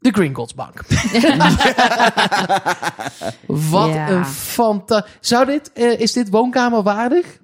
de 0.03 0.11
Gringotts 0.13 0.55
Bank. 0.55 0.83
Wat 3.71 3.93
Ja. 3.95 4.11
een 4.11 4.25
fanta... 4.27 5.07
Zou 5.21 5.47
dit, 5.47 5.73
eh, 5.73 6.01
is 6.01 6.13
dit 6.13 6.31
woonkamerwaardig? 6.31 7.41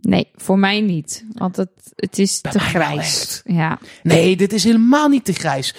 Nee, 0.00 0.30
voor 0.34 0.58
mij 0.58 0.80
niet. 0.80 1.24
Want 1.32 1.56
het, 1.56 1.70
het 1.94 2.18
is 2.18 2.40
Bij 2.40 2.52
te 2.52 2.58
grijs. 2.58 3.40
Ja. 3.44 3.78
Nee, 4.02 4.36
dit 4.36 4.52
is 4.52 4.64
helemaal 4.64 5.08
niet 5.08 5.24
te 5.24 5.32
grijs. 5.32 5.74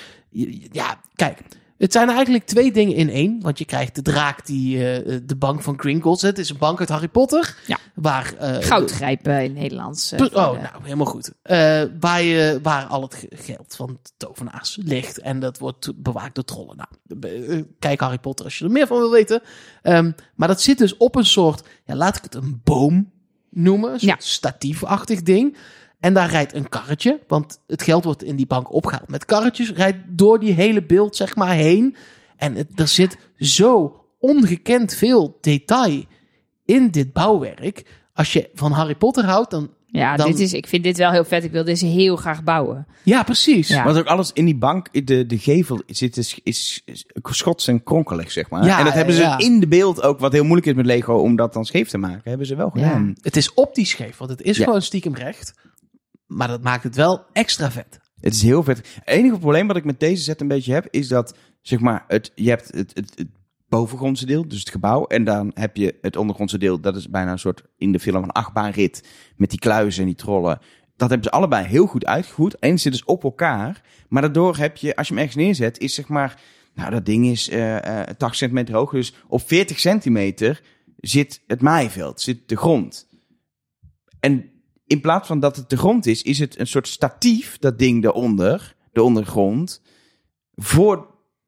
Ja, 0.72 1.00
kijk. 1.16 1.40
Het 1.78 1.92
zijn 1.92 2.10
eigenlijk 2.10 2.46
twee 2.46 2.72
dingen 2.72 2.96
in 2.96 3.10
één. 3.10 3.42
Want 3.42 3.58
je 3.58 3.66
krijgt 3.66 3.96
de 3.96 4.02
draak 4.02 4.46
die 4.46 4.92
eh, 4.94 5.18
de 5.24 5.36
bank 5.36 5.62
van 5.62 5.80
Gringotts. 5.80 6.22
Het 6.22 6.38
is 6.40 6.50
een 6.50 6.58
bank 6.58 6.80
uit 6.80 6.90
Harry 6.90 7.08
Potter. 7.08 7.58
Ja. 7.68 7.78
Waar, 7.96 8.34
eh, 8.34 8.56
Goudgrijpen 8.66 9.34
in 9.34 9.50
het 9.50 9.54
Nederlands. 9.54 10.12
eh, 10.12 10.22
oh, 10.26 10.32
nou, 10.34 10.68
helemaal 10.84 11.06
goed. 11.06 11.32
Waar, 12.00 12.22
je, 12.22 12.60
waar 12.64 12.86
al 12.86 13.02
het 13.02 13.14
ge- 13.16 13.28
geld 13.36 13.76
van 13.76 14.00
tovenaars 14.18 14.78
ligt. 14.84 15.20
En 15.20 15.40
dat 15.40 15.58
wordt 15.58 15.92
bewaakt 16.04 16.36
door 16.36 16.44
trollen. 16.44 16.78
Nou, 16.78 17.64
kijk 17.80 18.00
Harry 18.00 18.18
Potter 18.20 18.46
als 18.46 18.58
je 18.58 18.66
er 18.66 18.72
meer 18.72 18.88
van 18.88 18.98
wil 18.98 19.12
weten. 19.12 19.42
Ehm, 19.82 20.12
maar 20.36 20.48
dat 20.48 20.62
zit 20.62 20.78
dus 20.78 20.98
op 20.98 21.16
een 21.16 21.26
soort, 21.26 21.68
ja, 21.86 21.96
laat 21.96 22.16
ik 22.18 22.24
het 22.24 22.36
een 22.36 22.62
boom 22.64 23.12
noemen. 23.50 23.92
Een 23.94 23.98
Ja. 24.02 24.16
statiefachtig 24.20 25.22
ding. 25.24 25.58
En 26.00 26.14
daar 26.14 26.30
rijdt 26.30 26.54
een 26.54 26.70
karretje, 26.70 27.20
want 27.28 27.60
het 27.68 27.82
geld 27.82 28.04
wordt 28.04 28.24
in 28.24 28.36
die 28.36 28.48
bank 28.48 28.74
opgehaald 28.74 29.10
met 29.10 29.26
karretjes. 29.26 29.72
Rijdt 29.72 29.98
door 30.08 30.40
die 30.40 30.54
hele 30.54 30.84
beeld, 30.84 31.16
zeg 31.16 31.36
maar, 31.36 31.54
heen. 31.54 31.96
En 32.36 32.56
het, 32.56 32.68
er 32.76 32.88
zit 32.88 33.18
zo 33.38 34.02
ongekend 34.20 34.96
veel 34.96 35.38
detail 35.42 36.04
in 36.66 36.90
dit 36.90 37.14
bouwwerk. 37.14 37.86
Als 38.14 38.34
je 38.34 38.50
van 38.54 38.72
Harry 38.72 38.96
Potter 38.96 39.26
houdt, 39.26 39.52
dan... 39.52 39.76
Ja, 39.90 40.16
Dan- 40.16 40.28
dit 40.32 40.40
is, 40.40 40.54
ik 40.54 40.68
vind 40.68 40.84
dit 40.84 40.98
wel 40.98 41.12
heel 41.12 41.24
vet. 41.26 41.44
Ik 41.44 41.52
wil 41.52 41.64
deze 41.64 41.86
heel 41.86 42.16
graag 42.16 42.44
bouwen. 42.44 42.88
Ja, 43.04 43.24
precies. 43.24 43.68
Ja. 43.68 43.84
Want 43.84 43.98
ook 43.98 44.06
alles 44.06 44.32
in 44.34 44.46
die 44.46 44.58
bank, 44.58 45.06
de, 45.08 45.26
de 45.26 45.38
gevel 45.38 45.82
zit 45.88 46.18
is, 46.18 46.40
is, 46.44 46.82
is 46.86 47.06
schots 47.24 47.68
en 47.68 47.84
kronkelig, 47.84 48.32
zeg 48.32 48.50
maar. 48.50 48.66
Ja, 48.66 48.80
en 48.80 48.86
dat 48.86 48.94
hebben 48.94 49.14
ze 49.16 49.22
ja. 49.22 49.38
in 49.38 49.60
de 49.60 49.68
beeld 49.68 50.02
ook, 50.02 50.20
wat 50.20 50.32
heel 50.32 50.44
moeilijk 50.44 50.68
is 50.68 50.74
met 50.74 50.86
Lego, 50.86 51.16
om 51.16 51.36
dat 51.36 51.54
dan 51.54 51.66
scheef 51.66 51.90
te 51.90 51.98
maken. 51.98 52.22
Hebben 52.24 52.48
ze 52.48 52.56
wel 52.56 52.72
Ja. 52.74 52.88
gedaan. 52.88 53.16
Het 53.22 53.38
is 53.38 53.54
optisch 53.54 53.90
scheef, 53.90 54.18
want 54.18 54.32
het 54.32 54.42
is 54.42 54.58
Ja. 54.58 54.64
gewoon 54.64 54.82
stiekem 54.82 55.16
recht. 55.16 55.54
Maar 56.28 56.48
dat 56.48 56.64
maakt 56.64 56.84
het 56.84 56.96
wel 56.96 57.26
extra 57.34 57.72
vet. 57.72 58.00
Het 58.20 58.34
is 58.34 58.42
heel 58.42 58.64
vet. 58.64 58.78
Het 58.78 59.02
enige 59.06 59.38
probleem 59.40 59.68
wat 59.68 59.76
ik 59.76 59.86
met 59.86 60.00
deze 60.00 60.24
set 60.24 60.42
een 60.42 60.48
beetje 60.48 60.74
heb, 60.74 60.88
is 60.90 61.08
dat, 61.08 61.36
zeg 61.62 61.80
maar, 61.80 62.04
het, 62.08 62.32
je 62.36 62.50
hebt 62.50 62.72
het, 62.74 62.92
het, 62.94 63.12
het 63.16 63.28
bovengrondse 63.70 64.26
deel, 64.26 64.48
dus 64.48 64.60
het 64.60 64.70
gebouw. 64.70 65.06
En 65.06 65.24
dan 65.24 65.52
heb 65.54 65.78
je 65.78 65.98
het 66.02 66.16
ondergrondse 66.16 66.58
deel, 66.58 66.80
dat 66.80 66.96
is 66.96 67.10
bijna 67.10 67.32
een 67.32 67.40
soort 67.40 67.64
in 67.78 67.92
de 67.92 68.00
film 68.00 68.20
van 68.20 68.32
achtbaanrit. 68.32 69.08
Met 69.36 69.50
die 69.50 69.60
kluizen 69.60 70.02
en 70.02 70.08
die 70.08 70.16
trollen. 70.16 70.60
Dat 70.96 71.10
hebben 71.10 71.28
ze 71.28 71.36
allebei 71.36 71.66
heel 71.66 71.86
goed 71.86 72.06
uitgevoerd. 72.06 72.60
En 72.60 72.80
zit 72.80 72.92
dus 72.92 73.04
op 73.04 73.24
elkaar. 73.24 73.82
Maar 74.10 74.22
daardoor 74.22 74.58
heb 74.58 74.78
je, 74.78 74.96
als 74.96 75.08
je 75.08 75.14
hem 75.14 75.24
ergens 75.24 75.44
neerzet, 75.44 75.80
is 75.80 75.94
zeg 75.94 76.08
maar, 76.08 76.42
nou 76.74 76.92
dat 76.92 77.06
ding 77.06 77.26
is 77.26 77.50
eh 77.50 78.02
eh 78.02 78.08
80 78.18 78.36
centimeter 78.36 78.76
hoog. 78.76 78.92
Dus 78.92 79.14
op 79.28 79.48
40 79.48 79.80
centimeter 79.80 80.62
zit 80.98 81.42
het 81.48 81.62
maaiveld, 81.62 82.22
zit 82.22 82.50
de 82.50 82.58
grond. 82.58 83.08
En 84.20 84.57
in 84.88 85.02
plaats 85.02 85.28
van 85.28 85.40
dat 85.40 85.56
het 85.56 85.70
de 85.70 85.78
grond 85.78 86.06
is, 86.06 86.22
is 86.22 86.40
het 86.40 86.60
een 86.60 86.68
soort 86.68 86.88
statief, 86.88 87.58
dat 87.58 87.80
ding 87.80 88.04
daaronder, 88.04 88.76
de 88.92 89.04
ondergrond, 89.04 89.82
voor 90.56 91.08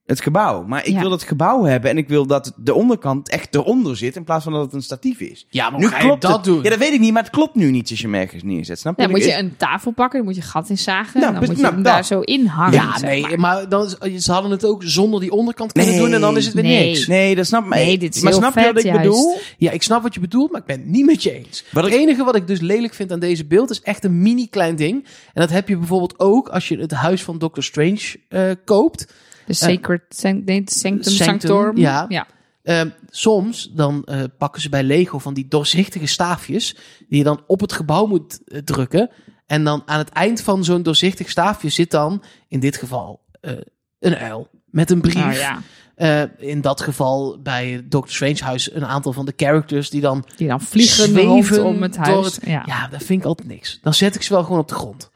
het 0.10 0.22
gebouw. 0.22 0.64
Maar 0.64 0.86
ik 0.86 0.94
Ja. 0.94 1.00
wil 1.00 1.12
het 1.12 1.24
gebouw 1.24 1.64
hebben 1.64 1.90
en 1.90 1.98
ik 1.98 2.08
wil 2.08 2.26
dat 2.28 2.54
de 2.58 2.74
onderkant 2.74 3.30
echt 3.30 3.56
eronder 3.56 3.98
zit 3.98 4.16
in 4.16 4.24
plaats 4.24 4.44
van 4.44 4.54
dat 4.54 4.62
het 4.62 4.74
een 4.74 4.82
statief 4.82 5.20
is. 5.20 5.46
Ja, 5.50 5.70
maar 5.70 5.80
nu 5.80 5.86
je 5.86 5.96
klopt 5.96 6.22
dat 6.22 6.32
het. 6.32 6.44
doen? 6.44 6.64
Ja, 6.64 6.70
dat 6.70 6.80
weet 6.80 6.94
ik 6.94 7.00
niet, 7.00 7.14
maar 7.14 7.22
het 7.24 7.32
klopt 7.32 7.56
nu 7.56 7.72
niet 7.72 7.90
als 7.90 8.00
je 8.00 8.06
hem 8.06 8.16
ergens 8.16 8.44
neerzet. 8.44 8.80
Snap 8.80 8.96
je? 8.96 9.02
Dan 9.02 9.12
wat 9.12 9.22
moet 9.22 9.30
je 9.30 9.38
een 9.38 9.58
tafel 9.58 9.92
pakken, 9.92 10.18
dan 10.18 10.28
moet 10.28 10.36
je 10.36 10.42
gat 10.42 10.70
in 10.70 10.78
zagen. 10.78 11.20
Nou, 11.20 11.34
dan 11.34 11.44
moet 11.46 11.56
je 11.56 11.62
nou, 11.62 11.74
hem 11.74 11.84
dat. 11.84 11.94
daar 11.94 12.06
zo 12.06 12.20
in 12.20 12.46
hangen. 12.46 12.74
Ja, 12.74 12.92
zeg 12.98 13.10
nee, 13.10 13.22
maar. 13.22 13.40
maar, 13.40 13.70
dan, 13.70 13.90
ze 14.20 14.32
hadden 14.32 14.52
het 14.52 14.66
ook 14.66 14.84
zonder 14.84 15.20
die 15.20 15.32
onderkant 15.32 15.72
kunnen 15.72 15.92
Nee. 15.92 16.00
doen 16.02 16.14
en 16.14 16.22
dan 16.22 16.38
is 16.38 16.46
het 16.46 16.54
weer 16.54 16.64
Nee. 16.64 16.88
niks. 16.90 17.08
Nee, 17.08 17.36
dat 17.36 17.46
snap 17.46 17.64
ik. 17.64 17.70
Nee, 17.74 17.98
dit 17.98 18.16
is 18.16 18.22
maar 18.22 18.32
heel 18.32 18.42
snap 18.42 18.54
je 18.58 18.66
wat 18.74 18.78
ik 18.78 18.84
juist. 18.86 19.02
bedoel? 19.02 19.38
Ja, 19.58 19.72
ik 19.72 19.84
snap 19.84 20.04
wat 20.04 20.14
je 20.14 20.20
bedoelt, 20.20 20.52
maar 20.52 20.62
ik 20.62 20.68
ben 20.68 20.80
het 20.80 20.88
niet 20.90 21.06
met 21.06 21.24
je 21.24 21.32
eens. 21.34 21.64
Wat 21.72 21.84
het 21.84 21.94
ik- 21.94 22.00
enige 22.00 22.24
wat 22.24 22.36
ik 22.36 22.48
dus 22.48 22.60
lelijk 22.60 22.94
vind 22.94 23.12
aan 23.12 23.20
deze 23.20 23.46
beeld 23.46 23.70
is 23.70 23.82
echt 23.82 24.04
een 24.04 24.22
mini 24.22 24.48
klein 24.48 24.76
ding. 24.76 25.04
En 25.34 25.42
dat 25.42 25.50
heb 25.50 25.68
je 25.68 25.78
bijvoorbeeld 25.78 26.20
ook 26.20 26.48
als 26.50 26.68
je 26.68 26.78
het 26.80 26.92
huis 26.92 27.24
van 27.24 27.38
Doctor 27.38 27.64
Strange 27.64 28.16
eh, 28.30 28.42
koopt. 28.66 29.08
De 29.50 29.56
Sacred 29.56 30.44
nee, 30.46 30.60
het 30.60 30.72
Sanctum, 30.74 31.04
Sanctum, 31.04 31.14
Sanctorum. 31.14 31.78
ja. 31.78 32.06
ja. 32.10 32.28
Ehm, 32.64 32.90
soms 33.10 33.72
dan 33.74 34.04
eh, 34.04 34.24
pakken 34.38 34.62
ze 34.62 34.70
bij 34.70 34.84
Lego 34.84 35.18
van 35.20 35.34
die 35.34 35.48
doorzichtige 35.48 36.06
staafjes 36.06 36.76
die 37.08 37.18
je 37.18 37.24
dan 37.24 37.44
op 37.48 37.60
het 37.60 37.74
gebouw 37.74 38.06
moet 38.06 38.40
eh, 38.46 38.60
drukken. 38.62 39.10
En 39.46 39.64
dan 39.64 39.82
aan 39.86 39.98
het 39.98 40.10
eind 40.10 40.42
van 40.42 40.64
zo'n 40.64 40.84
doorzichtig 40.84 41.30
staafje 41.30 41.70
zit 41.70 41.92
dan 41.92 42.24
in 42.48 42.60
dit 42.60 42.78
geval 42.78 43.22
eh, 43.42 43.52
een 44.00 44.16
uil 44.18 44.48
met 44.66 44.92
een 44.92 45.02
brief. 45.02 45.14
Nou 45.14 45.34
ja, 45.34 45.60
Eh, 45.96 46.22
in 46.38 46.62
dat 46.62 46.82
geval 46.82 47.40
bij 47.42 47.82
Doctor 47.90 48.14
Strange 48.16 48.44
huis 48.44 48.74
een 48.74 48.86
aantal 48.86 49.14
van 49.14 49.26
de 49.26 49.34
characters 49.36 49.90
die 49.90 50.02
dan 50.02 50.26
die 50.38 50.48
dan 50.48 50.62
vliegen 50.62 51.04
zweven 51.10 51.58
rondom 51.58 51.82
het 51.82 51.98
huis. 51.98 52.26
het- 52.36 52.46
ja. 52.46 52.64
Ja, 52.66 52.88
dat 52.88 53.04
vind 53.04 53.20
ik 53.22 53.26
altijd 53.28 53.48
niks. 53.48 53.80
Dan 53.82 53.94
zet 53.94 54.16
ik 54.16 54.22
ze 54.22 54.34
wel 54.34 54.44
gewoon 54.44 54.60
op 54.60 54.68
de 54.68 54.76
grond. 54.76 55.10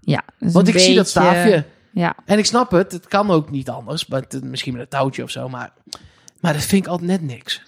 ja, 0.00 0.24
Want 0.38 0.68
ik 0.68 0.78
zie 0.78 0.94
dat 0.94 1.08
staafje. 1.08 1.64
Ja, 1.98 2.16
En 2.24 2.38
ik 2.38 2.44
snap 2.46 2.70
het, 2.70 2.92
het 2.92 3.08
kan 3.08 3.30
ook 3.30 3.50
niet 3.50 3.68
anders. 3.70 4.06
Maar 4.06 4.20
het- 4.28 4.44
misschien 4.44 4.72
met 4.72 4.82
een 4.82 4.88
touwtje 4.88 5.22
of 5.22 5.30
zo. 5.30 5.48
Maar, 5.48 5.72
maar 6.40 6.52
dat 6.52 6.62
vind 6.62 6.84
ik 6.84 6.90
altijd 6.90 7.10
net 7.10 7.22
niks. 7.22 7.62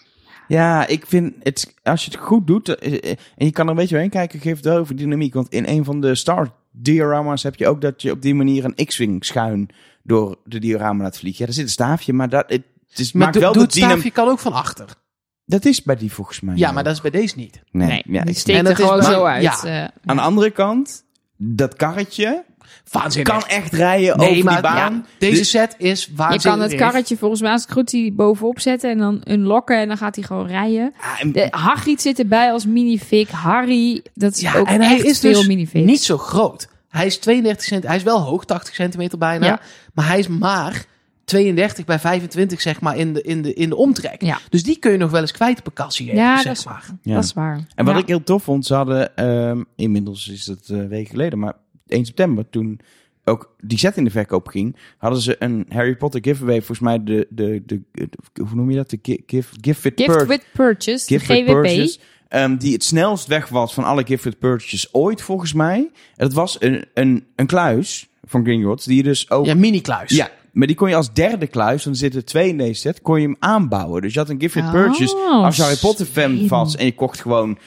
Ja, 0.49 0.87
ik 0.87 1.07
vind 1.07 1.35
het, 1.43 1.75
als 1.83 2.05
je 2.05 2.11
het 2.11 2.21
goed 2.21 2.47
doet 2.47 2.69
eh, 2.75 2.93
eh, 3.11 3.17
en 3.37 3.47
je 3.47 3.51
kan 3.53 3.65
er 3.65 3.71
een 3.71 3.77
beetje 3.77 3.91
doorheen 3.95 4.11
kijken, 4.11 4.41
geeft 4.41 4.57
het 4.57 4.65
wel 4.65 4.79
over 4.79 4.97
dynamiek. 4.97 5.35
Want 5.35 5.49
in 5.49 5.67
een 5.69 5.85
van 5.85 6.01
de 6.01 6.15
Star 6.15 6.53
diorama's 6.73 7.43
heb 7.43 7.55
je 7.55 7.69
ook 7.69 7.81
dat 7.81 8.03
je 8.03 8.11
op 8.11 8.23
die 8.23 8.35
manier 8.35 8.65
een 8.65 8.87
X-Wing 8.87 9.25
schuin 9.25 9.69
door 10.03 10.37
de 10.45 10.59
diorama 10.59 11.03
laat 11.03 11.19
vliegen. 11.19 11.41
Ja, 11.41 11.45
daar 11.47 11.55
zit 11.55 11.65
een 11.65 11.71
staafje, 11.71 12.13
maar 12.13 12.29
dat, 12.29 12.45
het, 12.51 12.63
het 12.89 12.99
is, 12.99 13.13
Maar 13.13 13.23
maakt 13.23 13.35
do- 13.35 13.41
wel 13.41 13.53
doe 13.53 13.63
de 13.67 13.69
het 13.69 13.77
staafje 13.77 14.11
kan 14.11 14.29
ook 14.29 14.39
van 14.39 14.53
achter. 14.53 14.87
Dat 15.45 15.65
is 15.65 15.83
bij 15.83 15.97
die 15.97 16.13
volgens 16.13 16.41
mij. 16.41 16.57
Ja, 16.57 16.73
maar 16.73 16.85
dat 16.85 16.93
is 16.95 17.01
bij 17.01 17.11
deze 17.11 17.37
niet. 17.37 17.63
Nee, 17.71 17.89
nee, 17.89 18.03
ja, 18.07 18.21
die 18.23 18.31
ik- 18.31 18.39
steekt 18.39 18.69
er 18.69 18.77
gewoon 18.77 19.03
zo 19.03 19.25
uit. 19.25 19.43
ja. 19.43 19.65
eh, 19.65 19.89
Aan 20.05 20.17
de 20.17 20.23
andere 20.23 20.51
kant, 20.51 21.05
dat 21.37 21.75
karretje 21.75 22.45
Waanzinnig. 22.91 23.33
kan 23.33 23.49
echt 23.49 23.73
rijden 23.73 24.19
nee, 24.19 24.31
over 24.31 24.45
maar 24.45 24.53
die 24.55 24.63
baan. 24.63 24.93
ja, 24.95 25.03
deze 25.19 25.39
Dus- 25.39 25.51
set 25.51 25.75
is 25.79 26.05
je 26.05 26.11
waanzinnig. 26.15 26.43
kan 26.59 26.61
het 26.61 26.75
karretje 26.75 27.17
volgens 27.17 27.41
mij 27.41 27.51
als 27.53 27.63
het 27.63 27.73
goed 27.73 27.93
is 27.93 28.15
bovenop 28.15 28.61
zetten 28.61 28.91
en 28.91 28.99
dan 28.99 29.23
unlocken 29.29 29.79
en 29.79 29.89
dan 29.89 29.97
gaat 29.97 30.15
hij 30.17 30.25
gewoon 30.25 30.47
rijden. 30.47 30.93
En- 31.21 31.33
De 31.33 31.47
Hagrid 31.51 32.01
zit 32.03 32.19
erbij 32.19 32.53
als 32.53 32.67
minifig. 32.67 33.31
Harry, 33.31 34.03
dat 34.15 34.33
is 34.35 34.41
Ja, 34.41 34.55
ook 34.55 34.67
en 34.67 34.81
hij 34.83 34.95
echt 34.97 35.05
is 35.05 35.19
veel 35.19 35.45
dus 35.45 35.73
niet 35.73 36.03
zo 36.03 36.19
groot. 36.19 36.69
Hij 36.89 37.07
is 37.07 37.19
32 37.19 37.65
cent. 37.65 37.87
Hij 37.87 37.97
is 37.97 38.03
wel 38.03 38.21
hoog, 38.21 38.45
80 38.45 38.75
centimeter 38.75 39.19
bijna. 39.19 39.47
Ja. 39.47 39.61
Maar 39.95 40.07
hij 40.09 40.19
is 40.19 40.29
maar 40.29 40.85
32 41.25 41.85
bij 41.85 41.99
25 41.99 42.61
zeg 42.61 42.81
maar 42.81 42.97
in 42.97 43.13
de, 43.15 43.23
in 43.23 43.43
de, 43.43 43.55
in 43.55 43.69
de 43.69 43.77
omtrek. 43.77 44.23
Ja. 44.23 44.39
Dus 44.49 44.63
die 44.63 44.79
kun 44.79 44.93
je 44.93 44.99
nog 44.99 45.11
wel 45.11 45.21
eens 45.21 45.33
kwijt 45.33 45.59
op 45.59 45.67
een 45.67 45.73
kassie. 45.73 46.07
even, 46.07 46.19
Ja, 46.23 46.37
zeg 46.37 46.45
dat 46.47 46.57
is 46.57 46.65
maar. 46.65 46.85
Ja. 47.03 47.15
Dat 47.15 47.25
is 47.25 47.33
waar. 47.33 47.61
En 47.75 47.85
wat 47.85 47.95
Ja. 47.95 48.01
ik 48.01 48.07
heel 48.09 48.23
tof 48.23 48.43
vond, 48.43 48.67
ze 48.67 48.75
hadden, 48.75 49.17
ehm, 49.17 49.63
inmiddels 49.77 50.29
is 50.29 50.47
het 50.47 50.69
een 50.69 50.89
week 50.89 51.09
geleden, 51.09 51.39
maar 51.39 51.55
1 51.91 52.05
september, 52.05 52.49
toen 52.51 52.81
ook 53.25 53.55
die 53.61 53.79
set 53.79 53.97
in 53.97 54.05
de 54.05 54.11
verkoop 54.11 54.47
ging, 54.49 54.77
hadden 54.99 55.21
ze 55.21 55.37
een 55.39 55.67
Harry 55.69 55.97
Potter 55.97 56.21
giveaway, 56.23 56.57
volgens 56.57 56.79
mij 56.81 57.05
de, 57.05 57.27
de, 57.31 57.63
de, 57.67 57.81
de- 57.93 58.09
hoe 58.43 58.55
noem 58.55 58.71
je 58.71 58.77
dat? 58.77 58.91
De 58.91 58.99
gi- 59.03 59.23
gift, 59.27 59.57
gift 59.61 59.83
with 59.83 59.93
Gift 59.97 60.17
pur- 60.19 60.27
with 60.27 60.45
purchase, 60.53 61.07
gift 61.07 61.27
de 61.27 61.35
with 61.35 61.45
purchase, 61.47 61.99
ehm, 62.29 62.57
die 62.57 62.73
het 62.73 62.85
snelst 62.85 63.27
weg 63.27 63.49
was 63.49 63.75
van 63.75 63.85
alle 63.85 64.05
gift 64.07 64.25
with 64.25 64.39
purchases 64.39 64.95
ooit, 64.95 65.23
volgens 65.23 65.53
mij. 65.53 65.77
En 65.79 65.91
dat 66.27 66.33
was 66.33 66.57
een, 66.61 66.85
een, 66.95 67.25
een 67.37 67.47
kluis 67.47 68.09
van 68.25 68.45
Gringotts, 68.45 68.85
die 68.85 68.97
je 68.97 69.03
dus 69.03 69.31
ook... 69.31 69.47
Ja, 69.47 69.55
mini-kluis. 69.55 70.11
Ja, 70.11 70.31
maar 70.53 70.67
die 70.67 70.77
kon 70.77 70.89
je 70.89 70.95
als 70.95 71.13
derde 71.13 71.47
kluis, 71.47 71.85
want 71.85 71.97
er 71.97 72.03
zitten 72.03 72.25
twee 72.25 72.49
in 72.49 72.57
deze 72.59 72.81
set, 72.81 73.03
kon 73.03 73.21
je 73.21 73.27
hem 73.27 73.37
aanbouwen. 73.39 74.03
Dus 74.03 74.13
je 74.13 74.19
had 74.19 74.29
een 74.29 74.41
gift 74.41 74.55
with 74.55 74.65
Oh, 74.65 74.71
purchase. 74.73 75.17
Als 75.17 75.57
je 75.57 75.63
Harry 75.63 75.77
Potter 75.79 76.07
fan 76.07 76.49
was 76.49 76.77
en 76.77 76.85
je 76.85 76.95
kocht 76.95 77.21
gewoon 77.21 77.59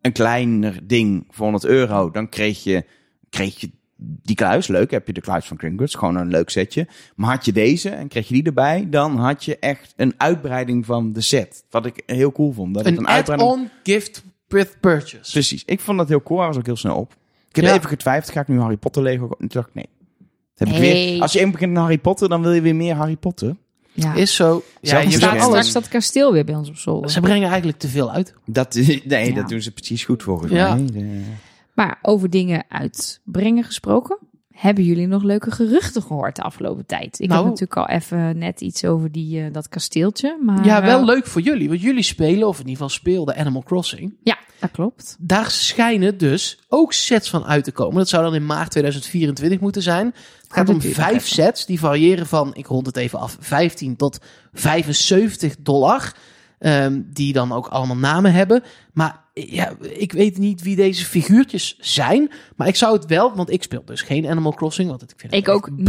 een 0.00 0.12
kleiner 0.12 0.78
ding 0.86 1.24
voor 1.30 1.42
100 1.44 1.64
euro, 1.64 2.10
dan 2.10 2.28
kreeg 2.28 2.64
je, 2.64 2.84
kreeg 3.30 3.60
je 3.60 3.70
die 4.00 4.36
kluis. 4.36 4.66
Leuk, 4.66 4.90
heb 4.90 5.06
je 5.06 5.12
de 5.12 5.20
kluis 5.20 5.46
van 5.46 5.58
Gringotts, 5.58 5.94
gewoon 5.94 6.16
een 6.16 6.28
leuk 6.28 6.50
setje. 6.50 6.86
Maar 7.16 7.30
had 7.34 7.44
je 7.44 7.52
deze 7.52 7.88
en 7.90 8.08
kreeg 8.08 8.28
je 8.28 8.34
die 8.34 8.42
erbij, 8.42 8.86
dan 8.90 9.16
had 9.16 9.44
je 9.44 9.58
echt 9.58 9.92
een 9.96 10.14
uitbreiding 10.16 10.86
van 10.86 11.12
de 11.12 11.20
set. 11.20 11.64
Wat 11.70 11.86
ik 11.86 12.02
heel 12.06 12.32
cool 12.32 12.52
vond. 12.52 12.74
Dat 12.74 12.84
het 12.84 12.92
Een 12.92 13.00
een 13.00 13.08
uitbreiding... 13.08 13.50
add-on 13.50 13.70
gift 13.82 14.22
with 14.48 14.76
purchase. 14.80 15.30
Precies, 15.32 15.62
ik 15.64 15.80
vond 15.80 15.98
dat 15.98 16.08
heel 16.08 16.22
cool. 16.22 16.38
Hij 16.38 16.48
was 16.48 16.56
ook 16.56 16.66
heel 16.66 16.76
snel 16.76 16.96
op. 16.96 17.12
Ik 17.48 17.56
heb 17.56 17.64
Ja. 17.64 17.74
even 17.74 17.88
getwijfeld, 17.88 18.32
ga 18.32 18.40
ik 18.40 18.48
nu 18.48 18.60
Harry 18.60 18.76
Potter 18.76 19.02
Lego? 19.02 19.20
kopen? 19.26 19.38
Toen 19.38 19.48
dacht 19.48 19.68
ik, 19.68 19.74
nee. 19.74 19.88
Dat 20.54 20.68
heb 20.68 20.76
ik 20.76 20.82
Nee. 20.82 21.12
weer. 21.12 21.22
Als 21.22 21.32
je 21.32 21.38
even 21.38 21.50
begint 21.52 21.72
met 21.72 21.80
Harry 21.80 21.98
Potter, 21.98 22.28
dan 22.28 22.42
wil 22.42 22.52
je 22.52 22.60
weer 22.60 22.76
meer 22.76 22.94
Harry 22.94 23.16
Potter. 23.16 23.56
Ja. 23.92 24.14
Is 24.14 24.34
zo. 24.34 24.62
Ja, 24.80 24.98
je 24.98 25.04
een 25.06 25.12
staat 25.12 25.42
straks 25.42 25.72
dat 25.72 25.88
kasteel 25.88 26.32
weer 26.32 26.44
bij 26.44 26.54
ons 26.54 26.68
op 26.68 26.76
zolder. 26.76 27.10
Ze 27.10 27.20
brengen 27.20 27.48
eigenlijk 27.48 27.78
te 27.78 27.88
veel 27.88 28.12
uit. 28.12 28.34
Dat, 28.46 28.74
nee, 29.04 29.28
Ja. 29.28 29.34
dat 29.34 29.48
doen 29.48 29.60
ze 29.62 29.72
precies 29.72 30.04
goed 30.04 30.22
volgens 30.22 30.52
Ja. 30.52 30.74
mij. 30.74 31.24
Maar 31.78 31.98
over 32.02 32.30
dingen 32.30 32.64
uitbrengen 32.68 33.64
gesproken. 33.64 34.18
Hebben 34.52 34.84
jullie 34.84 35.06
nog 35.06 35.22
leuke 35.22 35.50
geruchten 35.50 36.02
gehoord 36.02 36.36
de 36.36 36.42
afgelopen 36.42 36.86
tijd? 36.86 37.20
Ik 37.20 37.28
Nou. 37.28 37.40
heb 37.40 37.50
natuurlijk 37.50 37.76
al 37.76 37.96
even 37.96 38.38
net 38.38 38.60
iets 38.60 38.84
over 38.84 39.12
die, 39.12 39.44
eh, 39.44 39.52
dat 39.52 39.68
kasteeltje. 39.68 40.38
Maar, 40.42 40.64
Ja, 40.64 40.82
wel 40.82 40.98
eh, 41.00 41.04
leuk 41.04 41.26
voor 41.26 41.40
jullie. 41.40 41.68
Want 41.68 41.80
jullie 41.80 42.02
spelen, 42.02 42.48
of 42.48 42.54
in 42.54 42.68
ieder 42.68 42.72
geval 42.72 42.88
speelden 42.88 43.36
Animal 43.36 43.62
Crossing. 43.62 44.14
Ja, 44.22 44.38
dat 44.60 44.70
klopt. 44.70 45.16
Daar 45.20 45.50
schijnen 45.50 46.18
dus 46.18 46.58
ook 46.68 46.92
sets 46.92 47.30
van 47.30 47.44
uit 47.44 47.64
te 47.64 47.72
komen. 47.72 47.96
Dat 47.96 48.08
zou 48.08 48.22
dan 48.22 48.34
in 48.34 48.46
maart 48.46 48.70
2024 48.70 49.60
moeten 49.60 49.82
zijn. 49.82 50.06
Het 50.06 50.46
gaat 50.48 50.66
dat 50.66 50.74
om 50.74 50.80
vijf 50.82 51.26
sets. 51.26 51.66
Die 51.66 51.78
variëren 51.78 52.26
van, 52.26 52.54
ik 52.54 52.66
rond 52.66 52.86
het 52.86 52.96
even 52.96 53.18
af, 53.18 53.36
15 53.40 53.96
tot 53.96 54.18
75 54.52 55.56
dollar. 55.58 56.14
Ehm, 56.58 57.00
die 57.06 57.32
dan 57.32 57.52
ook 57.52 57.66
allemaal 57.66 57.96
namen 57.96 58.32
hebben. 58.32 58.62
Maar 58.92 59.24
ja, 59.34 59.72
ik 59.80 60.12
weet 60.12 60.38
niet 60.38 60.62
wie 60.62 60.76
deze 60.76 61.04
figuurtjes 61.04 61.76
zijn. 61.80 62.30
Maar 62.56 62.68
ik 62.68 62.76
zou 62.76 62.96
het 62.96 63.06
wel, 63.06 63.34
want 63.36 63.50
ik 63.50 63.62
speel 63.62 63.82
dus 63.84 64.02
geen 64.02 64.26
Animal 64.26 64.54
Crossing. 64.54 64.88
Want 64.88 65.02
ik 65.02 65.12
vind 65.16 65.32
het 65.32 65.40
Ik 65.42 65.48
ook 65.48 65.66
echt 65.66 65.76
niet. 65.76 65.86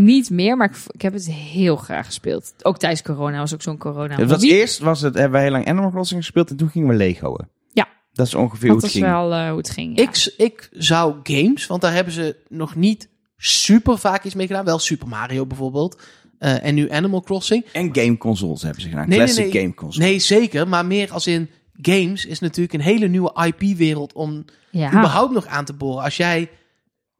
Niet 0.00 0.30
meer, 0.30 0.56
maar 0.56 0.70
ik, 0.70 0.76
ik 0.90 1.02
heb 1.02 1.12
het 1.12 1.30
heel 1.30 1.76
graag 1.76 2.06
gespeeld. 2.06 2.52
Ook 2.62 2.78
tijdens 2.78 3.02
corona 3.02 3.38
was 3.38 3.54
ook 3.54 3.62
zo'n 3.62 3.78
corona. 3.78 4.16
Het 4.16 4.30
was 4.30 4.42
eerst 4.42 4.78
was 4.78 5.00
het, 5.00 5.14
hebben 5.14 5.32
we 5.38 5.44
heel 5.44 5.50
lang 5.52 5.68
Animal 5.68 5.90
Crossing 5.90 6.20
gespeeld 6.20 6.50
en 6.50 6.56
toen 6.56 6.68
gingen 6.70 6.88
we 6.88 6.94
Legoen. 6.94 7.48
Ja. 7.72 7.88
Dat 8.12 8.26
is 8.26 8.34
ongeveer 8.34 8.68
Dat 8.68 8.76
hoe 8.76 8.76
het 8.76 8.82
was 8.82 8.92
ging. 8.92 9.04
wel 9.04 9.32
eh, 9.32 9.48
hoe 9.48 9.58
het 9.58 9.70
ging. 9.70 9.98
ja. 9.98 10.02
Ik, 10.02 10.34
ik 10.36 10.68
zou 10.72 11.14
games, 11.22 11.66
want 11.66 11.80
daar 11.80 11.92
hebben 11.94 12.12
ze 12.12 12.36
nog 12.48 12.74
niet 12.74 13.08
super 13.36 13.98
vaak 13.98 14.24
iets 14.24 14.34
mee 14.34 14.46
gedaan. 14.46 14.64
Wel 14.64 14.78
Super 14.78 15.08
Mario 15.08 15.46
bijvoorbeeld. 15.46 16.00
Eh, 16.38 16.64
en 16.64 16.74
nu 16.74 16.90
Animal 16.90 17.20
Crossing. 17.20 17.64
En 17.72 17.94
game 17.94 18.16
consoles 18.18 18.62
hebben 18.62 18.82
ze 18.82 18.88
gedaan. 18.88 19.08
Nee, 19.08 19.18
nee, 19.18 19.26
Classic 19.26 19.52
nee. 19.52 19.62
game 19.62 19.74
consoles. 19.74 20.08
Nee, 20.08 20.18
zeker. 20.18 20.68
Maar 20.68 20.86
meer 20.86 21.12
als 21.12 21.26
in 21.26 21.50
games 21.80 22.24
is 22.24 22.40
natuurlijk 22.40 22.74
een 22.74 22.80
hele 22.80 23.08
nieuwe 23.08 23.46
IP-wereld 23.46 24.12
om 24.12 24.44
ja. 24.70 24.88
überhaupt 24.88 25.32
nog 25.32 25.46
aan 25.46 25.64
te 25.64 25.72
boren. 25.72 26.04
Als 26.04 26.16
jij 26.16 26.50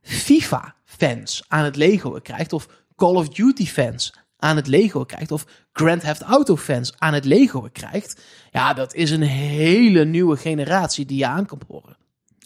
FIFA-fans 0.00 1.44
aan 1.48 1.64
het 1.64 1.76
Lego 1.76 2.18
krijgt, 2.22 2.52
of 2.52 2.68
Call 2.96 3.14
of 3.14 3.28
Duty-fans 3.28 4.14
aan 4.38 4.56
het 4.56 4.66
Lego 4.66 5.04
krijgt, 5.04 5.32
of 5.32 5.46
Grand 5.72 6.00
Theft 6.00 6.22
Auto-fans 6.22 6.92
aan 6.98 7.14
het 7.14 7.24
Lego 7.24 7.68
krijgt, 7.72 8.22
ja, 8.52 8.72
dat 8.72 8.94
is 8.94 9.10
een 9.10 9.22
hele 9.22 10.04
nieuwe 10.04 10.36
generatie 10.36 11.06
die 11.06 11.18
je 11.18 11.26
aan 11.26 11.46
kan 11.46 11.60
boren. 11.66 11.96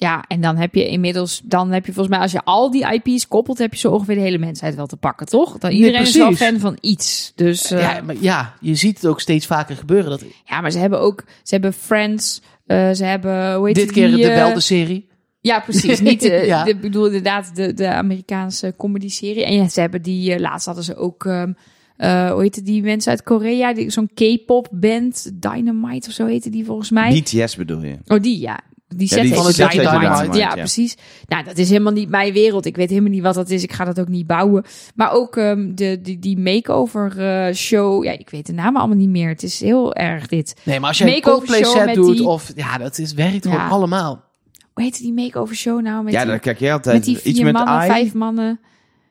Ja, 0.01 0.25
en 0.29 0.41
dan 0.41 0.57
heb 0.57 0.75
je 0.75 0.89
inmiddels, 0.89 1.41
dan 1.45 1.71
heb 1.73 1.87
je 1.87 1.93
volgens 1.93 2.15
mij, 2.15 2.25
als 2.25 2.33
je 2.33 2.41
al 2.45 2.71
die 2.71 2.93
IP's 2.93 3.29
koppelt, 3.29 3.59
heb 3.59 3.73
je 3.73 3.79
zo 3.79 3.91
ongeveer 3.91 4.15
de 4.15 4.21
hele 4.21 4.39
mensheid 4.39 4.75
wel 4.75 4.87
te 4.87 4.97
pakken, 4.97 5.27
toch? 5.27 5.59
Dan 5.59 5.71
iedereen 5.71 6.01
is 6.01 6.17
wel 6.17 6.33
fan 6.33 6.59
van 6.59 6.77
iets. 6.81 7.33
Dus 7.35 7.71
eh, 7.71 7.81
ja, 7.81 8.01
maar 8.05 8.17
ja, 8.21 8.55
je 8.61 8.75
ziet 8.75 8.97
het 9.01 9.07
ook 9.07 9.21
steeds 9.21 9.47
vaker 9.47 9.77
gebeuren. 9.77 10.11
Dat, 10.11 10.25
ja, 10.45 10.61
maar 10.61 10.71
ze 10.71 10.79
hebben 10.79 11.01
ook, 11.01 11.25
ze 11.43 11.55
hebben 11.55 11.73
Friends, 11.73 12.41
eh, 12.67 12.91
ze 12.91 13.05
hebben, 13.05 13.55
hoe 13.55 13.67
heet 13.67 13.75
dit 13.75 13.85
die, 13.85 13.93
keer 13.93 14.17
de 14.17 14.29
eh, 14.31 14.35
Belde-serie. 14.45 15.09
Ja, 15.41 15.61
precies. 15.61 16.01
Niet 16.11 16.21
de, 16.21 16.43
Ja. 16.47 16.65
de, 16.65 16.77
bedoel 16.77 17.07
inderdaad 17.07 17.57
de, 17.57 17.75
de 17.75 17.89
Amerikaanse 17.89 18.75
comedy-serie. 18.77 19.45
En 19.45 19.55
ja, 19.55 19.69
ze 19.69 19.81
hebben 19.81 20.03
die, 20.03 20.41
laatst 20.41 20.67
hadden 20.67 20.85
ze 20.85 20.97
ook, 20.97 21.25
ehm 21.27 21.53
eh, 21.97 22.31
hoe 22.33 22.43
heette 22.43 22.63
die 22.63 22.83
mensen 22.83 23.11
uit 23.11 23.23
Korea? 23.23 23.75
Die- 23.75 23.91
Zo'n 23.91 24.11
K-pop 24.15 24.69
band, 24.71 25.31
Dynamite 25.35 26.09
of 26.09 26.15
zo 26.15 26.27
heette 26.27 26.51
die 26.51 26.65
volgens 26.65 26.91
mij. 26.91 27.21
BTS 27.21 27.57
bedoel 27.57 27.83
je? 27.83 27.99
Oh, 28.07 28.21
die 28.21 28.41
ja. 28.41 28.61
Die 28.97 29.09
set 29.09 29.23
die 29.23 29.31
Dynamite. 29.33 29.81
Dynamite, 29.81 30.39
Ja, 30.39 30.49
ja. 30.49 30.55
precies. 30.55 30.97
Nou, 31.27 31.45
dat 31.45 31.59
is 31.59 31.69
helemaal 31.69 31.93
niet 31.93 32.09
mijn 32.09 32.33
wereld. 32.33 32.67
Ik 32.67 32.77
weet 32.77 32.89
helemaal 32.89 33.11
niet 33.11 33.23
wat 33.23 33.35
dat 33.35 33.51
is. 33.51 33.63
Ik 33.63 33.73
ga 33.73 33.85
dat 33.85 34.01
ook 34.01 34.09
niet 34.09 34.27
bouwen. 34.27 34.65
Maar 34.95 35.13
ook 35.13 35.37
ehm, 35.37 35.75
de, 35.75 36.01
die, 36.03 36.19
die 36.19 36.39
makeover 36.39 37.19
eh, 37.19 37.55
show. 37.55 38.05
Ja, 38.05 38.13
ik 38.13 38.31
weet 38.31 38.47
de 38.47 38.53
namen 38.53 38.81
allemaal 38.81 38.97
niet 38.99 39.09
meer. 39.09 39.29
Het 39.29 39.43
is 39.43 39.61
heel 39.61 39.95
erg 39.95 40.27
dit. 40.27 40.61
Nee, 40.65 40.81
maar 40.81 40.89
als 40.89 40.99
je 40.99 41.05
een 41.05 41.11
Makeover 41.11 41.47
Coldplay 41.49 41.65
show 41.73 41.87
set 41.87 41.95
doet, 41.95 42.17
die- 42.17 42.27
of 42.27 42.53
ja, 42.57 42.79
dat 42.79 42.99
is, 42.99 43.13
werkt 43.13 43.45
Ja. 43.45 43.51
gewoon 43.51 43.69
allemaal. 43.71 44.25
Hoe 44.73 44.85
heet 44.85 44.99
die 44.99 45.13
makeover 45.13 45.57
show 45.57 45.81
nou? 45.83 46.05
Met 46.05 46.13
Ja, 46.13 46.21
die, 46.21 46.29
daar 46.29 46.39
kijk 46.39 46.59
jij 46.59 46.73
altijd. 46.73 46.95
met 46.97 47.05
die 47.05 47.17
vier 47.17 47.27
iets 47.33 47.41
met 47.41 47.53
mannen, 47.53 47.85
I. 47.85 47.87
vijf 47.87 48.15
mannen. 48.15 48.61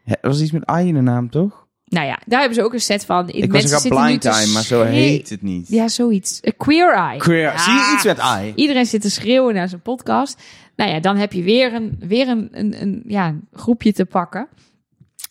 Ja, 0.04 0.16
er 0.22 0.30
was 0.30 0.42
iets 0.42 0.52
met 0.52 0.64
I 0.72 0.88
in 0.88 0.94
de 0.94 1.02
naam, 1.02 1.30
toch? 1.30 1.68
Nou 1.90 2.08
ja, 2.08 2.20
daar 2.26 2.40
hebben 2.40 2.58
ze 2.58 2.64
ook 2.64 2.74
een 2.74 2.82
set 2.82 3.06
van. 3.06 3.30
Ik 3.30 3.52
was 3.52 3.62
Mensen 3.62 3.76
ook 3.76 3.82
zitten 3.82 4.02
nu 4.02 4.08
blind 4.08 4.26
eye, 4.26 4.48
maar 4.48 4.64
zo 4.64 4.84
heet 4.84 5.30
het 5.30 5.42
niet. 5.42 5.68
Ja, 5.68 5.88
zoiets. 5.88 6.42
A 6.48 6.52
queer 6.58 6.94
eye. 6.94 7.18
Queer. 7.18 7.42
Ja. 7.42 7.58
Zie 7.58 7.74
je 7.74 7.92
iets 7.96 8.04
met 8.04 8.18
eye? 8.18 8.54
Iedereen 8.56 8.86
zit 8.86 9.02
te 9.02 9.10
schreeuwen 9.10 9.54
naar 9.54 9.70
zijn 9.70 9.82
podcast. 9.82 10.42
Nou 10.76 10.92
ja, 10.92 11.00
dan 11.00 11.18
heb 11.18 11.34
je 11.34 11.44
weer 11.44 11.74
een, 11.74 11.96
weer 12.00 12.28
een, 12.28 12.50
een, 12.52 12.82
een 12.82 13.04
ja, 13.08 13.28
een 13.28 13.48
groepje 13.54 13.94
te 13.94 14.06
pakken. 14.06 14.48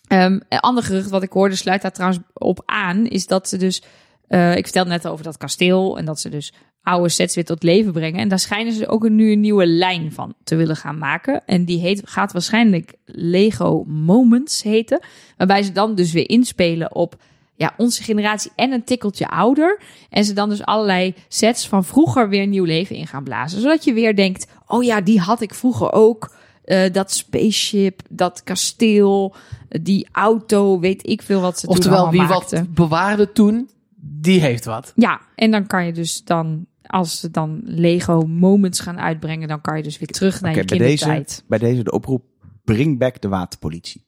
Ehm, 0.07 0.39
een 0.49 0.59
ander 0.59 0.83
gerucht 0.83 1.09
wat 1.09 1.23
ik 1.23 1.31
hoorde, 1.31 1.55
sluit 1.55 1.81
daar 1.81 1.91
trouwens 1.91 2.21
op 2.33 2.63
aan, 2.65 3.05
is 3.05 3.27
dat 3.27 3.49
ze 3.49 3.57
dus... 3.57 3.83
eh, 4.29 4.55
ik 4.55 4.63
vertelde 4.63 4.89
net 4.89 5.07
over 5.07 5.23
dat 5.23 5.37
kasteel 5.37 5.97
en 5.97 6.05
dat 6.05 6.19
ze 6.19 6.29
dus 6.29 6.53
oude 6.83 7.09
sets 7.09 7.35
weer 7.35 7.45
tot 7.45 7.63
leven 7.63 7.91
brengen. 7.91 8.19
En 8.19 8.27
daar 8.27 8.39
schijnen 8.39 8.73
ze 8.73 8.87
ook 8.87 9.03
een, 9.03 9.15
nu 9.15 9.31
een 9.31 9.39
nieuwe 9.39 9.67
lijn 9.67 10.11
van 10.11 10.33
te 10.43 10.55
willen 10.55 10.75
gaan 10.75 10.97
maken. 10.97 11.45
En 11.45 11.65
die 11.65 11.79
heet, 11.79 12.01
gaat 12.05 12.31
waarschijnlijk 12.31 12.93
Lego 13.05 13.83
Moments 13.87 14.63
heten. 14.63 14.99
Waarbij 15.37 15.63
ze 15.63 15.71
dan 15.71 15.95
dus 15.95 16.11
weer 16.11 16.29
inspelen 16.29 16.95
op 16.95 17.15
ja, 17.55 17.73
onze 17.77 18.03
generatie 18.03 18.51
en 18.55 18.71
een 18.71 18.83
tikkeltje 18.83 19.27
ouder. 19.27 19.81
En 20.09 20.25
ze 20.25 20.33
dan 20.33 20.49
dus 20.49 20.65
allerlei 20.65 21.13
sets 21.27 21.67
van 21.67 21.85
vroeger 21.85 22.29
weer 22.29 22.47
nieuw 22.47 22.63
leven 22.63 22.95
in 22.95 23.07
gaan 23.07 23.23
blazen. 23.23 23.61
Zodat 23.61 23.83
je 23.83 23.93
weer 23.93 24.15
denkt, 24.15 24.47
oh 24.67 24.83
ja, 24.83 25.01
die 25.01 25.19
had 25.19 25.41
ik 25.41 25.53
vroeger 25.53 25.93
ook. 25.93 26.37
Eh, 26.63 26.91
dat 26.91 27.11
spaceship, 27.11 28.01
dat 28.09 28.43
kasteel, 28.43 29.35
eh, 29.69 29.79
die 29.83 30.07
auto, 30.11 30.79
weet 30.79 31.07
ik 31.07 31.21
veel 31.21 31.41
wat 31.41 31.59
ze 31.59 31.65
toen 31.65 31.75
Oftewel, 31.75 32.09
wie 32.09 32.19
allemaal 32.19 32.39
wat 32.39 32.51
maakten. 32.51 32.73
bewaarde 32.73 33.31
toen, 33.31 33.69
die 34.01 34.39
heeft 34.41 34.65
wat. 34.65 34.91
Ja, 34.95 35.21
en 35.35 35.51
dan 35.51 35.67
kan 35.67 35.85
je 35.85 35.91
dus 35.91 36.23
dan, 36.23 36.65
als 36.85 37.19
ze 37.19 37.31
dan 37.31 37.61
Lego 37.63 38.21
Moments 38.21 38.79
gaan 38.79 38.99
uitbrengen, 38.99 39.47
dan 39.47 39.61
kan 39.61 39.77
je 39.77 39.83
dus 39.83 39.99
weer 39.99 40.07
terug 40.07 40.41
naar 40.41 40.51
Oké, 40.51 40.59
je 40.59 40.65
bij 40.65 40.77
deze, 40.77 41.03
kindertijd. 41.03 41.43
bij 41.47 41.59
deze 41.59 41.83
de 41.83 41.91
oproep. 41.91 42.23
Bring 42.63 42.99
back 42.99 43.21
de 43.21 43.27
waterpolitie. 43.27 44.03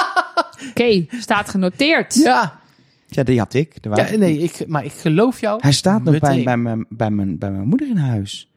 Oké, 0.70 1.06
staat 1.10 1.48
genoteerd. 1.48 2.14
Ja, 2.14 2.60
Ja, 3.06 3.22
die 3.22 3.38
had 3.38 3.54
ik. 3.54 3.82
De 3.82 3.90
ja 3.94 4.16
nee, 4.16 4.38
ik, 4.38 4.66
maar 4.66 4.84
ik 4.84 4.92
geloof 4.92 5.40
jou. 5.40 5.58
Hij 5.62 5.72
staat 5.72 6.02
nog 6.02 6.18
bij, 6.18 6.44
bij, 6.44 6.56
mijn, 6.56 6.86
bij, 6.88 7.10
mijn, 7.10 7.38
bij 7.38 7.50
mijn 7.50 7.68
moeder 7.68 7.88
in 7.88 7.96
huis. 7.96 8.52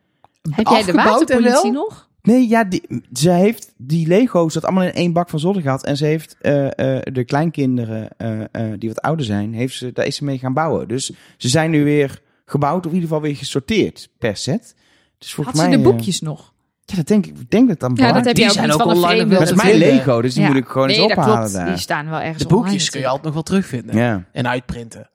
Heb 0.50 0.68
jij 0.68 0.84
de 0.84 0.92
waterpolitie 0.92 1.72
nog? 1.72 2.10
Nee, 2.22 2.48
ja, 2.50 2.64
die, 2.64 2.84
ze 3.14 3.30
heeft 3.30 3.74
die 3.78 4.08
Lego's 4.08 4.54
dat 4.54 4.66
allemaal 4.66 4.84
in 4.84 4.94
één 4.94 5.14
bak 5.14 5.30
van 5.30 5.40
zolder 5.40 5.62
gehad. 5.62 5.84
En 5.84 5.98
ze 5.98 6.06
heeft 6.06 6.38
eh, 6.42 6.66
eh, 6.98 7.02
de 7.14 7.24
kleinkinderen, 7.26 8.10
eh, 8.18 8.42
eh, 8.52 8.80
die 8.80 8.90
wat 8.90 9.02
ouder 9.02 9.26
zijn, 9.26 9.54
heeft 9.54 9.76
ze, 9.78 9.92
daar 9.92 10.06
is 10.06 10.16
ze 10.16 10.24
mee 10.24 10.38
gaan 10.38 10.54
bouwen. 10.54 10.88
Dus 10.88 11.12
ze 11.38 11.50
zijn 11.50 11.72
nu 11.72 11.84
weer 11.84 12.22
gebouwd, 12.46 12.86
of 12.86 12.92
in 12.92 12.94
ieder 12.98 13.10
geval 13.10 13.24
weer 13.24 13.36
gesorteerd 13.36 14.10
per 14.18 14.36
set. 14.38 14.76
Dus 15.18 15.34
volgens 15.34 15.56
Had 15.58 15.66
ze 15.66 15.70
mij... 15.72 15.82
de 15.84 15.90
eh, 15.90 15.96
boekjes 15.96 16.22
nog? 16.22 16.54
ja, 16.86 16.96
dat 16.96 17.08
denk 17.08 17.26
ik. 17.26 17.38
Ik 17.40 17.52
denk 17.52 17.68
dat 17.68 17.80
dan 17.80 17.92
Ja, 17.96 18.12
dat 18.12 18.26
heb 18.26 18.36
die 18.36 18.44
je 18.44 18.50
ook 18.50 18.56
zijn 18.56 18.72
ook 18.72 18.86
online 18.86 19.26
Dat 19.26 19.42
is 19.42 19.54
mijn. 19.54 19.78
Lego, 19.78 20.22
dus 20.22 20.34
die 20.34 20.44
Ja. 20.44 20.48
moet 20.50 20.58
ik 20.58 20.68
gewoon 20.68 20.88
nee, 20.88 20.98
eens 20.98 21.08
dat 21.08 21.18
ophalen 21.18 21.38
klopt. 21.40 21.54
daar. 21.54 21.66
Die 21.68 21.78
staan 21.78 22.10
wel 22.10 22.20
ergens 22.20 22.38
De 22.44 22.48
boekjes 22.48 22.72
online 22.74 22.90
kun 22.92 23.00
je 23.00 23.06
altijd 23.06 23.24
nog 23.26 23.34
wel 23.34 23.44
terugvinden. 23.44 23.96
Ja. 23.96 24.26
En 24.32 24.48
uitprinten. 24.48 25.10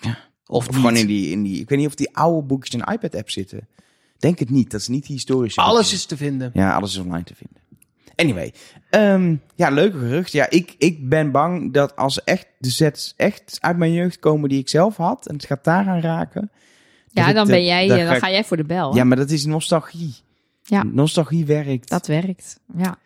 Ja. 0.00 0.10
Of, 0.10 0.56
Of 0.56 0.66
niet. 0.66 0.76
gewoon 0.76 0.96
in 0.96 1.06
die, 1.06 1.30
in 1.30 1.42
die... 1.42 1.60
Ik 1.60 1.68
weet 1.68 1.78
niet 1.78 1.88
of 1.88 1.94
die 1.94 2.16
oude 2.16 2.46
boekjes 2.46 2.74
in 2.74 2.78
de 2.86 2.92
iPad-app 2.92 3.30
zitten. 3.30 3.68
Denk 4.18 4.38
het 4.38 4.50
niet. 4.50 4.70
Dat 4.70 4.80
is 4.80 4.88
niet 4.88 5.06
die 5.06 5.14
historische 5.16 5.60
Alles 5.60 5.92
is 5.92 6.04
te 6.06 6.16
vinden. 6.16 6.50
Ja, 6.54 6.74
alles 6.74 6.90
is 6.92 6.98
online 7.02 7.24
te 7.24 7.34
vinden. 7.34 7.60
Anyway, 8.16 8.52
ehm, 8.90 9.36
ja, 9.54 9.70
leuke 9.70 9.98
gerucht. 9.98 10.32
Ja, 10.32 10.50
ik, 10.50 10.74
ik 10.78 11.08
ben 11.08 11.30
bang 11.30 11.72
dat 11.72 11.96
als 11.96 12.24
echt 12.24 12.46
de 12.58 12.70
sets 12.70 13.14
echt 13.16 13.58
uit 13.60 13.76
mijn 13.76 13.92
jeugd 13.92 14.18
komen 14.18 14.48
die 14.48 14.58
ik 14.58 14.68
zelf 14.68 14.96
had, 14.96 15.26
en 15.26 15.34
het 15.34 15.44
gaat 15.44 15.64
daaraan 15.64 16.00
raken. 16.00 16.50
Ja, 17.10 17.28
ik 17.28 17.34
dan 17.34 17.46
ben 17.46 17.64
jij, 17.64 17.86
dan 17.88 17.96
eh, 17.96 18.02
ga 18.02 18.08
dan 18.08 18.16
ik- 18.16 18.22
ga 18.22 18.30
jij 18.30 18.44
voor 18.44 18.56
de 18.56 18.64
bel. 18.64 18.94
Ja, 18.94 19.04
maar 19.04 19.16
dat 19.16 19.30
is 19.30 19.44
nostalgie. 19.44 20.14
Ja. 20.62 20.82
Nostalgie 20.82 21.44
werkt. 21.44 21.88
Dat 21.88 22.06
werkt. 22.06 22.60
Ja. 22.76 22.98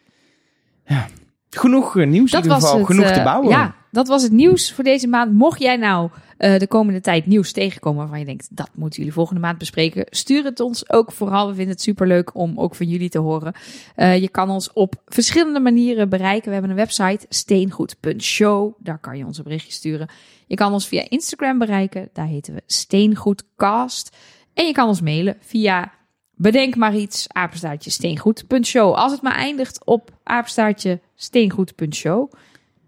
Genoeg 1.50 1.96
eh, 1.96 2.06
nieuws 2.06 2.30
Dat 2.30 2.44
in 2.44 2.50
ieder 2.50 2.62
geval. 2.62 2.78
het, 2.78 2.86
Genoeg 2.86 3.06
te 3.06 3.12
eh, 3.12 3.24
bouwen. 3.24 3.48
Ja, 3.48 3.74
dat 3.90 4.08
was 4.08 4.22
het 4.22 4.32
nieuws 4.32 4.72
voor 4.72 4.84
deze 4.84 5.08
maand. 5.08 5.32
Mocht 5.32 5.60
jij 5.60 5.76
nou 5.76 6.10
eh, 6.36 6.58
de 6.58 6.66
komende 6.66 7.00
tijd 7.00 7.26
nieuws 7.26 7.52
tegenkomen 7.52 7.98
waarvan 7.98 8.18
je 8.18 8.24
denkt, 8.24 8.48
dat 8.50 8.70
moeten 8.74 8.98
jullie 8.98 9.14
volgende 9.14 9.40
maand 9.40 9.58
bespreken, 9.58 10.06
stuur 10.08 10.44
het 10.44 10.60
ons 10.60 10.90
ook 10.90 11.12
vooral. 11.12 11.46
We 11.48 11.54
vinden 11.54 11.72
het 11.72 11.82
superleuk 11.82 12.34
om 12.34 12.58
ook 12.58 12.74
van 12.74 12.86
jullie 12.86 13.08
te 13.08 13.18
horen. 13.18 13.54
Je 13.96 14.28
kan 14.30 14.50
ons 14.50 14.72
op 14.72 14.94
verschillende 15.06 15.60
manieren 15.60 16.08
bereiken. 16.08 16.46
We 16.46 16.52
hebben 16.52 16.70
een 16.70 16.76
website, 16.76 17.26
steengoed.show. 17.28 18.74
Daar 18.78 18.98
kan 18.98 19.18
je 19.18 19.26
ons 19.26 19.38
een 19.38 19.44
berichtje 19.44 19.72
sturen. 19.72 20.08
Je 20.46 20.56
kan 20.56 20.72
ons 20.72 20.88
via 20.88 21.04
Instagram 21.08 21.58
bereiken. 21.58 22.08
Daar 22.12 22.26
heten 22.26 22.54
we 22.54 22.62
Steengoedcast. 22.66 24.16
En 24.54 24.66
je 24.66 24.72
kan 24.72 24.88
ons 24.88 25.00
mailen 25.00 25.36
via 25.40 25.92
bedenk 26.40 26.76
maar 26.76 26.96
iets, 26.96 27.26
apenstaartje 27.28 27.90
steengoed.show. 27.90 28.94
Als 28.94 29.12
het 29.12 29.22
maar 29.22 29.36
eindigt 29.36 29.84
op 29.84 30.10
apenstaartje 30.22 31.00
steengoed.show. 31.14 32.32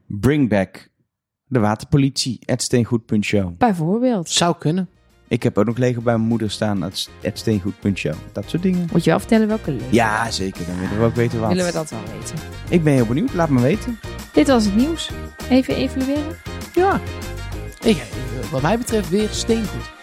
Bring 0.06 0.48
back 0.48 0.88
de 1.46 1.58
waterpolitie. 1.58 2.38
at 2.46 2.62
steengoed.show. 2.62 3.56
Bijvoorbeeld. 3.58 4.30
Zou 4.30 4.56
kunnen. 4.58 4.88
Ik 5.28 5.42
heb 5.42 5.58
ook 5.58 5.64
nog 5.66 5.76
Lego 5.76 6.00
bij 6.00 6.16
mijn 6.16 6.28
moeder 6.28 6.50
staan. 6.50 6.90
steengoed.show. 7.32 8.14
Dat 8.32 8.44
soort 8.48 8.62
dingen. 8.62 8.88
Moet 8.92 9.04
je 9.04 9.10
wel 9.10 9.18
vertellen 9.18 9.48
welke 9.48 9.70
leuk. 9.70 9.90
Ja, 9.90 10.30
zeker. 10.30 10.66
Dan 10.66 10.78
willen 10.78 10.98
we 10.98 11.04
ook 11.04 11.14
weten 11.14 11.40
wat. 11.40 11.48
Willen 11.48 11.66
we 11.66 11.72
dat 11.72 11.90
wel 11.90 12.00
weten. 12.18 12.36
Ik 12.68 12.84
ben 12.84 12.92
heel 12.92 13.06
benieuwd. 13.06 13.34
Laat 13.34 13.48
me 13.48 13.60
weten. 13.60 13.98
Dit 14.32 14.48
was 14.48 14.64
het 14.64 14.76
nieuws. 14.76 15.10
Even 15.48 15.76
evalueren. 15.76 16.36
Ja. 16.74 17.00
Ik, 17.82 17.96
eh, 17.96 18.50
wat 18.50 18.62
mij 18.62 18.78
betreft 18.78 19.08
weer 19.08 19.28
steengoed. 19.28 20.01